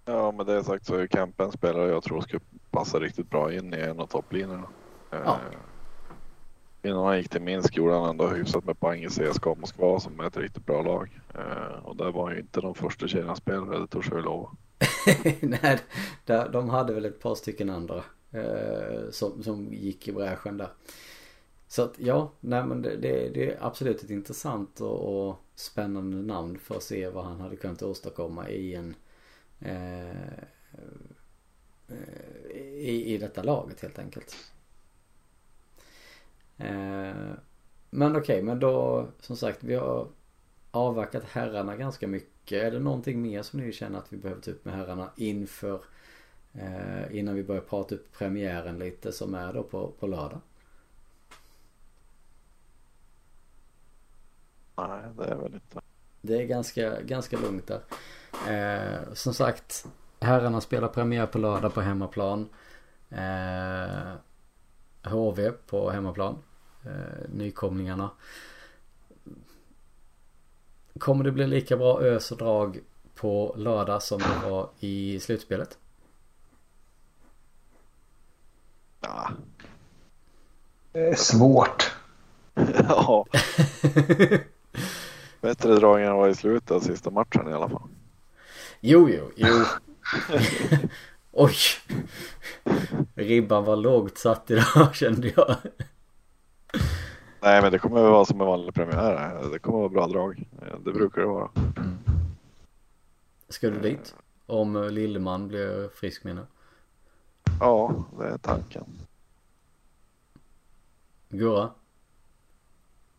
Ja 0.05 0.31
med 0.31 0.45
det 0.45 0.63
sagt 0.63 0.85
så 0.85 0.95
är 0.95 1.07
Camp 1.07 1.39
en 1.39 1.51
spelare 1.51 1.89
jag 1.91 2.03
tror 2.03 2.21
skulle 2.21 2.41
passa 2.71 2.99
riktigt 2.99 3.29
bra 3.29 3.53
in 3.53 3.73
i 3.73 3.77
en 3.77 3.99
av 3.99 4.07
topplinjerna. 4.07 4.67
Eh... 5.11 5.19
Ja. 5.25 5.39
Innan 6.83 7.05
han 7.05 7.17
gick 7.17 7.29
till 7.29 7.41
Minsk 7.41 7.77
gjorde 7.77 7.93
han 7.93 8.09
ändå 8.09 8.27
hyfsat 8.27 8.65
med 8.65 8.79
poäng 8.79 9.03
i 9.03 9.09
CSKA 9.09 9.55
Moskva 9.55 9.99
som 9.99 10.19
är 10.19 10.27
ett 10.27 10.37
riktigt 10.37 10.65
bra 10.65 10.81
lag. 10.81 11.19
Eh, 11.35 11.85
och 11.85 11.95
där 11.95 12.11
var 12.11 12.23
han 12.23 12.33
ju 12.33 12.39
inte 12.39 12.61
de 12.61 12.75
första 12.75 13.07
kedjan 13.07 13.35
spelare, 13.35 13.79
det 13.79 13.87
törs 13.87 14.09
jag 14.11 14.23
lova. 14.23 14.49
Nej, 15.41 15.79
de 16.25 16.69
hade 16.69 16.93
väl 16.93 17.05
ett 17.05 17.19
par 17.19 17.35
stycken 17.35 17.69
andra 17.69 18.03
eh, 18.31 19.09
som, 19.11 19.43
som 19.43 19.73
gick 19.73 20.07
i 20.07 20.11
bräschen 20.11 20.57
där. 20.57 20.69
Så 21.67 21.81
att 21.81 21.93
ja, 21.97 22.31
nej 22.39 22.63
men 22.63 22.81
det, 22.81 22.95
det, 22.95 23.29
det 23.29 23.51
är 23.51 23.57
absolut 23.61 24.03
ett 24.03 24.09
intressant 24.09 24.81
och, 24.81 25.27
och, 25.27 25.35
spännande 25.55 26.17
namn 26.17 26.59
för 26.59 26.75
att 26.75 26.83
se 26.83 27.09
vad 27.09 27.25
han 27.25 27.39
hade 27.39 27.55
kunnat 27.55 27.81
åstadkomma 27.81 28.49
i 28.49 28.75
en 28.75 28.95
eh 29.59 30.43
i, 32.53 33.13
i 33.13 33.17
detta 33.17 33.43
laget 33.43 33.81
helt 33.81 33.99
enkelt. 33.99 34.35
Eh, 36.57 37.33
men 37.89 38.15
okej, 38.15 38.19
okay, 38.21 38.41
men 38.41 38.59
då 38.59 39.07
som 39.19 39.37
sagt 39.37 39.63
vi 39.63 39.75
har 39.75 40.07
avverkat 40.71 41.23
herrarna 41.23 41.75
ganska 41.75 42.07
mycket. 42.07 42.63
Är 42.63 42.71
det 42.71 42.79
någonting 42.79 43.21
mer 43.21 43.41
som 43.41 43.59
ni 43.59 43.71
känner 43.71 43.99
att 43.99 44.13
vi 44.13 44.17
behöver 44.17 44.41
ta 44.41 44.51
upp 44.51 44.65
med 44.65 44.73
herrarna 44.73 45.09
inför 45.15 45.81
eh, 46.53 47.17
innan 47.17 47.35
vi 47.35 47.43
börjar 47.43 47.61
prata 47.61 47.95
upp 47.95 48.11
premiären 48.11 48.79
lite 48.79 49.11
som 49.11 49.35
är 49.35 49.53
då 49.53 49.63
på, 49.63 49.91
på 49.99 50.07
lördag? 50.07 50.41
Nej, 54.75 55.01
det 55.17 55.23
är 55.23 55.35
väl 55.35 55.53
inte. 55.53 55.81
Det 56.21 56.41
är 56.41 56.45
ganska, 56.45 57.01
ganska 57.01 57.39
lugnt 57.39 57.67
där. 57.67 57.81
Eh, 58.49 59.13
som 59.13 59.33
sagt, 59.33 59.87
herrarna 60.21 60.61
spelar 60.61 60.87
premiär 60.87 61.25
på 61.25 61.37
lördag 61.37 61.73
på 61.73 61.81
hemmaplan. 61.81 62.49
Eh, 63.09 64.13
HV 65.11 65.51
på 65.51 65.89
hemmaplan 65.89 66.37
eh, 66.85 67.29
nykomlingarna. 67.29 68.11
Kommer 70.99 71.23
det 71.23 71.31
bli 71.31 71.47
lika 71.47 71.77
bra 71.77 72.01
ös 72.01 72.31
och 72.31 72.37
drag 72.37 72.79
på 73.15 73.53
lördag 73.57 74.03
som 74.03 74.19
det 74.19 74.49
var 74.49 74.69
i 74.79 75.19
slutspelet? 75.19 75.77
Ja. 78.99 79.31
Det 80.91 81.07
är 81.07 81.15
svårt. 81.15 81.95
ja. 82.87 83.25
Bättre 85.41 85.75
drag 85.75 86.03
än 86.03 86.15
var 86.15 86.27
i 86.27 86.35
slutet 86.35 86.71
av 86.71 86.79
sista 86.79 87.09
matchen 87.09 87.47
i 87.49 87.53
alla 87.53 87.69
fall. 87.69 87.89
Jo, 88.79 89.09
jo, 89.09 89.31
jo. 89.35 89.65
Oj. 91.31 91.55
Ribban 93.15 93.63
var 93.63 93.75
lågt 93.75 94.17
satt 94.17 94.51
idag 94.51 94.89
kände 94.95 95.33
jag. 95.35 95.55
Nej 97.41 97.61
men 97.61 97.71
det 97.71 97.79
kommer 97.79 98.05
att 98.05 98.11
vara 98.11 98.25
som 98.25 98.41
en 98.41 98.47
vanlig 98.47 98.73
premiär. 98.73 99.49
Det 99.51 99.59
kommer 99.59 99.85
att 99.85 99.91
vara 99.91 100.07
bra 100.07 100.07
drag. 100.07 100.43
Det 100.85 100.91
brukar 100.91 101.21
det 101.21 101.27
vara. 101.27 101.49
Mm. 101.55 101.97
Ska 103.49 103.69
du 103.69 103.79
dit? 103.79 104.15
Om 104.45 104.87
Lilleman 104.91 105.47
blir 105.47 105.89
frisk 105.95 106.23
menar 106.23 106.45
Ja, 107.59 108.05
det 108.19 108.25
är 108.25 108.37
tanken. 108.37 108.85
Gurra? 111.29 111.69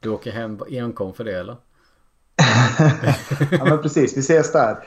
Du 0.00 0.08
åker 0.08 0.32
hem 0.32 0.60
enkom 0.70 1.14
för 1.14 1.24
det 1.24 1.38
eller? 1.38 1.56
ja 3.50 3.64
men 3.64 3.82
precis, 3.82 4.16
vi 4.16 4.20
ses 4.20 4.52
där. 4.52 4.84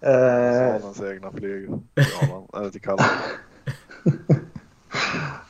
Svanens 0.00 1.02
egna 1.02 1.30
flyg. 1.30 1.68
Eller 2.56 2.70
till 2.70 2.80
Kalle. 2.80 3.02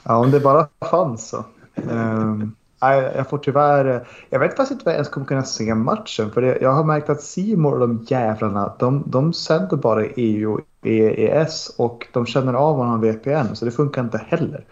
ja 0.02 0.16
om 0.16 0.30
det 0.30 0.40
bara 0.40 0.68
fanns 0.90 1.28
så. 1.28 1.44
Um, 1.90 2.54
jag 2.80 3.28
får 3.28 3.38
tyvärr... 3.38 4.08
Jag 4.30 4.40
vet 4.40 4.56
faktiskt 4.56 4.70
inte 4.70 4.84
vad 4.84 4.92
jag 4.92 4.96
ens 4.96 5.08
kommer 5.08 5.26
kunna 5.26 5.42
se 5.42 5.74
matchen. 5.74 6.30
För 6.30 6.42
det, 6.42 6.58
jag 6.60 6.72
har 6.72 6.84
märkt 6.84 7.10
att 7.10 7.22
Simor 7.22 7.72
och 7.72 7.80
de 7.80 8.06
jävlarna, 8.08 8.72
de, 8.78 9.04
de 9.06 9.32
sänder 9.32 9.76
bara 9.76 10.04
EU 10.06 10.54
och 10.54 10.60
EES 10.82 11.74
och 11.76 12.06
de 12.12 12.26
känner 12.26 12.54
av 12.54 12.78
varandra 12.78 13.12
VPN. 13.12 13.54
Så 13.54 13.64
det 13.64 13.70
funkar 13.70 14.02
inte 14.02 14.18
heller. 14.26 14.64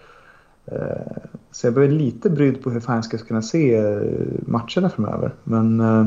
Eh, 0.65 1.17
så 1.51 1.67
jag 1.67 1.75
blir 1.75 1.89
lite 1.89 2.31
brydd 2.31 2.63
på 2.63 2.71
hur 2.71 2.81
fan 2.81 2.95
jag 2.95 3.05
ska 3.05 3.19
kunna 3.19 3.43
se 3.43 3.77
eh, 3.77 4.01
matcherna 4.47 4.89
framöver. 4.89 5.35
Men... 5.45 5.81
Eh, 5.81 6.07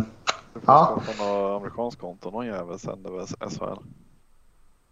du 0.60 0.66
får 0.66 0.76
ja. 0.76 1.02
skaffa 1.06 1.24
något 1.24 1.62
amerikanskt 1.62 2.02
konto. 2.02 2.32
Någon 2.32 2.46
jävel 2.46 2.80
sänder 2.80 3.12
väl 3.12 3.28
SHL? 3.28 3.84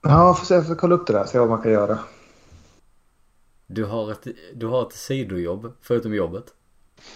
Ja, 0.02 0.34
får 0.34 0.46
se, 0.46 0.54
jag 0.54 0.68
får 0.68 0.76
kolla 0.76 0.96
upp 0.96 1.08
det 1.08 1.14
där. 1.14 1.26
Se 1.26 1.40
vad 1.40 1.50
man 1.50 1.62
kan 1.62 1.72
göra. 1.72 2.00
Du 3.68 3.86
har 3.86 4.12
ett, 4.12 4.28
du 4.56 4.68
har 4.68 4.88
ett 4.88 4.94
sidojobb 4.94 5.74
förutom 5.82 6.14
jobbet? 6.14 6.46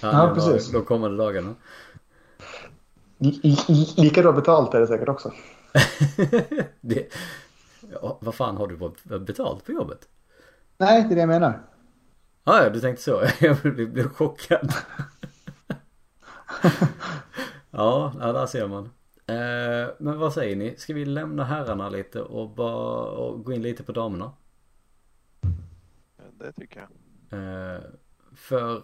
Ja, 0.02 0.32
precis. 0.36 0.72
De 0.72 0.86
kommande 0.86 1.18
dagarna. 1.18 1.56
Lika 3.98 4.22
bra 4.22 4.32
betalt 4.32 4.74
är 4.74 4.80
det 4.80 4.88
säkert 4.88 5.10
också. 5.10 5.34
det, 6.82 7.14
ja, 8.02 8.18
vad 8.22 8.36
fan 8.36 8.58
har 8.58 8.68
du 8.68 8.92
betalt 9.20 9.66
på 9.66 9.72
jobbet? 9.72 10.08
Nej, 10.78 11.04
det 11.04 11.14
är 11.14 11.16
det 11.16 11.22
jag 11.22 11.30
menar. 11.30 11.62
Ah, 12.44 12.64
ja, 12.64 12.70
du 12.70 12.80
tänkte 12.80 13.04
så. 13.04 13.24
Jag 13.40 13.58
blev 13.92 14.10
chockad. 14.10 14.74
ja, 17.72 18.14
ja, 18.20 18.32
där 18.34 18.46
ser 18.46 18.68
man. 18.68 18.90
Eh, 19.28 19.94
men 20.00 20.20
vad 20.20 20.34
säger 20.34 20.56
ni? 20.56 20.76
Ska 20.78 20.94
vi 20.94 21.06
lämna 21.06 21.44
herrarna 21.44 21.90
lite 21.90 22.22
och, 22.22 22.50
bara, 22.50 23.06
och 23.12 23.44
gå 23.44 23.54
in 23.54 23.62
lite 23.62 23.84
på 23.84 23.92
damerna? 23.92 24.32
Det 26.34 26.52
tycker 26.52 26.80
jag. 26.80 26.90
Eh, 27.40 27.82
för 28.36 28.84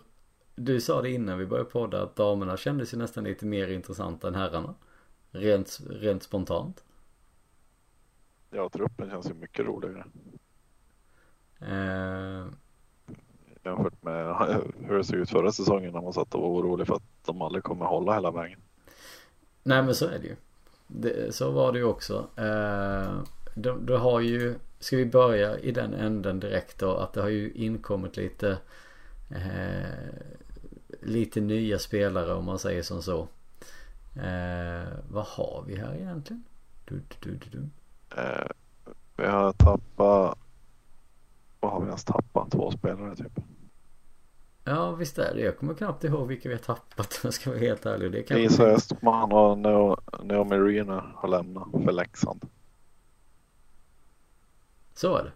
du 0.56 0.82
sa 0.82 1.02
det 1.02 1.10
innan 1.12 1.38
vi 1.38 1.46
började 1.46 1.70
podda 1.70 2.04
att 2.04 2.16
damerna 2.16 2.58
kändes 2.58 2.94
ju 2.94 2.98
nästan 2.98 3.24
lite 3.24 3.46
mer 3.46 3.68
intressanta 3.68 4.28
än 4.28 4.36
herrarna. 4.36 4.76
Rent, 5.32 5.80
rent 5.90 6.24
spontant. 6.24 6.84
Ja, 8.50 8.70
truppen 8.70 9.10
känns 9.10 9.30
ju 9.30 9.34
mycket 9.34 9.66
roligare. 9.66 10.06
Eh... 11.60 12.46
Jämfört 13.64 14.04
med 14.04 14.36
hur 14.80 14.98
det 14.98 15.04
såg 15.04 15.20
ut 15.20 15.30
förra 15.30 15.52
säsongen 15.52 15.94
när 15.94 16.02
man 16.02 16.14
satt 16.14 16.36
och 16.36 16.42
var 16.42 16.50
orolig 16.50 16.88
för 16.88 16.96
att 16.96 17.26
de 17.26 17.42
aldrig 17.42 17.64
kommer 17.64 17.86
hålla 17.86 18.14
hela 18.14 18.32
vägen. 18.32 18.60
Nej 19.68 19.84
men 19.84 19.96
så 19.96 20.06
är 20.06 20.20
det 20.20 20.28
ju. 20.28 20.36
Det, 20.88 21.36
så 21.36 21.52
var 21.52 21.72
det 21.72 21.78
ju 21.78 21.84
också. 21.84 22.28
Eh, 22.36 23.20
du, 23.56 23.96
har 23.96 24.20
ju, 24.20 24.56
ska 24.80 24.98
vi 24.98 25.06
börja 25.06 25.60
i 25.60 25.72
den 25.72 25.94
änden 25.94 26.40
direkt 26.40 26.80
då, 26.80 26.96
att 26.98 27.14
det 27.14 27.22
har 27.22 27.30
ju 27.30 27.52
inkommit 27.52 28.18
lite 28.18 28.58
eh, 29.30 30.14
lite 31.02 31.42
nya 31.42 31.80
spelare 31.80 32.34
om 32.34 32.46
man 32.46 32.60
säger 32.60 32.84
som 32.84 33.02
så. 33.02 33.28
Eh, 34.16 34.88
vad 35.10 35.26
har 35.26 35.64
vi 35.68 35.76
här 35.76 35.96
egentligen? 35.96 36.44
Du, 36.86 37.02
du, 37.20 37.40
du, 37.52 37.70
eh, 38.22 38.48
vi 39.16 39.26
har 39.26 39.54
tappat, 39.54 40.38
vad 41.60 41.72
har 41.72 41.82
vi 41.82 41.88
ens 41.88 42.04
tappat? 42.04 42.52
Två 42.52 42.72
spelare 42.72 43.16
typ. 43.16 43.40
Ja 44.70 44.92
visst 44.92 45.18
är 45.18 45.34
det. 45.34 45.42
Jag 45.42 45.58
kommer 45.58 45.74
knappt 45.74 46.04
ihåg 46.04 46.28
vilka 46.28 46.50
vi 46.50 46.56
har 46.56 46.62
tappat 46.62 47.14
om 47.14 47.20
jag 47.24 47.34
ska 47.34 47.50
vara 47.50 47.60
helt 47.60 47.86
ärlig. 47.86 48.12
Det 48.12 48.24
kan 48.24 48.38
Isa 48.38 48.64
Östman 48.64 49.32
och 49.32 49.58
Naomi 50.24 50.58
Rena 50.58 51.06
har 51.16 51.30
lämnat 51.30 51.68
för 51.72 51.92
Leksand. 51.92 52.50
Så 54.94 55.18
är 55.18 55.24
det. 55.24 55.32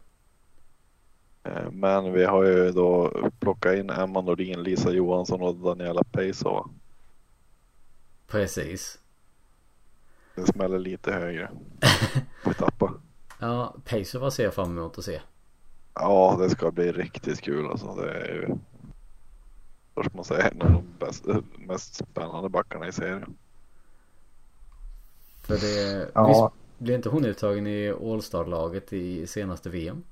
Eh, 1.50 1.72
men 1.72 2.14
vi 2.14 2.26
har 2.26 2.44
ju 2.44 2.72
då 2.72 3.14
plockat 3.40 3.76
in 3.76 3.90
Emma 3.90 4.22
Nordin, 4.22 4.64
Lisa 4.64 4.92
Johansson 4.92 5.42
och 5.42 5.56
Daniela 5.56 6.04
Peisova. 6.04 6.70
Precis. 8.28 9.00
Det 10.36 10.46
smäller 10.46 10.80
lite 10.80 11.12
högre. 11.12 11.52
Vi 12.46 12.54
tappar. 12.54 12.92
Ja, 13.40 13.76
Peisova 13.86 14.32
ser 14.32 14.44
jag 14.44 14.54
fram 14.54 14.78
emot 14.78 14.98
att 14.98 15.06
se. 15.06 15.22
Ja, 15.94 16.38
det 16.40 16.50
ska 16.50 16.72
bli 16.72 16.92
riktigt 16.92 17.42
kul 17.42 17.68
alltså. 17.68 17.96
Det 17.96 18.12
är 18.12 18.34
ju... 18.34 18.58
Först 19.94 20.14
man 20.14 20.26
säger 20.26 20.52
en 20.52 20.62
av 20.62 20.72
de 20.72 20.84
bäst, 21.00 21.26
mest 21.58 21.96
spännande 21.96 22.50
backarna 22.50 22.88
i 22.88 22.92
serien. 22.92 23.38
För 25.42 25.58
det... 25.58 26.12
Ja. 26.14 26.28
Visst 26.28 26.62
blev 26.78 26.96
inte 26.96 27.10
hon 27.10 27.26
uttagen 27.26 27.68
i 27.68 27.89
All-Star-laget 27.89 28.94
i 28.94 29.28
senaste 29.28 29.70
VM? 29.70 30.04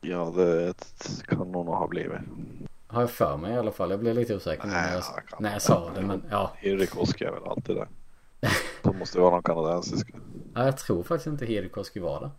Ja, 0.00 0.32
det 0.36 0.74
kan 1.26 1.38
hon 1.38 1.52
nog 1.52 1.66
ha 1.66 1.88
blivit. 1.88 2.20
Har 2.86 3.00
jag 3.00 3.10
för 3.10 3.36
mig 3.36 3.54
i 3.54 3.56
alla 3.56 3.72
fall. 3.72 3.90
Jag 3.90 4.00
blev 4.00 4.14
lite 4.14 4.36
osäker 4.36 4.66
när 4.66 4.82
Nej, 4.82 4.92
jag, 4.94 5.04
jag 5.30 5.40
när 5.40 5.52
jag 5.52 5.62
sa 5.62 5.90
det. 5.94 6.02
Men 6.02 6.22
ja. 6.30 6.52
Hirikoski 6.56 7.24
är 7.24 7.32
väl 7.32 7.44
alltid 7.44 7.76
där. 7.76 7.88
Så 8.82 8.92
måste 8.92 9.18
det 9.18 9.22
vara 9.22 9.30
någon 9.34 9.42
kanadensisk. 9.42 10.10
ja. 10.54 10.64
Jag 10.64 10.78
tror 10.78 11.02
faktiskt 11.02 11.26
inte 11.26 11.46
Hirikoski 11.46 12.00
var 12.00 12.20
det. 12.20 12.30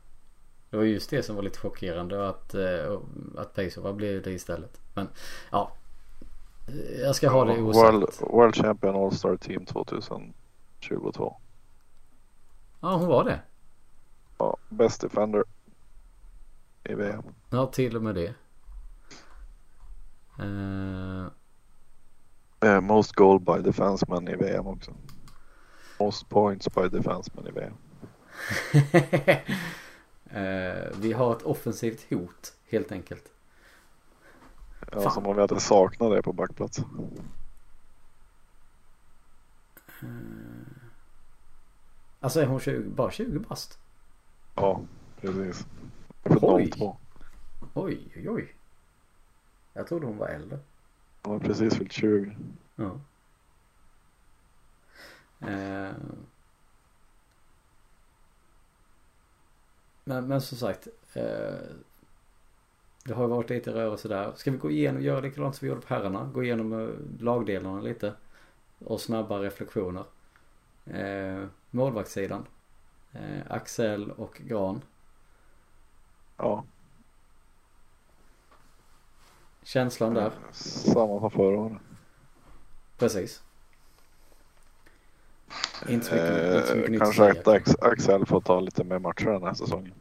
Det 0.70 0.78
var 0.78 0.84
just 0.84 1.10
det 1.10 1.24
som 1.24 1.36
var 1.36 1.44
lite 1.44 1.60
chockerande 1.60 2.30
att, 2.30 2.54
eh, 2.54 3.00
att 3.38 3.54
Pejsova 3.54 3.94
blev 3.94 4.22
det 4.22 4.32
istället. 4.32 4.82
Men 4.94 5.08
ja. 5.52 5.72
Jag 7.02 7.16
ska 7.16 7.30
ha 7.30 7.46
det 7.46 7.62
World, 7.62 8.04
osagt. 8.04 8.22
World 8.22 8.56
Champion 8.56 8.96
All-Star 8.96 9.38
Team 9.38 9.66
2022. 9.66 11.36
Ja, 12.82 12.96
hon 12.96 13.08
var 13.08 13.24
det. 13.24 13.40
Ja, 14.38 14.58
Best 14.70 15.02
Defender 15.02 15.44
i 16.84 16.94
VM. 16.94 17.24
Ja, 17.50 17.66
till 17.66 17.96
och 17.96 18.04
med 18.04 18.16
det. 18.16 18.34
Eh, 20.40 21.28
Eh, 22.62 22.82
most 22.82 23.12
goal 23.12 23.40
by 23.40 23.62
defenseman 23.64 24.28
i 24.28 24.36
VM 24.36 24.68
också. 24.68 24.92
Most 26.00 26.30
points 26.30 26.68
by 26.76 26.90
defenseman 26.90 27.48
i 27.48 27.52
VM. 27.52 27.74
eh, 30.30 30.98
vi 31.02 31.14
har 31.14 31.36
ett 31.36 31.42
offensivt 31.42 32.06
hot 32.10 32.54
helt 32.70 32.92
enkelt. 32.92 33.24
Ja, 34.92 35.02
Fan. 35.02 35.12
som 35.12 35.26
om 35.28 35.36
vi 35.36 35.42
hade 35.42 35.60
saknat 35.60 36.12
det 36.12 36.22
på 36.22 36.34
backplats. 36.34 36.80
Alltså 42.20 42.42
är 42.42 42.46
hon 42.46 42.60
20, 42.60 42.90
bara 42.90 43.12
20 43.12 43.40
bast? 43.40 43.80
Ja, 44.56 44.82
precis. 45.22 45.68
Oj. 46.24 46.72
02. 46.72 46.98
Oj, 47.74 48.12
oj, 48.16 48.30
oj. 48.30 48.56
Jag 49.74 49.88
trodde 49.88 50.06
hon 50.06 50.18
var 50.18 50.28
äldre. 50.28 50.60
Hon 51.24 51.34
har 51.34 51.40
precis 51.40 51.76
fyllt 51.78 51.92
20. 51.92 52.36
Ja. 52.76 53.00
Eh. 55.40 55.94
Men, 60.04 60.28
men 60.28 60.42
som 60.42 60.58
sagt. 60.58 60.88
Eh, 61.14 61.60
det 63.10 63.16
har 63.16 63.24
ju 63.24 63.30
varit 63.30 63.49
lite 63.49 63.74
rörelse 63.74 64.07
där. 64.07 64.34
Ska 64.36 64.51
vi 64.51 64.57
gå 64.57 64.72
igenom, 64.72 65.01
göra 65.01 65.20
likadant 65.20 65.55
som 65.55 65.66
vi 65.66 65.70
gjorde 65.70 65.88
på 65.88 65.93
herrarna? 65.93 66.30
Gå 66.34 66.43
igenom 66.43 66.74
eh, 66.74 67.24
lagdelarna 67.24 67.82
lite. 67.82 68.14
Och 68.86 69.01
snabba 69.01 69.39
reflektioner. 69.39 70.03
Eh, 70.86 71.45
målvaktssidan. 71.72 72.45
Eh, 73.12 73.41
Axel 73.49 74.12
och 74.12 74.41
Gran. 74.45 74.82
Ja, 76.38 76.64
Känslan 79.64 80.14
där. 80.14 80.32
samma 80.51 81.20
som 81.20 81.32
förra 81.32 81.57
året. 81.57 81.78
Precis. 82.97 83.43
Inte 85.88 86.05
så 86.05 86.16
mycket, 86.16 86.55
inte 86.55 86.68
så 86.68 86.76
mycket 86.76 86.89
Eh, 86.89 86.91
nytt 86.91 87.01
att 87.01 87.16
kanske 87.16 87.76
Axel 87.82 88.26
får 88.26 88.41
ta 88.41 88.60
lite 88.60 88.84
mer 88.84 88.99
matcher 88.99 89.26
den 89.26 89.43
här 89.43 89.53
säsongen. 89.53 89.93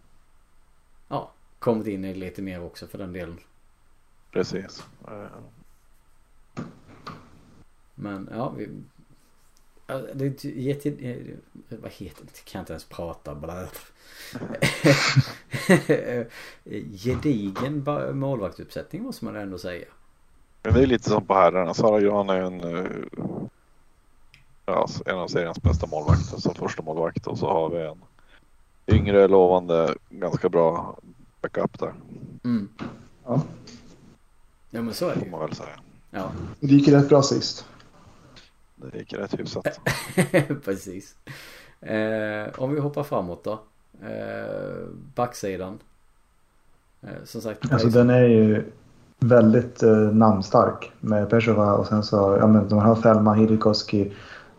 Kommit 1.58 1.86
in 1.86 2.04
i 2.04 2.14
lite 2.14 2.42
mer 2.42 2.62
också 2.64 2.86
för 2.86 2.98
den 2.98 3.12
delen. 3.12 3.38
Precis. 4.32 4.84
Men 7.94 8.28
ja, 8.32 8.50
vi... 8.50 8.68
Det 10.14 10.44
är 10.44 10.46
jätte... 10.46 10.88
eh, 10.90 11.36
Vad 11.68 11.90
heter 11.92 12.24
det? 12.24 12.44
Kan 12.44 12.60
inte 12.60 12.72
ens 12.72 12.84
prata. 12.84 13.34
Bla. 13.34 13.68
Gedigen 17.04 17.84
målvaktsuppsättning 18.18 19.02
måste 19.02 19.24
man 19.24 19.36
ändå 19.36 19.58
säga. 19.58 19.86
Men 20.62 20.74
det 20.74 20.82
är 20.82 20.86
lite 20.86 21.10
som 21.10 21.26
på 21.26 21.34
herrarna. 21.34 21.74
Sara 21.74 22.00
Gran 22.00 22.30
är 22.30 22.40
en, 22.40 22.60
eh, 22.60 22.86
ja, 24.66 24.86
en 25.06 25.18
av 25.18 25.28
seriens 25.28 25.62
bästa 25.62 25.86
målvakter 25.86 26.36
som 26.40 26.54
första 26.54 26.82
målvakt 26.82 27.26
och 27.26 27.38
så 27.38 27.46
har 27.46 27.70
vi 27.70 27.82
en 27.86 28.04
yngre 28.96 29.28
lovande 29.28 29.94
ganska 30.10 30.48
bra 30.48 30.98
backup 31.52 31.78
där 31.78 31.92
Mm. 32.44 32.68
Ja. 33.26 33.42
Ja 34.70 34.82
men 34.82 34.94
så 34.94 35.04
är 35.08 35.08
det 35.08 35.14
får 35.18 35.24
ju. 35.24 35.30
man 35.30 35.40
väl 35.40 35.54
säga. 35.54 35.68
Ja, 36.10 36.30
Det 36.60 36.66
gick 36.66 36.88
rätt 36.88 37.08
bra 37.08 37.22
sist. 37.22 37.66
Det 38.76 38.98
gick 38.98 39.12
rätt 39.12 39.38
hyfsat. 39.40 39.80
precis. 40.64 41.16
Eh, 41.80 42.48
om 42.60 42.74
vi 42.74 42.80
hoppar 42.80 43.02
framåt 43.02 43.44
då. 43.44 43.60
Eh, 44.02 44.86
backsidan. 45.14 45.78
Eh, 47.02 47.08
som 47.24 47.40
sagt. 47.40 47.72
Alltså 47.72 47.88
den 47.88 48.10
är 48.10 48.24
ju 48.24 48.64
väldigt 49.18 49.82
eh, 49.82 49.96
namnstark 49.96 50.92
med 51.00 51.30
Pesova 51.30 51.72
och 51.72 51.86
sen 51.86 52.02
så, 52.02 52.36
ja 52.40 52.46
men 52.46 52.68
de 52.68 52.78
har 52.78 52.94
Fällman, 52.96 53.38
Hirikoski, 53.38 54.12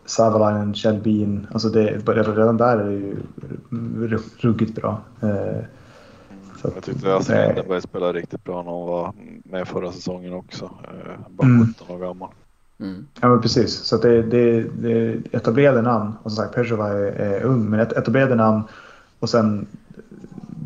Savalainen, 0.04 0.74
Kjellbin. 0.74 1.46
Alltså 1.52 1.68
det, 1.68 1.96
redan 2.08 2.56
där 2.56 2.76
är 2.78 2.84
det 2.84 2.92
ju 2.92 3.16
ru- 3.70 4.30
ruggigt 4.38 4.74
bra. 4.74 5.00
Eh, 5.22 5.64
att- 6.68 6.74
Jag 6.74 6.84
tyckte 6.84 7.18
Nej. 7.28 7.46
Lindenberg 7.46 7.82
spelade 7.82 8.12
riktigt 8.18 8.44
bra 8.44 8.62
när 8.62 8.70
hon 8.70 8.88
var 8.88 9.12
med 9.44 9.68
förra 9.68 9.92
säsongen 9.92 10.32
också. 10.32 10.64
Eh, 10.64 11.20
Bara 11.28 11.46
Mm. 11.48 11.66
17 11.78 11.96
år 11.96 12.00
gammal. 12.00 12.28
Mm. 12.80 13.06
Ja 13.20 13.28
men 13.28 13.40
precis. 13.42 13.74
Så 13.74 13.96
att 13.96 14.02
det, 14.02 14.22
det, 14.22 14.62
det 14.62 14.92
är 14.92 15.20
etablerade 15.32 15.82
namn. 15.82 16.12
Och 16.22 16.32
som 16.32 16.36
sagt 16.44 16.54
Pesova 16.54 16.88
är, 16.88 17.02
är 17.12 17.42
ung 17.42 17.64
men 17.70 17.80
et- 17.80 17.92
etablerade 17.92 18.34
namn. 18.34 18.62
Och 19.18 19.30
sen 19.30 19.66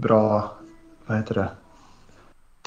bra, 0.01 0.53
vad 1.07 1.17
heter 1.17 1.35
det? 1.35 1.49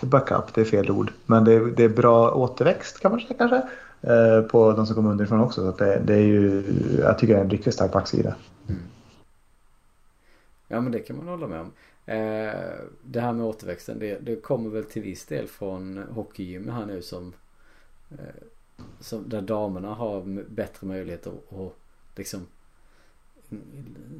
Backup, 0.07 0.53
det 0.53 0.61
är 0.61 0.65
fel 0.65 0.91
ord. 0.91 1.11
Men 1.25 1.43
det, 1.43 1.53
är- 1.53 1.73
det 1.75 1.83
är 1.83 1.89
bra 1.89 2.31
återväxt 2.31 2.99
kan 2.99 3.11
man 3.11 3.19
säga 3.21 3.33
kanske. 3.37 3.61
Eh, 4.01 4.41
på 4.41 4.71
de 4.71 4.85
som 4.85 4.95
kommer 4.95 5.11
underifrån 5.11 5.39
också. 5.39 5.61
Så 5.61 5.67
att 5.69 5.77
det, 5.77 6.01
det 6.05 6.13
är 6.13 6.21
ju, 6.25 6.63
jag 7.01 7.17
tycker 7.19 7.33
det 7.33 7.39
är 7.39 7.43
en 7.43 7.49
riktigt 7.49 7.73
stark 7.73 7.91
backsida. 7.91 8.35
Ja 10.67 10.81
men 10.81 10.91
det 10.91 10.99
kan 10.99 11.17
man 11.17 11.27
hålla 11.27 11.47
med 11.47 11.59
om. 11.59 11.71
Eh, 12.07 12.79
det 13.03 13.21
här 13.21 13.33
med 13.33 13.45
återväxten 13.45 13.99
det, 13.99 14.19
det 14.19 14.35
kommer 14.35 14.69
väl 14.69 14.83
till 14.83 15.01
viss 15.01 15.25
del 15.25 15.47
från 15.47 15.97
hockeygymmet 15.97 16.73
här 16.73 16.85
nu 16.85 17.01
som, 17.01 17.33
eh, 18.11 18.43
som 18.99 19.29
där 19.29 19.41
damerna 19.41 19.93
har 19.93 20.43
bättre 20.49 20.87
möjligheter 20.87 21.31
att, 21.31 21.53
att 21.53 21.73
liksom 22.15 22.47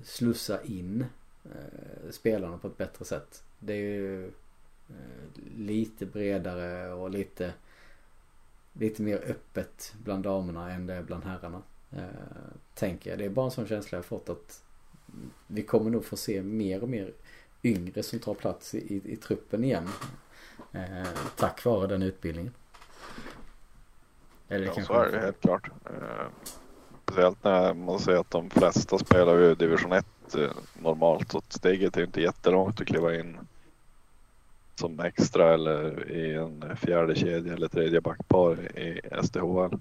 slussa 0.03 0.63
in 0.63 1.05
eh, 1.45 2.11
spelarna 2.11 2.57
på 2.57 2.67
ett 2.67 2.77
bättre 2.77 3.05
sätt. 3.05 3.43
Det 3.59 3.73
är 3.73 3.77
ju 3.77 4.31
lite 5.57 6.05
bredare 6.05 6.93
och 6.93 7.09
lite 7.09 7.53
lite 8.73 9.01
mer 9.01 9.17
öppet 9.17 9.93
bland 10.03 10.23
damerna 10.23 10.71
än 10.71 10.88
det 10.88 10.93
är 10.93 11.03
bland 11.03 11.23
herrarna. 11.23 11.61
Tänker 12.73 13.09
jag. 13.09 13.19
Det 13.19 13.25
är 13.25 13.29
bara 13.29 13.45
en 13.45 13.51
sån 13.51 13.67
känsla 13.67 13.95
jag 13.95 14.03
har 14.03 14.07
fått 14.07 14.29
att 14.29 14.63
vi 15.47 15.63
kommer 15.63 15.89
nog 15.89 16.05
få 16.05 16.17
se 16.17 16.43
mer 16.43 16.83
och 16.83 16.89
mer 16.89 17.13
yngre 17.64 18.03
som 18.03 18.20
tar 18.20 18.34
plats 18.34 18.76
i, 18.76 18.78
i, 18.78 19.01
i 19.14 19.16
truppen 19.16 19.64
igen. 19.64 19.89
Eh, 20.72 21.08
tack 21.36 21.66
vare 21.66 21.88
den 21.88 22.01
utbildningen. 22.01 22.53
Eller 24.49 24.66
Ja, 24.66 24.72
kanske 24.74 24.93
så 24.93 24.99
är 24.99 25.12
det 25.12 25.20
helt 25.20 25.41
klart. 25.41 25.70
Eh, 25.86 26.28
Speciellt 27.03 27.43
när 27.43 27.74
man 27.74 27.99
ser 27.99 28.16
att 28.16 28.32
de 28.32 28.49
flesta 28.49 28.97
spelar 28.97 29.38
ju 29.38 29.55
division 29.55 29.91
1 29.91 30.05
eh, 30.36 30.49
normalt. 30.82 31.32
Så 31.32 31.41
steget 31.49 31.97
är 31.97 32.03
inte 32.03 32.22
jättelångt 32.22 32.82
att 32.82 32.88
kliva 32.88 33.16
in 33.16 33.38
som 34.76 34.99
extra 34.99 35.53
eller 35.53 36.12
i 36.12 36.34
en 36.36 36.78
fjärde 36.78 37.16
kedja 37.16 37.53
eller 37.53 37.68
tredje 37.68 38.01
backpar 38.01 38.78
i 38.80 39.01
SDHL. 39.24 39.80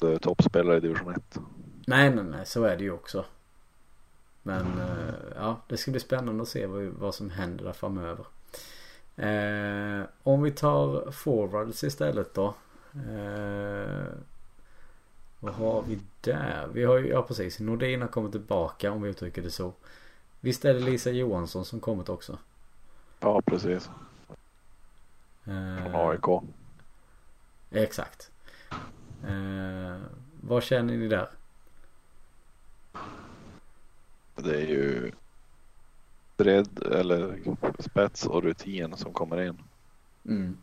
Det 0.00 0.12
är 0.12 0.18
toppspelare 0.18 0.76
i 0.76 0.80
division 0.80 1.14
1. 1.14 1.38
Nej, 1.86 2.10
nej, 2.14 2.24
nej, 2.24 2.46
så 2.46 2.64
är 2.64 2.76
det 2.76 2.84
ju 2.84 2.92
också. 2.92 3.24
Men 4.46 4.78
eh, 4.78 5.14
ja, 5.36 5.60
det 5.68 5.76
ska 5.76 5.90
bli 5.90 6.00
spännande 6.00 6.42
att 6.42 6.48
se 6.48 6.66
vad, 6.66 6.82
vad 6.82 7.14
som 7.14 7.30
händer 7.30 7.64
där 7.64 7.72
framöver. 7.72 8.26
Eh, 9.16 10.06
om 10.22 10.42
vi 10.42 10.50
tar 10.50 11.10
forwards 11.10 11.84
istället 11.84 12.34
då. 12.34 12.54
Eh, 12.94 14.04
vad 15.40 15.54
har 15.54 15.82
vi 15.82 15.98
där? 16.20 16.68
Vi 16.72 16.84
har 16.84 16.98
ju, 16.98 17.08
ja 17.08 17.22
precis, 17.22 17.60
Nordin 17.60 18.00
har 18.00 18.08
kommit 18.08 18.32
tillbaka 18.32 18.92
om 18.92 19.02
vi 19.02 19.10
uttrycker 19.10 19.42
det 19.42 19.50
så. 19.50 19.72
Visst 20.40 20.64
är 20.64 20.74
det 20.74 20.80
Lisa 20.80 21.10
Johansson 21.10 21.64
som 21.64 21.80
kommit 21.80 22.08
också? 22.08 22.38
Ja, 23.20 23.42
precis. 23.42 23.90
Eh, 25.44 25.82
Från 25.82 25.94
AIK. 25.94 26.42
Exakt. 27.70 28.30
Eh, 29.26 30.00
vad 30.40 30.62
känner 30.62 30.96
ni 30.96 31.08
där? 31.08 31.28
Det 34.36 34.56
är 34.56 34.66
ju 34.66 35.12
bredd 36.36 36.82
eller 36.82 37.38
spets 37.78 38.26
och 38.26 38.42
rutin 38.42 38.96
som 38.96 39.12
kommer 39.12 39.40
in. 39.40 39.58
Mm. 40.28 40.56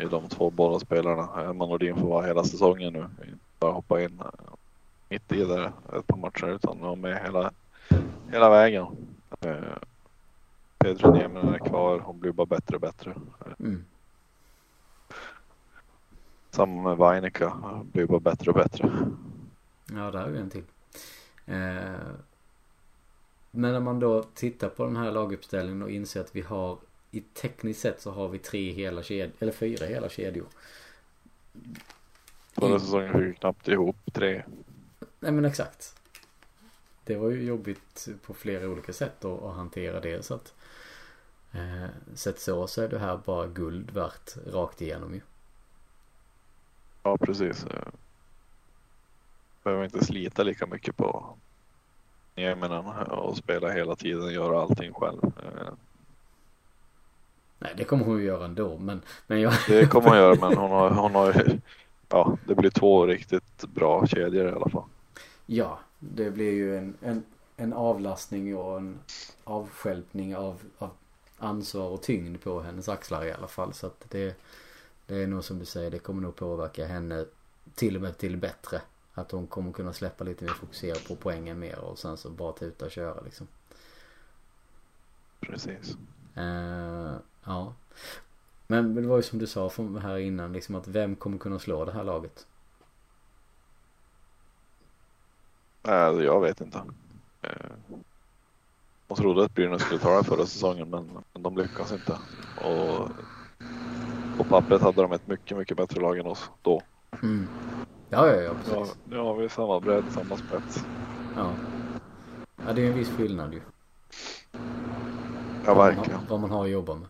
i 0.00 0.04
de 0.04 0.28
två 0.28 0.50
båda 0.50 0.80
spelarna. 0.80 1.42
Emma 1.42 1.66
Nordin 1.66 1.96
får 1.96 2.08
vara 2.08 2.26
hela 2.26 2.44
säsongen 2.44 2.92
nu. 2.92 3.06
Bara 3.58 3.72
hoppa 3.72 4.02
in 4.02 4.22
mitt 5.08 5.32
i 5.32 5.44
där 5.44 5.72
ett 5.92 6.06
par 6.06 6.16
matcher 6.16 6.46
utan 6.46 6.80
vara 6.80 6.94
med 6.94 7.22
hela, 7.22 7.52
hela 8.30 8.50
vägen. 8.50 8.86
Eh, 9.40 9.76
Pedro 10.78 11.12
Nieminen 11.12 11.54
är 11.54 11.58
kvar. 11.58 11.98
Hon 11.98 12.20
blir 12.20 12.32
bara 12.32 12.46
bättre 12.46 12.76
och 12.76 12.80
bättre. 12.80 13.14
Mm. 13.58 13.84
Samma 16.50 16.82
med 16.82 16.96
Vainika. 16.96 17.82
Blir 17.92 18.06
bara 18.06 18.20
bättre 18.20 18.50
och 18.50 18.56
bättre. 18.56 18.90
Ja, 19.90 20.10
där 20.10 20.20
har 20.20 20.28
vi 20.28 20.38
en 20.38 20.50
till. 20.50 20.64
Eh, 21.50 22.12
men 23.50 23.72
när 23.72 23.80
man 23.80 24.00
då 24.00 24.22
tittar 24.22 24.68
på 24.68 24.84
den 24.84 24.96
här 24.96 25.10
laguppställningen 25.10 25.82
och 25.82 25.90
inser 25.90 26.20
att 26.20 26.36
vi 26.36 26.40
har 26.40 26.78
i 27.10 27.20
tekniskt 27.20 27.80
sett 27.80 28.00
så 28.00 28.10
har 28.10 28.28
vi 28.28 28.38
tre 28.38 28.72
hela 28.72 29.02
kedjor, 29.02 29.32
eller 29.38 29.52
fyra 29.52 29.86
hela 29.86 30.08
kedjor. 30.08 30.46
Förra 32.52 32.78
säsongen 32.78 33.12
fick 33.12 33.22
vi 33.22 33.34
knappt 33.34 33.68
ihop 33.68 33.96
tre. 34.12 34.44
Nej 35.20 35.32
men 35.32 35.44
exakt. 35.44 35.96
Det 37.04 37.16
var 37.16 37.30
ju 37.30 37.42
jobbigt 37.42 38.08
på 38.22 38.34
flera 38.34 38.68
olika 38.68 38.92
sätt 38.92 39.24
att, 39.24 39.42
att 39.42 39.54
hantera 39.54 40.00
det 40.00 40.24
så 40.24 40.34
att 40.34 40.54
eh, 41.52 41.86
Sett 42.14 42.40
så 42.40 42.66
så 42.66 42.82
är 42.82 42.88
det 42.88 42.98
här 42.98 43.20
bara 43.26 43.46
guld 43.46 43.90
värt 43.90 44.36
rakt 44.46 44.82
igenom 44.82 45.14
ju. 45.14 45.20
Ja 47.02 47.16
precis. 47.16 47.66
Behöver 49.64 49.84
inte 49.84 50.04
slita 50.04 50.42
lika 50.42 50.66
mycket 50.66 50.96
på 50.96 51.36
Nieminen 52.34 52.86
och 52.86 53.36
spela 53.36 53.70
hela 53.70 53.96
tiden, 53.96 54.32
göra 54.32 54.60
allting 54.60 54.92
själv. 54.94 55.24
Eh, 55.24 55.72
Nej 57.58 57.74
det 57.76 57.84
kommer 57.84 58.04
hon 58.04 58.18
ju 58.18 58.24
göra 58.24 58.44
ändå 58.44 58.78
men, 58.78 59.02
men 59.26 59.40
jag... 59.40 59.52
Det 59.68 59.86
kommer 59.86 60.08
hon 60.08 60.18
göra 60.18 60.34
men 60.34 60.58
hon 60.58 60.70
har, 60.70 60.90
hon 60.90 61.14
har 61.14 61.58
ja 62.08 62.36
det 62.46 62.54
blir 62.54 62.70
två 62.70 63.06
riktigt 63.06 63.64
bra 63.64 64.06
kedjor 64.06 64.48
i 64.48 64.52
alla 64.52 64.68
fall. 64.68 64.84
Ja, 65.46 65.78
det 65.98 66.30
blir 66.30 66.52
ju 66.52 66.76
en, 66.76 66.94
en, 67.00 67.24
en 67.56 67.72
avlastning 67.72 68.56
och 68.56 68.76
en 68.76 68.98
avskälpning 69.44 70.36
av, 70.36 70.62
av 70.78 70.90
ansvar 71.38 71.88
och 71.88 72.02
tyngd 72.02 72.42
på 72.42 72.60
hennes 72.60 72.88
axlar 72.88 73.24
i 73.24 73.32
alla 73.32 73.48
fall. 73.48 73.72
Så 73.74 73.86
att 73.86 74.04
det, 74.08 74.36
det 75.06 75.22
är 75.22 75.26
nog 75.26 75.44
som 75.44 75.58
du 75.58 75.64
säger, 75.64 75.90
det 75.90 75.98
kommer 75.98 76.22
nog 76.22 76.36
påverka 76.36 76.86
henne 76.86 77.24
till 77.74 77.96
och 77.96 78.02
med 78.02 78.18
till 78.18 78.36
bättre. 78.36 78.80
Att 79.14 79.30
hon 79.30 79.46
kommer 79.46 79.72
kunna 79.72 79.92
släppa 79.92 80.24
lite 80.24 80.44
mer, 80.44 80.52
fokusera 80.52 80.96
på 81.08 81.16
poängen 81.16 81.58
mer 81.58 81.78
och 81.78 81.98
sen 81.98 82.16
så 82.16 82.30
bara 82.30 82.52
tuta 82.52 82.84
och 82.84 82.90
köra 82.90 83.20
liksom. 83.20 83.46
Precis. 85.40 85.96
Uh, 86.36 87.14
ja. 87.44 87.74
Men 88.66 88.94
det 88.94 89.08
var 89.08 89.16
ju 89.16 89.22
som 89.22 89.38
du 89.38 89.46
sa 89.46 89.70
här 90.02 90.18
innan 90.18 90.52
liksom 90.52 90.74
att 90.74 90.88
vem 90.88 91.16
kommer 91.16 91.38
kunna 91.38 91.58
slå 91.58 91.84
det 91.84 91.92
här 91.92 92.04
laget? 92.04 92.46
Nej, 95.82 96.24
jag 96.24 96.40
vet 96.40 96.60
inte. 96.60 96.82
Eh, 97.42 97.70
de 99.08 99.16
trodde 99.16 99.44
att 99.44 99.54
Brynäs 99.54 99.82
skulle 99.82 100.00
ta 100.00 100.18
det 100.18 100.24
förra 100.24 100.46
säsongen 100.46 100.90
men, 100.90 101.10
men 101.32 101.42
de 101.42 101.56
lyckas 101.56 101.92
inte. 101.92 102.18
Och 102.56 103.08
på 104.36 104.44
pappret 104.44 104.82
hade 104.82 105.02
de 105.02 105.12
ett 105.12 105.26
mycket, 105.26 105.58
mycket 105.58 105.76
bättre 105.76 106.00
lag 106.00 106.18
än 106.18 106.26
oss 106.26 106.50
då. 106.62 106.82
Mm. 107.22 107.48
Ja, 108.12 108.26
ja, 108.26 108.42
ja, 108.42 108.50
precis. 108.64 108.74
Ja, 108.74 108.86
nu 109.04 109.18
har 109.18 109.34
vi 109.34 109.48
samma 109.48 109.80
bredd, 109.80 110.04
samma 110.10 110.36
spets. 110.36 110.84
Ja. 111.36 111.50
Ja, 112.66 112.72
det 112.72 112.82
är 112.82 112.86
en 112.86 112.94
viss 112.94 113.10
skillnad 113.10 113.52
ju. 113.52 113.60
Ja, 115.64 115.74
vad 115.74 115.76
man 115.76 115.86
verkligen. 115.86 116.20
har, 116.20 116.26
vad 116.28 116.40
man 116.40 116.50
har 116.50 116.64
att 116.64 116.70
jobba 116.70 116.94
med. 116.94 117.08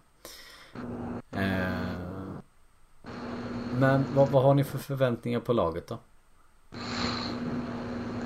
Eh, 1.33 2.35
men 3.79 4.05
vad, 4.15 4.29
vad 4.29 4.43
har 4.43 4.55
ni 4.55 4.65
för 4.65 4.79
förväntningar 4.79 5.41
på 5.41 5.53
laget 5.53 5.89
då? 5.89 5.99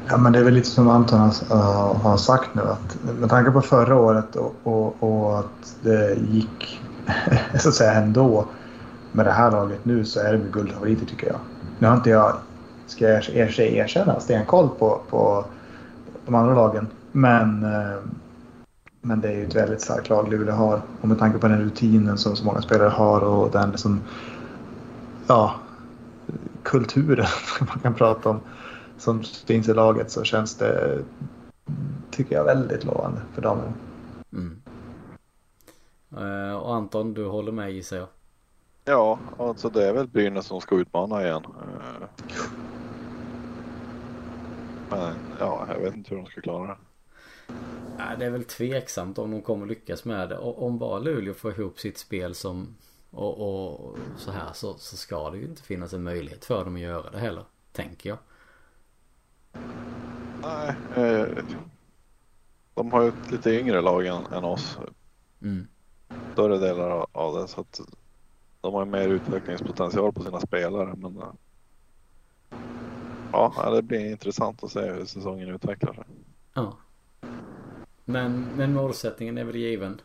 Ja, 0.09 0.17
men 0.17 0.33
det 0.33 0.39
är 0.39 0.45
väl 0.45 0.55
lite 0.55 0.69
som 0.69 0.89
Anton 0.89 1.19
har, 1.21 1.95
har 1.95 2.17
sagt 2.17 2.55
nu 2.55 2.63
att 2.63 2.99
med 3.21 3.31
tanke 3.31 3.51
på 3.51 3.61
förra 3.61 3.97
året 3.97 4.37
och, 4.37 4.55
och, 4.63 5.03
och 5.03 5.39
att 5.39 5.77
det 5.83 6.15
gick 6.15 6.83
så 7.59 7.69
att 7.69 7.75
säga 7.75 7.93
ändå 7.93 8.47
med 9.13 9.27
det 9.27 9.33
här 9.33 9.51
laget 9.51 9.85
nu 9.85 10.05
så 10.05 10.21
är 10.21 10.33
det 10.33 10.39
guldfavoriter 10.39 11.07
tycker 11.07 11.27
jag. 11.27 11.39
Nu 11.79 11.87
har 11.87 11.97
inte 11.97 12.11
jag, 12.11 12.37
ska 12.87 13.09
jag 13.09 13.29
er, 13.29 13.61
erkänna, 13.61 14.21
stenkoll 14.21 14.69
på, 14.69 15.01
på 15.11 15.45
de 16.27 16.35
andra 16.35 16.55
lagen. 16.55 16.87
Men, 17.13 17.65
uh, 17.65 17.99
men 19.01 19.21
det 19.21 19.29
är 19.29 19.33
ju 19.33 19.47
ett 19.47 19.57
väldigt 19.57 19.81
starkt 19.81 20.09
lag 20.09 20.29
Luleå 20.29 20.55
har. 20.55 20.81
Och 21.01 21.09
med 21.09 21.19
tanke 21.19 21.39
på 21.39 21.49
den 21.49 21.61
rutinen 21.61 22.19
som 22.19 22.37
så 22.37 22.45
många 22.45 22.63
spelare 22.63 22.89
har 22.89 23.21
och 23.21 23.51
den 23.51 23.71
liksom, 23.71 24.01
ja, 25.27 25.55
kulturen 26.63 27.27
man 27.61 27.79
kan 27.79 27.95
prata 27.95 28.31
om 28.31 28.41
som 28.99 29.23
finns 29.23 29.69
i 29.69 29.75
laget 29.75 30.11
så 30.11 30.25
känns 30.25 30.55
det, 30.57 31.03
tycker 32.11 32.35
jag, 32.35 32.45
väldigt 32.45 32.85
lovande 32.85 33.21
för 33.35 33.43
damerna. 33.43 33.73
Mm. 34.33 34.63
Uh, 36.19 36.57
och 36.57 36.75
Anton, 36.75 37.15
du 37.15 37.27
håller 37.27 37.53
med 37.53 37.73
gissar 37.73 37.97
jag? 37.97 38.07
Ja, 38.85 39.19
alltså 39.39 39.69
det 39.69 39.89
är 39.89 39.93
väl 39.93 40.09
Brynäs 40.09 40.47
som 40.47 40.61
ska 40.61 40.75
utmana 40.75 41.23
igen. 41.23 41.43
Men 44.91 45.15
ja, 45.41 45.67
jag 45.69 45.81
vet 45.81 45.95
inte 45.95 46.11
hur 46.11 46.17
de 46.17 46.27
ska 46.27 46.41
klara 46.41 46.67
det. 46.67 46.77
Ja, 47.99 48.17
det 48.19 48.25
är 48.25 48.31
väl 48.31 48.45
tveksamt 48.45 49.19
om 49.19 49.31
de 49.31 49.43
kommer 49.43 49.67
lyckas 49.67 50.05
med 50.05 50.29
det. 50.29 50.37
Och 50.39 50.67
om 50.67 50.79
bara 50.79 50.99
Luleå 50.99 51.35
får 51.35 51.53
ihop 51.53 51.81
sitt 51.81 51.99
spel 51.99 52.35
som 52.35 52.77
och, 53.11 53.39
och 53.39 53.99
så 54.17 54.31
här 54.31 54.53
så, 54.53 54.75
så 54.75 54.97
ska 54.97 55.31
det 55.31 55.39
ju 55.39 55.45
inte 55.45 55.63
finnas 55.63 55.93
en 55.93 56.03
möjlighet 56.03 56.45
för 56.45 56.65
dem 56.65 56.75
att 56.75 56.81
göra 56.81 57.11
det 57.11 57.19
heller. 57.19 57.45
Tänker 57.73 58.11
jag. 58.11 58.19
Nej, 60.43 60.75
eh, 60.97 61.27
de 62.75 62.93
har 62.93 63.03
ju 63.03 63.09
ett 63.09 63.31
lite 63.31 63.51
yngre 63.51 63.81
lag 63.81 64.07
än, 64.07 64.27
än 64.27 64.45
oss. 64.45 64.79
Mm. 65.43 65.67
Större 66.33 66.59
delar 66.59 67.07
av, 67.13 67.35
det 67.35 67.49
så 67.49 67.61
att 67.61 67.81
de 68.61 68.75
har 68.75 68.85
mer 68.85 69.09
utvecklingspotential 69.09 70.13
på 70.13 70.23
sina 70.23 70.41
spelare. 70.41 70.95
Men 70.97 71.17
eh, 71.19 71.33
ja, 73.57 73.71
det 73.71 73.83
blir 73.83 74.11
intressant 74.11 74.65
att 74.65 74.71
se 74.71 74.81
hur 74.81 75.05
säsongen 75.05 75.49
utvecklar 75.49 75.93
sig. 75.93 76.05
Ja. 76.55 76.77
Men, 78.05 78.49
men 78.57 78.73
målsättningen 78.75 79.39
är 79.39 79.45
väl 79.45 79.57
given? 79.57 80.01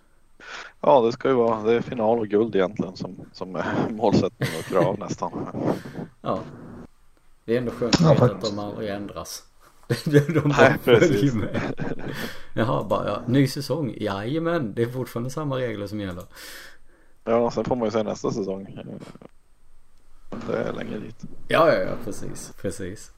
Ja, 0.81 1.01
det 1.01 1.11
ska 1.11 1.27
ju 1.27 1.33
vara. 1.33 1.63
Det 1.63 1.73
är 1.73 1.81
final 1.81 2.19
och 2.19 2.27
guld 2.27 2.55
egentligen 2.55 2.95
som, 2.95 3.15
som 3.33 3.55
är 3.55 3.65
målsättning 3.89 4.49
och 4.59 4.65
krav 4.65 4.99
nästan. 4.99 5.47
Ja. 6.21 6.39
Det 7.45 7.53
är 7.53 7.57
ändå 7.57 7.71
skönt 7.71 7.95
att 7.95 8.01
Ja, 8.01 8.13
veta 8.13 8.25
att 8.25 8.41
de 8.41 8.59
aldrig 8.59 8.89
ändras. 8.89 9.43
de 10.05 10.41
bara 10.43 10.57
Nej, 10.57 10.75
precis. 10.83 11.33
med. 11.33 11.61
Jaha, 12.53 12.83
bara 12.83 13.07
ja, 13.07 13.21
ny 13.27 13.47
säsong. 13.47 13.95
Jajamän, 13.97 14.73
det 14.75 14.81
är 14.81 14.87
fortfarande 14.87 15.29
samma 15.29 15.57
regler 15.57 15.87
som 15.87 15.99
gäller. 15.99 16.23
Ja, 17.23 17.51
sen 17.51 17.63
får 17.63 17.75
man 17.75 17.87
ju 17.87 17.91
se 17.91 18.03
nästa 18.03 18.31
säsong. 18.31 18.79
Det 20.47 20.57
är 20.57 20.73
länge 20.73 20.97
dit. 20.97 21.23
Ja, 21.47 21.73
ja, 21.73 21.79
ja, 21.79 21.91
precis, 22.05 22.53
precis. 22.61 23.11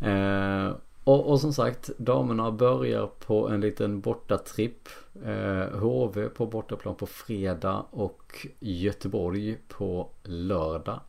Eh, 0.00 0.76
och, 1.04 1.30
och 1.30 1.40
som 1.40 1.52
sagt, 1.52 1.90
damerna 1.98 2.50
börjar 2.50 3.06
på 3.06 3.48
en 3.48 3.60
liten 3.60 4.00
bortatripp. 4.00 4.88
Eh, 5.24 5.78
HV 5.78 6.28
på 6.28 6.46
bortaplan 6.46 6.94
på 6.94 7.06
fredag 7.06 7.84
och 7.90 8.46
Göteborg 8.60 9.58
på 9.68 10.08
lördag. 10.22 11.00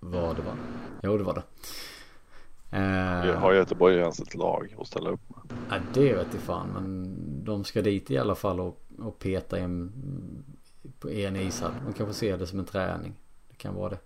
Var 0.00 0.34
det 0.34 0.42
va? 0.42 0.52
Jo, 1.02 1.18
det 1.18 1.24
var 1.24 1.34
det. 1.34 1.42
Eh, 2.76 3.38
Har 3.40 3.52
Göteborg 3.52 3.96
ens 3.96 4.20
ett 4.20 4.34
lag 4.34 4.76
att 4.78 4.86
ställa 4.86 5.10
upp 5.10 5.20
med? 5.28 5.58
Ja, 5.70 5.76
det 5.94 6.14
vet 6.14 6.26
jag 6.32 6.42
fan. 6.42 6.68
Men 6.74 7.14
de 7.44 7.64
ska 7.64 7.82
dit 7.82 8.10
i 8.10 8.18
alla 8.18 8.34
fall 8.34 8.60
och, 8.60 8.80
och 8.98 9.18
peta 9.18 9.58
en, 9.58 9.92
på 11.00 11.10
en 11.10 11.36
ishall. 11.36 11.72
De 11.86 11.92
kanske 11.92 12.14
ser 12.14 12.38
det 12.38 12.46
som 12.46 12.58
en 12.58 12.64
träning. 12.64 13.14
Det 13.48 13.56
kan 13.56 13.74
vara 13.74 13.90
det. 13.90 13.98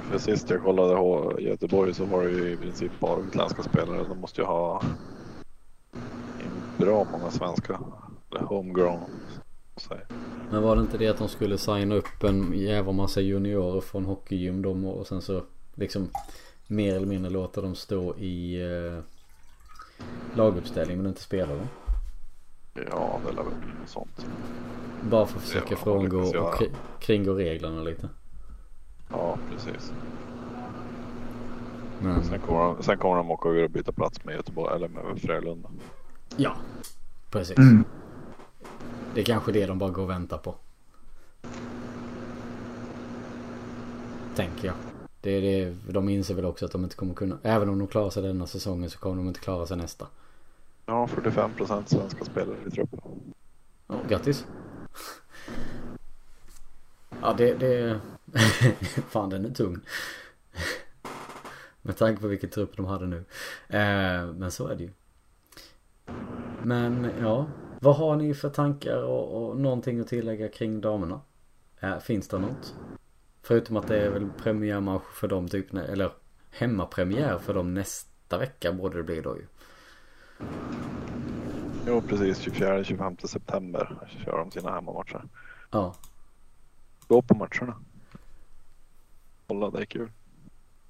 För 0.00 0.18
sist 0.18 0.50
jag 0.50 0.62
kollade 0.62 0.94
H- 0.94 1.40
Göteborg 1.40 1.94
så 1.94 2.04
var 2.04 2.22
det 2.24 2.30
ju 2.30 2.52
i 2.52 2.56
princip 2.56 2.92
bara 3.00 3.20
utländska 3.20 3.62
spelare. 3.62 4.04
De 4.08 4.18
måste 4.20 4.40
ju 4.40 4.46
ha 4.46 4.82
bra 6.78 7.06
många 7.12 7.30
svenska. 7.30 7.80
Eller 8.30 8.40
homegrown. 8.40 9.00
Men 10.50 10.62
var 10.62 10.76
det 10.76 10.82
inte 10.82 10.98
det 10.98 11.08
att 11.08 11.18
de 11.18 11.28
skulle 11.28 11.58
signa 11.58 11.94
upp 11.94 12.22
en 12.24 12.52
jävla 12.58 12.92
massa 12.92 13.20
juniorer 13.20 13.80
från 13.80 14.04
hockeygym 14.04 14.62
de 14.62 14.84
och 14.84 15.06
sen 15.06 15.22
så 15.22 15.42
liksom 15.74 16.08
mer 16.66 16.96
eller 16.96 17.06
mindre 17.06 17.30
låta 17.32 17.60
dem 17.60 17.74
stå 17.74 18.14
i 18.16 18.62
eh, 18.62 18.98
laguppställning 20.36 20.96
men 20.96 21.06
inte 21.06 21.22
spela 21.22 21.54
dem. 21.54 21.66
Ja, 22.90 23.20
det 23.26 23.32
lär 23.32 23.42
väl 23.42 23.54
bli 23.60 23.72
något 23.80 23.88
sånt. 23.88 24.26
Bara 25.10 25.26
för 25.26 25.36
att 25.36 25.42
försöka 25.44 25.76
frångå 25.76 26.18
och 26.18 26.54
kri- 26.54 26.72
kringgå 27.00 27.34
reglerna 27.34 27.82
lite. 27.82 28.08
Ja, 29.12 29.38
precis. 29.50 29.92
Men 32.00 32.24
Sen 32.24 32.40
kommer, 32.40 32.60
de, 32.60 32.82
sen 32.82 32.98
kommer 32.98 33.16
de 33.16 33.30
åka 33.30 33.48
och 33.48 33.70
byta 33.70 33.92
plats 33.92 34.24
med 34.24 34.34
Göteborg 34.34 34.74
eller 34.76 34.88
med 34.88 35.20
Frölunda. 35.22 35.68
ja, 36.36 36.56
precis. 37.30 37.58
Mm. 37.58 37.84
Det 39.14 39.20
är 39.20 39.24
kanske 39.24 39.52
det 39.52 39.66
de 39.66 39.78
bara 39.78 39.90
går 39.90 40.02
och 40.02 40.10
väntar 40.10 40.38
på. 40.38 40.54
Tänker 44.34 44.66
jag. 44.66 44.74
Det 45.20 45.30
är 45.30 45.40
det, 45.40 45.74
de 45.92 46.08
inser 46.08 46.34
väl 46.34 46.44
också 46.44 46.64
att 46.64 46.72
de 46.72 46.84
inte 46.84 46.96
kommer 46.96 47.14
kunna, 47.14 47.38
även 47.42 47.68
om 47.68 47.78
de 47.78 47.88
klarar 47.88 48.10
sig 48.10 48.22
denna 48.22 48.46
säsongen 48.46 48.90
så 48.90 48.98
kommer 48.98 49.16
de 49.16 49.28
inte 49.28 49.40
klara 49.40 49.66
sig 49.66 49.76
nästa. 49.76 50.06
Ja, 50.86 51.06
45 51.06 51.50
procent 51.56 51.88
svenska 51.88 52.24
spelare 52.24 52.56
i 52.66 52.70
truppen. 52.70 53.00
Ja, 53.88 53.94
grattis. 54.08 54.46
Ja, 57.22 57.34
det, 57.38 57.54
det... 57.54 58.00
Fan, 59.08 59.30
den 59.30 59.44
är 59.44 59.50
tung. 59.50 59.80
Med 61.82 61.96
tanke 61.96 62.22
på 62.22 62.28
vilken 62.28 62.50
trupp 62.50 62.76
de 62.76 62.86
hade 62.86 63.06
nu. 63.06 63.24
Eh, 63.68 64.32
men 64.32 64.50
så 64.50 64.66
är 64.66 64.76
det 64.76 64.82
ju. 64.82 64.90
Men 66.62 67.10
ja, 67.20 67.46
vad 67.80 67.96
har 67.96 68.16
ni 68.16 68.34
för 68.34 68.50
tankar 68.50 69.02
och, 69.02 69.48
och 69.48 69.56
någonting 69.56 70.00
att 70.00 70.08
tillägga 70.08 70.48
kring 70.48 70.80
damerna? 70.80 71.20
Eh, 71.80 71.98
finns 71.98 72.28
det 72.28 72.38
något? 72.38 72.74
Förutom 73.42 73.76
att 73.76 73.88
det 73.88 73.98
är 73.98 74.10
väl 74.10 74.28
premiärmatch 74.42 75.12
för 75.14 75.28
dem 75.28 75.48
typ, 75.48 75.74
eller 75.74 76.12
hemmapremiär 76.50 77.38
för 77.38 77.54
dem 77.54 77.74
nästa 77.74 78.38
vecka 78.38 78.72
borde 78.72 78.96
det 78.96 79.02
bli 79.02 79.20
då 79.20 79.36
ju. 79.36 79.46
Jo, 81.86 82.02
precis. 82.08 82.46
24-25 82.46 83.26
september 83.26 84.08
kör 84.24 84.38
de 84.38 84.50
sina 84.50 84.70
hemmamatcher. 84.70 85.24
Ja. 85.70 85.94
Gå 87.08 87.22
på 87.22 87.34
matcherna. 87.34 87.76
Kolla, 89.46 89.70
det 89.70 89.80
är 89.80 89.84
kul. 89.84 90.10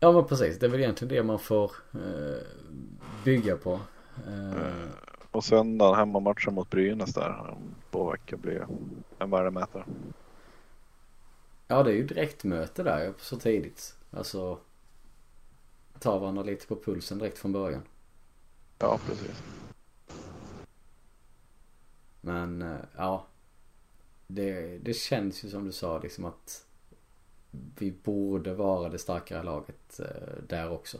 Ja 0.00 0.12
men 0.12 0.24
precis, 0.24 0.58
det 0.58 0.66
är 0.66 0.70
väl 0.70 0.80
egentligen 0.80 1.14
det 1.14 1.22
man 1.22 1.38
får 1.38 1.72
eh, 1.94 2.42
bygga 3.24 3.56
på. 3.56 3.80
Eh, 4.26 4.88
Och 5.30 5.44
söndagen 5.44 5.98
hemmamatchen 5.98 6.54
mot 6.54 6.70
Brynäs 6.70 7.14
där 7.14 7.50
om 7.50 7.74
två 7.90 8.10
veckor 8.10 8.36
blir 8.36 8.66
en 9.18 9.30
värdemätare. 9.30 9.84
ja 11.66 11.82
det 11.82 11.90
är 11.90 11.94
ju 11.94 12.06
direktmöte 12.06 12.82
där 12.82 13.12
så 13.18 13.36
tidigt. 13.38 13.96
Alltså 14.10 14.58
ta 15.98 16.18
varandra 16.18 16.42
lite 16.42 16.66
på 16.66 16.76
pulsen 16.76 17.18
direkt 17.18 17.38
från 17.38 17.52
början. 17.52 17.82
Ja, 18.78 18.98
precis. 19.06 19.42
Men 22.20 22.62
eh, 22.62 22.76
ja. 22.96 23.26
Det, 24.26 24.78
det 24.78 24.94
känns 24.94 25.44
ju 25.44 25.48
som 25.50 25.64
du 25.64 25.72
sa 25.72 25.98
liksom 25.98 26.24
att 26.24 26.66
vi 27.78 27.92
borde 28.02 28.54
vara 28.54 28.88
det 28.88 28.98
starkare 28.98 29.42
laget 29.42 30.00
eh, 30.00 30.42
där 30.48 30.70
också. 30.72 30.98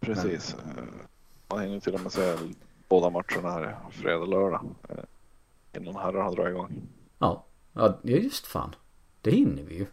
Precis. 0.00 0.54
Eh, 0.54 0.84
Man 1.48 1.60
hinner 1.60 1.80
till 1.80 1.94
och 1.94 2.00
med 2.00 2.12
se 2.12 2.36
båda 2.88 3.10
matcherna 3.10 3.50
här 3.50 3.76
fredag 3.90 4.18
och 4.18 4.28
lördag. 4.28 4.64
eh, 4.88 4.96
Innan 5.80 5.96
herrar 5.96 6.22
har 6.22 6.36
dragit 6.36 6.50
igång. 6.50 6.82
Ja, 7.18 7.44
ja 7.72 7.98
just 8.02 8.46
fan. 8.46 8.74
Det 9.20 9.30
hinner 9.30 9.62
vi 9.62 9.74
ju. 9.78 9.86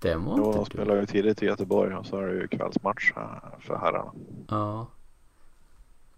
Det 0.00 0.14
var 0.14 0.38
Jo, 0.38 0.52
de 0.52 0.64
spelar 0.66 0.96
ju 0.96 1.06
tidigt 1.06 1.42
i 1.42 1.46
Göteborg 1.46 1.94
och 1.94 2.06
så 2.06 2.16
är 2.16 2.26
det 2.26 2.34
ju 2.34 2.48
kvällsmatch 2.48 3.12
för 3.60 3.76
herrarna. 3.76 4.12
Ja. 4.48 4.86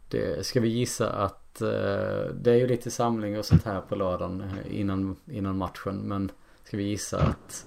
Det 0.09 0.47
ska 0.47 0.61
vi 0.61 0.69
gissa 0.69 1.13
att 1.13 1.40
eh, 1.63 2.35
det 2.35 2.51
är 2.51 2.57
ju 2.57 2.67
lite 2.67 2.91
samling 2.91 3.39
och 3.39 3.45
sånt 3.45 3.65
här 3.65 3.81
på 3.81 3.95
lördagen 3.95 4.41
eh, 4.41 4.81
innan, 4.81 5.17
innan 5.27 5.57
matchen. 5.59 5.97
Men 5.97 6.31
ska 6.65 6.77
vi 6.77 6.83
gissa 6.83 7.23
att 7.23 7.67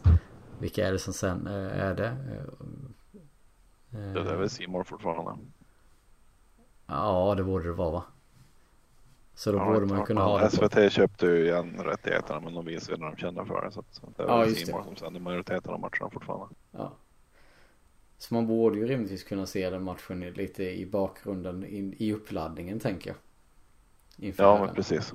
vilka 0.59 0.87
är 0.87 0.91
det 0.91 0.99
som 0.99 1.13
sen 1.13 1.47
eh, 1.47 1.79
är 1.81 1.95
det? 1.95 2.07
Eh, 3.91 4.13
Det 4.13 4.19
är 4.31 4.35
väl 4.35 4.49
Simor 4.49 4.83
fortfarande. 4.83 5.37
Ja, 6.87 7.35
det 7.37 7.43
borde 7.43 7.65
det 7.65 7.73
vara 7.73 7.91
va? 7.91 8.03
Så 9.35 9.51
då 9.51 9.57
Ja, 9.57 9.65
borde 9.73 9.85
man 9.85 10.05
kunna 10.05 10.21
ha 10.21 10.39
det. 10.39 10.49
SVT 10.49 10.91
köpte 10.91 11.25
ju 11.25 11.45
igen 11.45 11.79
rättigheterna 11.83 12.39
men 12.39 12.53
de 12.53 12.65
visar 12.65 12.93
ju 12.93 12.99
när 12.99 13.11
de 13.11 13.17
känner 13.17 13.45
för 13.45 13.65
det. 13.65 13.71
Så 13.71 13.83
det 14.17 14.23
är 14.23 14.27
Ja, 14.27 14.37
väl. 14.37 14.55
Simor 14.55 14.83
som 14.83 14.95
sänder 14.95 15.19
majoriteten 15.19 15.73
av 15.73 15.79
matcherna 15.79 16.09
fortfarande. 16.13 16.55
Ja. 16.71 16.93
Så 18.17 18.33
man 18.33 18.47
borde 18.47 18.77
ju 18.77 18.87
rimligtvis 18.87 19.23
kunna 19.23 19.45
se 19.45 19.69
den 19.69 19.83
matchen 19.83 20.19
lite 20.19 20.63
i 20.63 20.85
bakgrunden 20.85 21.63
i, 21.65 21.95
i 21.97 22.13
uppladdningen 22.13 22.79
tänker 22.79 23.09
jag. 23.09 23.17
Inför 24.17 24.43
Ja 24.43 24.65
men 24.65 24.75
precis. 24.75 25.13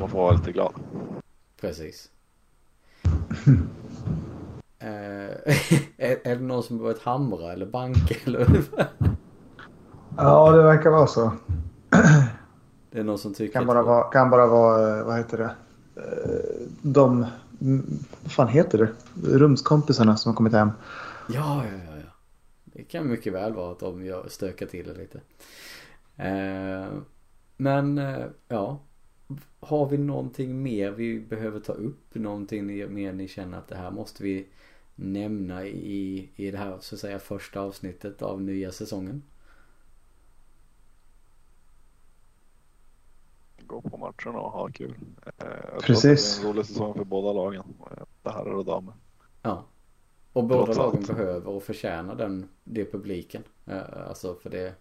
Man 0.00 0.08
får 0.10 0.18
vara 0.18 0.32
lite 0.36 0.52
glad. 0.52 0.72
Precis. 1.60 2.10
Eh, 4.80 4.88
är, 5.96 6.18
är 6.26 6.36
det 6.36 6.42
någon 6.42 6.62
som 6.62 6.78
börjat 6.78 7.02
hamra 7.02 7.52
eller 7.52 7.66
banka 7.66 8.14
eller? 8.24 8.62
Ja, 10.16 10.52
det 10.52 10.62
verkar 10.62 10.90
vara 10.90 11.06
så. 11.06 11.32
Det 12.90 12.98
är 12.98 13.04
någon 13.04 13.18
som 13.18 13.34
tycker 13.34 13.52
Kan 13.52 13.62
att- 13.62 13.66
bara 13.66 13.82
vara, 13.82 14.04
kan 14.10 14.30
bara 14.30 14.46
vara 14.46 14.98
eh, 14.98 15.04
vad 15.04 15.16
heter 15.16 15.38
det? 15.38 15.50
Eh, 16.02 16.66
De, 16.82 17.26
vad 18.22 18.32
fan 18.32 18.48
heter 18.48 18.78
det? 18.78 18.88
Rumskompisarna 19.38 20.16
som 20.16 20.30
har 20.32 20.36
kommit 20.36 20.52
hem. 20.52 20.70
Ja, 21.28 21.64
ja, 21.64 21.72
ja, 21.86 21.96
ja. 21.96 22.10
Det 22.64 22.82
kan 22.84 23.08
mycket 23.08 23.32
väl 23.32 23.54
vara 23.54 23.72
att 23.72 23.80
de 23.80 24.22
stökar 24.28 24.66
till 24.66 24.86
det 24.88 24.94
lite. 24.94 25.20
Eh, 26.16 26.86
men, 27.58 27.98
eh, 27.98 28.26
ja. 28.48 28.80
Har 29.60 29.86
vi 29.88 29.98
någonting 29.98 30.62
mer 30.62 30.90
vi 30.92 31.20
behöver 31.20 31.60
ta 31.60 31.72
upp? 31.72 32.14
Någonting 32.14 32.66
mer 32.94 33.12
ni 33.12 33.28
känner 33.28 33.58
att 33.58 33.68
det 33.68 33.76
här 33.76 33.90
måste 33.90 34.22
vi 34.24 34.48
nämna 34.96 35.66
i, 35.66 36.30
i 36.36 36.50
det 36.50 36.58
här 36.58 36.78
så 36.80 36.94
att 36.94 37.00
säga 37.00 37.18
första 37.18 37.60
avsnittet 37.60 38.22
av 38.22 38.42
nya 38.42 38.72
säsongen? 38.72 39.22
Gå 43.66 43.82
på 43.82 43.96
matcherna 43.96 44.40
och 44.40 44.50
ha 44.52 44.68
kul. 44.68 44.94
Eh, 45.26 45.32
Jag 45.74 45.84
tror 45.86 45.94
Precis. 45.94 46.36
det 46.36 46.42
är 46.42 46.48
en 46.48 46.52
rolig 46.52 46.66
säsong 46.66 46.94
för 46.94 47.04
båda 47.04 47.32
lagen. 47.32 47.64
eh, 47.90 48.02
Det 48.22 48.30
herrar 48.30 48.54
och 48.54 48.64
damer. 48.64 48.94
Ja. 49.42 49.64
Och 50.32 50.44
båda 50.44 50.74
Trots 50.74 50.78
lagen 50.78 50.98
allt. 51.00 51.06
behöver 51.06 51.48
och 51.48 51.62
förtjänar 51.62 52.14
den, 52.14 52.48
det 52.64 52.84
publiken. 52.92 53.42
Alltså 54.08 54.34
för 54.34 54.50
det, 54.50 54.74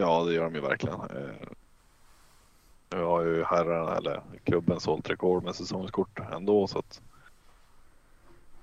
Ja 0.00 0.24
det 0.24 0.32
gör 0.34 0.44
de 0.44 0.54
ju 0.54 0.60
verkligen. 0.60 1.00
Eh, 1.00 1.48
Nu 2.90 3.02
har 3.02 3.22
ju 3.22 3.44
herrarna 3.44 3.96
eller 3.96 4.22
klubben 4.44 4.80
sålt 4.80 5.10
rekord 5.10 5.44
med 5.44 5.54
säsongskort 5.54 6.18
ändå 6.32 6.66
så 6.66 6.78
att 6.78 7.02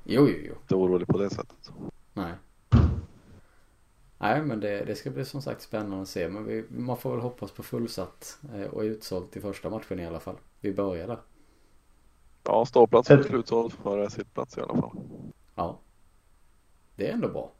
jo, 0.03 0.27
jo, 0.27 0.37
jo. 0.47 0.55
det 0.67 0.75
är 0.75 0.79
orolig 0.79 1.07
på 1.07 1.17
det 1.17 1.29
sättet. 1.29 1.71
Nej. 2.13 2.33
Nej 4.17 4.41
men 4.43 4.59
det, 4.59 4.85
det 4.85 4.95
ska 4.95 5.09
bli 5.11 5.25
som 5.25 5.41
sagt 5.41 5.61
spännande 5.61 6.01
att 6.01 6.07
se. 6.07 6.29
Men 6.29 6.45
vi, 6.45 6.65
man 6.69 6.97
får 6.97 7.11
väl 7.11 7.19
hoppas 7.19 7.51
på 7.51 7.63
fullsatt 7.63 8.39
eh, 8.53 8.67
och 8.67 8.81
utsålt 8.81 9.37
i 9.37 9.41
första 9.41 9.69
matchen 9.69 9.99
i 9.99 10.05
alla 10.05 10.19
fall. 10.19 10.35
Vi 10.61 10.73
börjar 10.73 11.07
där. 11.07 11.19
Ja 12.43 12.65
ståplats 12.65 13.09
är 13.11 13.23
slutsåld 13.23 13.73
före 13.73 14.09
sittplats 14.09 14.57
i 14.57 14.61
alla 14.61 14.75
fall. 14.81 14.97
Ja. 15.55 15.79
Det 16.95 17.07
är 17.09 17.13
ändå 17.13 17.29
bra. 17.29 17.51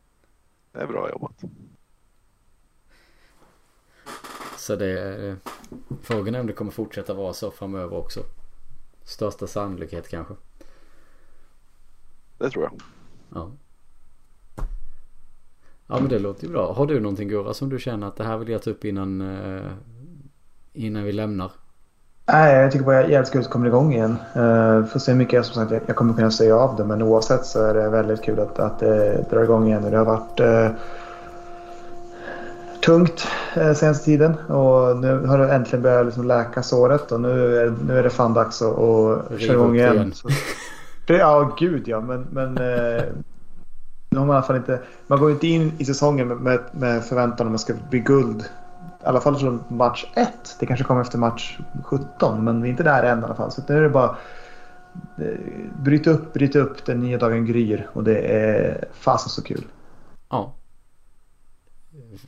Det 0.72 0.80
är 0.80 0.88
bra 0.88 1.10
jobbat. 1.10 1.44
Så 4.68 4.76
det 4.76 5.28
eh, 5.28 5.36
Frågan 6.02 6.36
är 6.36 6.40
om 6.40 6.48
det 6.48 6.54
kommer 6.54 6.72
fortsätta 6.72 7.14
vara 7.14 7.34
så 7.34 7.52
framöver 7.52 7.98
också. 7.98 8.20
Största 9.04 9.48
sannolikhet 9.48 10.10
kanske. 10.10 10.34
Det 12.38 12.50
tror 12.50 12.64
jag. 12.64 12.74
Ja. 13.34 13.52
Ja 15.88 16.00
men 16.00 16.10
det 16.10 16.20
låter 16.20 16.46
ju 16.46 16.52
bra. 16.52 16.74
Har 16.74 16.86
du 16.86 17.00
någonting 17.00 17.30
Gurra 17.30 17.54
som 17.54 17.70
du 17.70 17.80
känner 17.80 18.08
att 18.08 18.16
det 18.16 18.24
här 18.24 18.38
vill 18.38 18.50
jag 18.50 18.62
ta 18.62 18.70
upp 18.70 18.86
innan 18.86 19.22
eh, 19.22 19.72
Innan 20.74 21.04
vi 21.04 21.12
lämnar? 21.12 21.52
Nej, 22.26 22.56
jag 22.56 22.72
tycker 22.72 22.86
bara 22.86 23.08
jävligt 23.08 23.32
kul 23.32 23.40
att 23.42 23.48
det 23.48 23.52
kommer 23.52 23.68
igång 23.68 23.94
igen. 23.94 24.16
Uh, 24.38 24.86
får 24.86 25.00
se 25.00 25.12
hur 25.12 25.18
mycket 25.18 25.34
jag, 25.34 25.46
som 25.46 25.56
sagt, 25.68 25.84
jag- 25.88 25.96
kommer 25.96 26.14
kunna 26.14 26.32
säga 26.32 26.56
av 26.56 26.76
det. 26.76 26.86
Men 26.86 27.02
oavsett 27.02 27.46
så 27.46 27.64
är 27.64 27.74
det 27.74 27.90
väldigt 27.90 28.22
kul 28.22 28.40
att, 28.40 28.60
att 28.60 28.80
det 28.80 29.26
drar 29.30 29.44
igång 29.44 29.68
igen. 29.68 29.84
Och 29.86 29.92
Det 29.92 29.98
har 29.98 30.06
varit 30.06 30.40
eh, 30.40 30.70
tungt 32.88 33.28
uh, 33.58 33.74
senaste 33.74 34.06
tiden. 34.06 34.34
Och 34.34 34.98
nu 34.98 35.26
har 35.26 35.38
det 35.38 35.54
äntligen 35.54 35.84
börjat 35.84 36.06
liksom 36.06 36.28
läka 36.28 36.64
såret. 36.64 37.12
Och 37.12 37.22
nu 37.22 37.58
är, 37.58 37.74
nu 37.88 38.00
är 38.00 38.04
det 38.04 38.10
fan 38.10 38.34
dags 38.34 38.62
att, 38.62 38.78
Riva 38.78 39.40
köra 39.40 39.54
igång 39.54 39.76
igen. 39.76 39.96
igen. 39.96 40.14
Så, 40.14 40.28
det, 41.08 41.14
ja, 41.18 41.56
gud 41.60 41.88
ja. 41.88 42.02
Men, 42.02 42.28
men 42.32 42.58
eh, 42.58 43.04
nu 44.10 44.20
har 44.20 44.26
man 44.26 44.34
i 44.34 44.38
alla 44.38 44.42
fall 44.42 44.56
inte... 44.56 44.80
Man 45.08 45.20
går 45.20 45.32
inte 45.32 45.48
in 45.48 45.72
i 45.78 45.86
säsongen 45.86 46.28
med, 46.28 46.38
med, 46.38 46.60
med 46.72 47.04
förväntan 47.06 47.48
om 47.48 47.54
det 47.54 47.60
ska 47.60 47.74
bli 47.90 48.00
guld. 48.00 48.42
I 49.04 49.06
alla 49.06 49.22
fall 49.22 49.36
från 49.36 49.64
match 49.70 50.06
1. 50.16 50.30
Det 50.60 50.66
kanske 50.66 50.86
kommer 50.86 51.02
efter 51.02 51.18
match 51.18 51.60
17. 51.84 52.44
Men 52.44 52.62
vi 52.62 52.70
är 52.70 52.72
inte 52.72 52.84
där 52.84 53.04
än 53.04 53.20
i 53.20 53.24
alla 53.24 53.36
fall. 53.36 53.52
Så 53.52 53.62
nu 53.68 53.78
är 53.78 53.82
det 53.82 53.90
bara... 53.90 54.16
eh, 55.18 55.40
Bryta 55.84 56.10
upp, 56.10 56.34
bryta 56.34 56.60
upp. 56.60 56.86
Den 56.86 57.00
nya 57.00 57.18
dagen 57.18 57.46
gryr. 57.46 57.90
Och 57.94 58.04
det 58.04 58.20
är 58.20 58.86
fasen 58.94 59.30
så 59.30 59.44
kul. 59.44 59.66
Ja. 60.30 60.54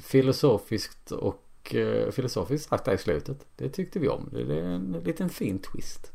Filosofiskt 0.03 1.11
och 1.11 1.75
eh, 1.75 2.11
filosofiskt 2.11 2.69
sagt 2.69 2.85
där 2.85 2.93
i 2.93 2.97
slutet. 2.97 3.45
Det 3.55 3.69
tyckte 3.69 3.99
vi 3.99 4.07
om. 4.07 4.29
Det 4.31 4.59
är 4.59 4.63
en 4.63 5.01
liten 5.03 5.29
fin 5.29 5.59
twist. 5.59 6.11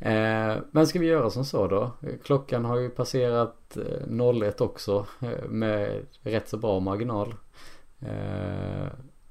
Eh, 0.00 0.56
men 0.70 0.86
ska 0.86 0.98
vi 0.98 1.06
göra 1.06 1.30
som 1.30 1.44
så 1.44 1.66
då? 1.66 1.90
Klockan 2.24 2.64
har 2.64 2.76
ju 2.78 2.90
passerat 2.90 3.76
eh, 3.76 4.42
01 4.42 4.60
också 4.60 5.06
eh, 5.20 5.48
med 5.48 6.06
rätt 6.22 6.48
så 6.48 6.56
bra 6.56 6.80
marginal. 6.80 7.34
Eh, 8.00 8.88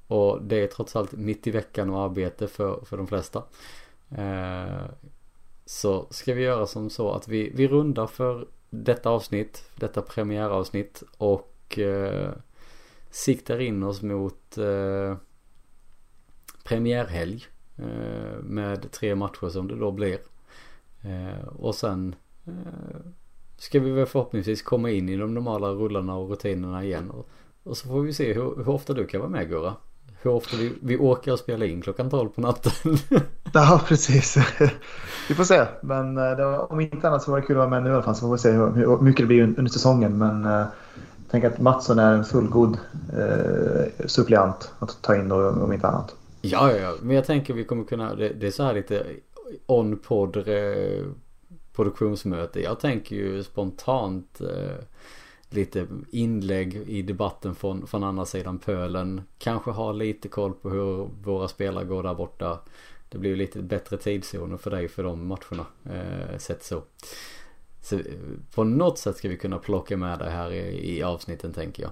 och 0.07 0.43
det 0.43 0.63
är 0.63 0.67
trots 0.67 0.95
allt 0.95 1.11
mitt 1.11 1.47
i 1.47 1.51
veckan 1.51 1.89
och 1.89 2.01
arbete 2.01 2.47
för, 2.47 2.86
för 2.86 2.97
de 2.97 3.07
flesta. 3.07 3.43
Eh, 4.09 4.86
så 5.65 6.07
ska 6.09 6.33
vi 6.33 6.41
göra 6.41 6.65
som 6.65 6.89
så 6.89 7.11
att 7.11 7.27
vi, 7.27 7.51
vi 7.55 7.67
rundar 7.67 8.07
för 8.07 8.47
detta 8.69 9.09
avsnitt, 9.09 9.63
detta 9.75 10.01
premiäravsnitt 10.01 11.03
och 11.17 11.79
eh, 11.79 12.31
siktar 13.16 13.61
in 13.61 13.84
oss 13.84 14.01
mot 14.01 14.57
eh, 14.57 15.18
premiärhelg 16.63 17.45
eh, 17.78 18.39
med 18.43 18.91
tre 18.91 19.16
matcher 19.16 19.49
som 19.49 19.68
det 19.68 19.76
då 19.76 19.91
blir. 19.91 20.18
Eh, 21.01 21.47
och 21.47 21.76
sen 21.76 22.16
eh, 22.45 23.11
ska 23.57 23.80
vi 23.80 23.91
väl 23.91 24.05
förhoppningsvis 24.05 24.61
komma 24.61 24.89
in 24.89 25.09
i 25.09 25.18
de 25.18 25.34
normala 25.34 25.68
rullarna 25.68 26.16
och 26.16 26.30
rutinerna 26.30 26.84
igen. 26.84 27.11
Och, 27.11 27.30
och 27.63 27.78
så 27.78 27.88
får 27.88 28.01
vi 28.01 28.13
se 28.13 28.34
hur, 28.34 28.55
hur 28.55 28.70
ofta 28.70 28.93
du 28.93 29.07
kan 29.07 29.20
vara 29.20 29.30
med 29.30 29.49
Gurra. 29.49 29.74
Hur 30.22 30.32
ofta 30.32 30.57
vi, 30.57 30.74
vi 30.82 30.97
åker 30.97 31.34
och 31.34 31.39
spelar 31.39 31.66
in 31.66 31.82
klockan 31.82 32.09
12 32.09 32.30
på 32.30 32.41
natten. 32.41 32.72
ja, 33.53 33.82
precis. 33.88 34.38
vi 35.30 35.36
får 35.36 35.43
se. 35.43 35.66
Men 35.82 36.18
eh, 36.18 36.36
var, 36.38 36.72
om 36.72 36.80
inte 36.80 37.07
annat 37.07 37.24
så 37.24 37.32
var 37.32 37.41
det 37.41 37.47
kul 37.47 37.55
att 37.55 37.59
vara 37.59 37.70
med 37.70 37.84
nu 37.84 37.89
i 37.89 37.93
alla 37.93 38.03
fall. 38.03 38.16
Så 38.16 38.22
får 38.22 38.32
vi 38.32 38.38
se 38.38 38.51
hur, 38.51 38.72
hur 38.72 38.97
mycket 38.97 39.24
det 39.24 39.28
blir 39.28 39.43
under 39.43 39.72
säsongen. 39.72 40.18
Men 40.18 40.45
eh, 40.45 40.66
tänker 41.36 41.47
att 41.55 41.61
Mattsson 41.61 41.99
är 41.99 42.13
en 42.13 42.23
fullgod 42.23 42.77
eh, 43.13 44.05
suppleant 44.05 44.71
att 44.79 45.01
ta 45.01 45.15
in 45.15 45.29
då, 45.29 45.49
om 45.49 45.73
inte 45.73 45.88
annat. 45.88 46.15
Ja, 46.41 46.71
ja, 46.71 46.77
ja. 46.77 46.95
Men 47.01 47.15
jag 47.15 47.25
tänker 47.25 47.53
vi 47.53 47.63
kommer 47.63 47.83
kunna, 47.83 48.15
det, 48.15 48.29
det 48.29 48.47
är 48.47 48.51
så 48.51 48.63
här 48.63 48.73
lite 48.73 49.05
on-podd 49.65 50.38
eh, 50.38 51.05
produktionsmöte. 51.75 52.61
Jag 52.61 52.79
tänker 52.79 53.15
ju 53.15 53.43
spontant 53.43 54.41
eh, 54.41 54.83
lite 55.49 55.88
inlägg 56.09 56.75
i 56.75 57.01
debatten 57.01 57.55
från, 57.55 57.88
från 57.88 58.03
andra 58.03 58.25
sidan 58.25 58.57
pölen. 58.57 59.21
Kanske 59.38 59.71
ha 59.71 59.91
lite 59.91 60.27
koll 60.27 60.53
på 60.53 60.69
hur 60.69 61.09
våra 61.23 61.47
spelare 61.47 61.86
går 61.86 62.03
där 62.03 62.15
borta. 62.15 62.59
Det 63.09 63.17
blir 63.17 63.29
ju 63.29 63.36
lite 63.36 63.61
bättre 63.61 63.97
tidszoner 63.97 64.57
för 64.57 64.71
dig 64.71 64.88
för 64.88 65.03
de 65.03 65.27
matcherna. 65.27 65.65
Eh, 65.83 66.38
sett 66.38 66.63
så. 66.63 66.81
Så 67.86 67.99
på 68.55 68.63
något 68.63 68.97
sätt 68.97 69.17
ska 69.17 69.29
vi 69.29 69.38
kunna 69.38 69.57
plocka 69.57 69.97
med 69.97 70.19
det 70.19 70.29
här 70.29 70.51
i, 70.51 70.97
i 70.97 71.03
avsnitten 71.03 71.53
tänker 71.53 71.83
jag. 71.83 71.91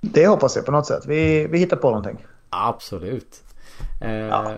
Det 0.00 0.26
hoppas 0.26 0.56
jag 0.56 0.66
på 0.66 0.72
något 0.72 0.86
sätt. 0.86 1.06
Vi, 1.06 1.46
vi 1.46 1.58
hittar 1.58 1.76
på 1.76 1.88
någonting. 1.88 2.26
Absolut. 2.50 3.42
Eh, 4.00 4.12
ja. 4.12 4.54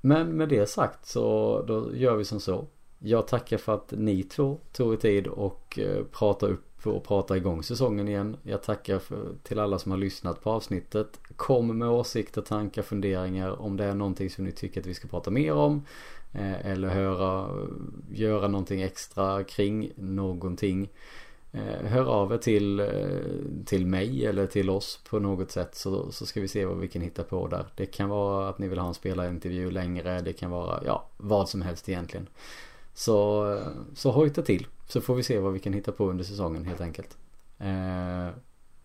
Men 0.00 0.36
med 0.36 0.48
det 0.48 0.66
sagt 0.66 1.06
så 1.06 1.62
då 1.68 1.96
gör 1.96 2.16
vi 2.16 2.24
som 2.24 2.40
så. 2.40 2.66
Jag 2.98 3.28
tackar 3.28 3.58
för 3.58 3.74
att 3.74 3.92
ni 3.96 4.22
två 4.22 4.58
tog 4.72 4.92
er 4.92 4.96
tid 4.96 5.26
och 5.26 5.78
eh, 5.78 6.04
prata 6.12 6.46
upp 6.46 6.86
och 6.86 7.04
prata 7.04 7.36
igång 7.36 7.62
säsongen 7.62 8.08
igen. 8.08 8.36
Jag 8.42 8.62
tackar 8.62 8.98
för, 8.98 9.28
till 9.42 9.58
alla 9.58 9.78
som 9.78 9.90
har 9.90 9.98
lyssnat 9.98 10.42
på 10.42 10.50
avsnittet. 10.50 11.20
Kom 11.36 11.78
med 11.78 11.88
åsikter, 11.88 12.42
tankar, 12.42 12.82
funderingar 12.82 13.60
om 13.60 13.76
det 13.76 13.84
är 13.84 13.94
någonting 13.94 14.30
som 14.30 14.44
ni 14.44 14.52
tycker 14.52 14.80
att 14.80 14.86
vi 14.86 14.94
ska 14.94 15.08
prata 15.08 15.30
mer 15.30 15.52
om. 15.52 15.82
Eh, 16.34 16.66
eller 16.66 16.88
höra, 16.88 17.50
göra 18.10 18.48
någonting 18.48 18.82
extra 18.82 19.44
kring 19.44 19.92
någonting. 19.96 20.88
Eh, 21.52 21.86
hör 21.86 22.04
av 22.04 22.32
er 22.32 22.38
till, 22.38 22.80
eh, 22.80 22.86
till 23.66 23.86
mig 23.86 24.26
eller 24.26 24.46
till 24.46 24.70
oss 24.70 25.00
på 25.10 25.18
något 25.18 25.50
sätt 25.50 25.74
så, 25.74 26.12
så 26.12 26.26
ska 26.26 26.40
vi 26.40 26.48
se 26.48 26.64
vad 26.64 26.78
vi 26.78 26.88
kan 26.88 27.02
hitta 27.02 27.22
på 27.22 27.48
där. 27.48 27.66
Det 27.76 27.86
kan 27.86 28.08
vara 28.08 28.48
att 28.48 28.58
ni 28.58 28.68
vill 28.68 28.78
ha 28.78 28.88
en 28.88 28.94
spelarintervju 28.94 29.70
längre. 29.70 30.20
Det 30.20 30.32
kan 30.32 30.50
vara 30.50 30.82
ja, 30.86 31.08
vad 31.16 31.48
som 31.48 31.62
helst 31.62 31.88
egentligen. 31.88 32.28
Så, 32.94 33.58
så 33.94 34.10
hojta 34.10 34.42
till. 34.42 34.66
Så 34.88 35.00
får 35.00 35.14
vi 35.14 35.22
se 35.22 35.38
vad 35.38 35.52
vi 35.52 35.58
kan 35.58 35.72
hitta 35.72 35.92
på 35.92 36.10
under 36.10 36.24
säsongen 36.24 36.64
helt 36.64 36.80
enkelt. 36.80 37.16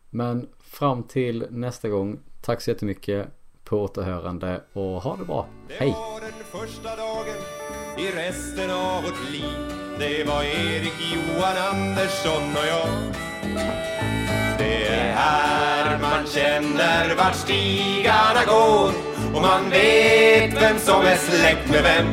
Men 0.09 0.47
fram 0.59 1.03
till 1.03 1.45
nästa 1.49 1.89
gång. 1.89 2.19
Tack 2.41 2.61
så 2.61 2.71
jättemycket. 2.71 3.27
På 3.69 3.77
återhörande 3.77 4.61
och 4.73 5.01
ha 5.01 5.15
det 5.15 5.25
bra. 5.25 5.47
Hej! 5.69 5.87
Det 5.87 5.93
var 5.93 6.21
den 6.21 6.67
första 6.67 6.95
dagen 6.95 7.37
i 7.97 8.11
resten 8.11 8.71
av 8.71 9.03
vårt 9.03 9.31
liv 9.31 9.79
det 9.99 10.23
var 10.23 10.43
Erik, 10.43 10.93
Johan, 11.13 11.57
Andersson 11.71 12.43
och 12.57 12.67
jag. 12.67 12.87
Det 14.57 14.87
är 14.87 15.13
här 15.13 15.99
man 16.01 16.27
känner 16.27 17.15
vart 17.15 17.35
stigarna 17.35 18.45
går 18.47 18.91
och 19.35 19.41
man 19.41 19.69
vet 19.69 20.61
vem 20.61 20.79
som 20.79 21.01
är 21.01 21.15
släkt 21.15 21.69
med 21.71 21.83
vem. 21.83 22.07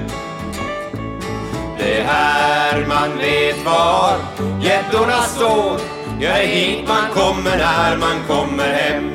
Det 1.79 2.01
är 2.01 2.05
här 2.05 2.87
man 2.87 3.19
vet 3.19 3.65
var 3.65 4.19
gäddorna 4.63 5.23
står. 5.23 5.81
Ja, 6.21 6.35
det 6.35 6.43
är 6.43 6.47
hit 6.47 6.89
man 6.89 7.11
kommer 7.15 7.57
när 7.57 7.97
man 7.97 8.23
kommer 8.29 8.73
hem. 8.73 9.11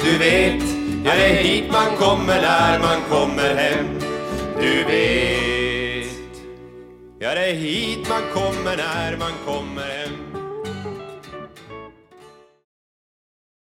Du 0.00 0.18
vet, 0.18 0.75
ja, 1.06 1.12
det 1.14 1.26
är 1.26 1.42
hit 1.42 1.64
man 1.72 1.96
kommer 1.96 2.40
när 2.42 2.78
man 2.78 3.00
kommer 3.10 3.54
hem. 3.54 3.86
Du 4.60 4.84
vet. 4.84 6.06
Ja, 7.18 7.34
det 7.34 7.50
är 7.50 7.54
hit 7.54 8.08
man 8.08 8.22
kommer 8.34 8.76
när 8.76 9.16
man 9.16 9.32
kommer 9.46 9.75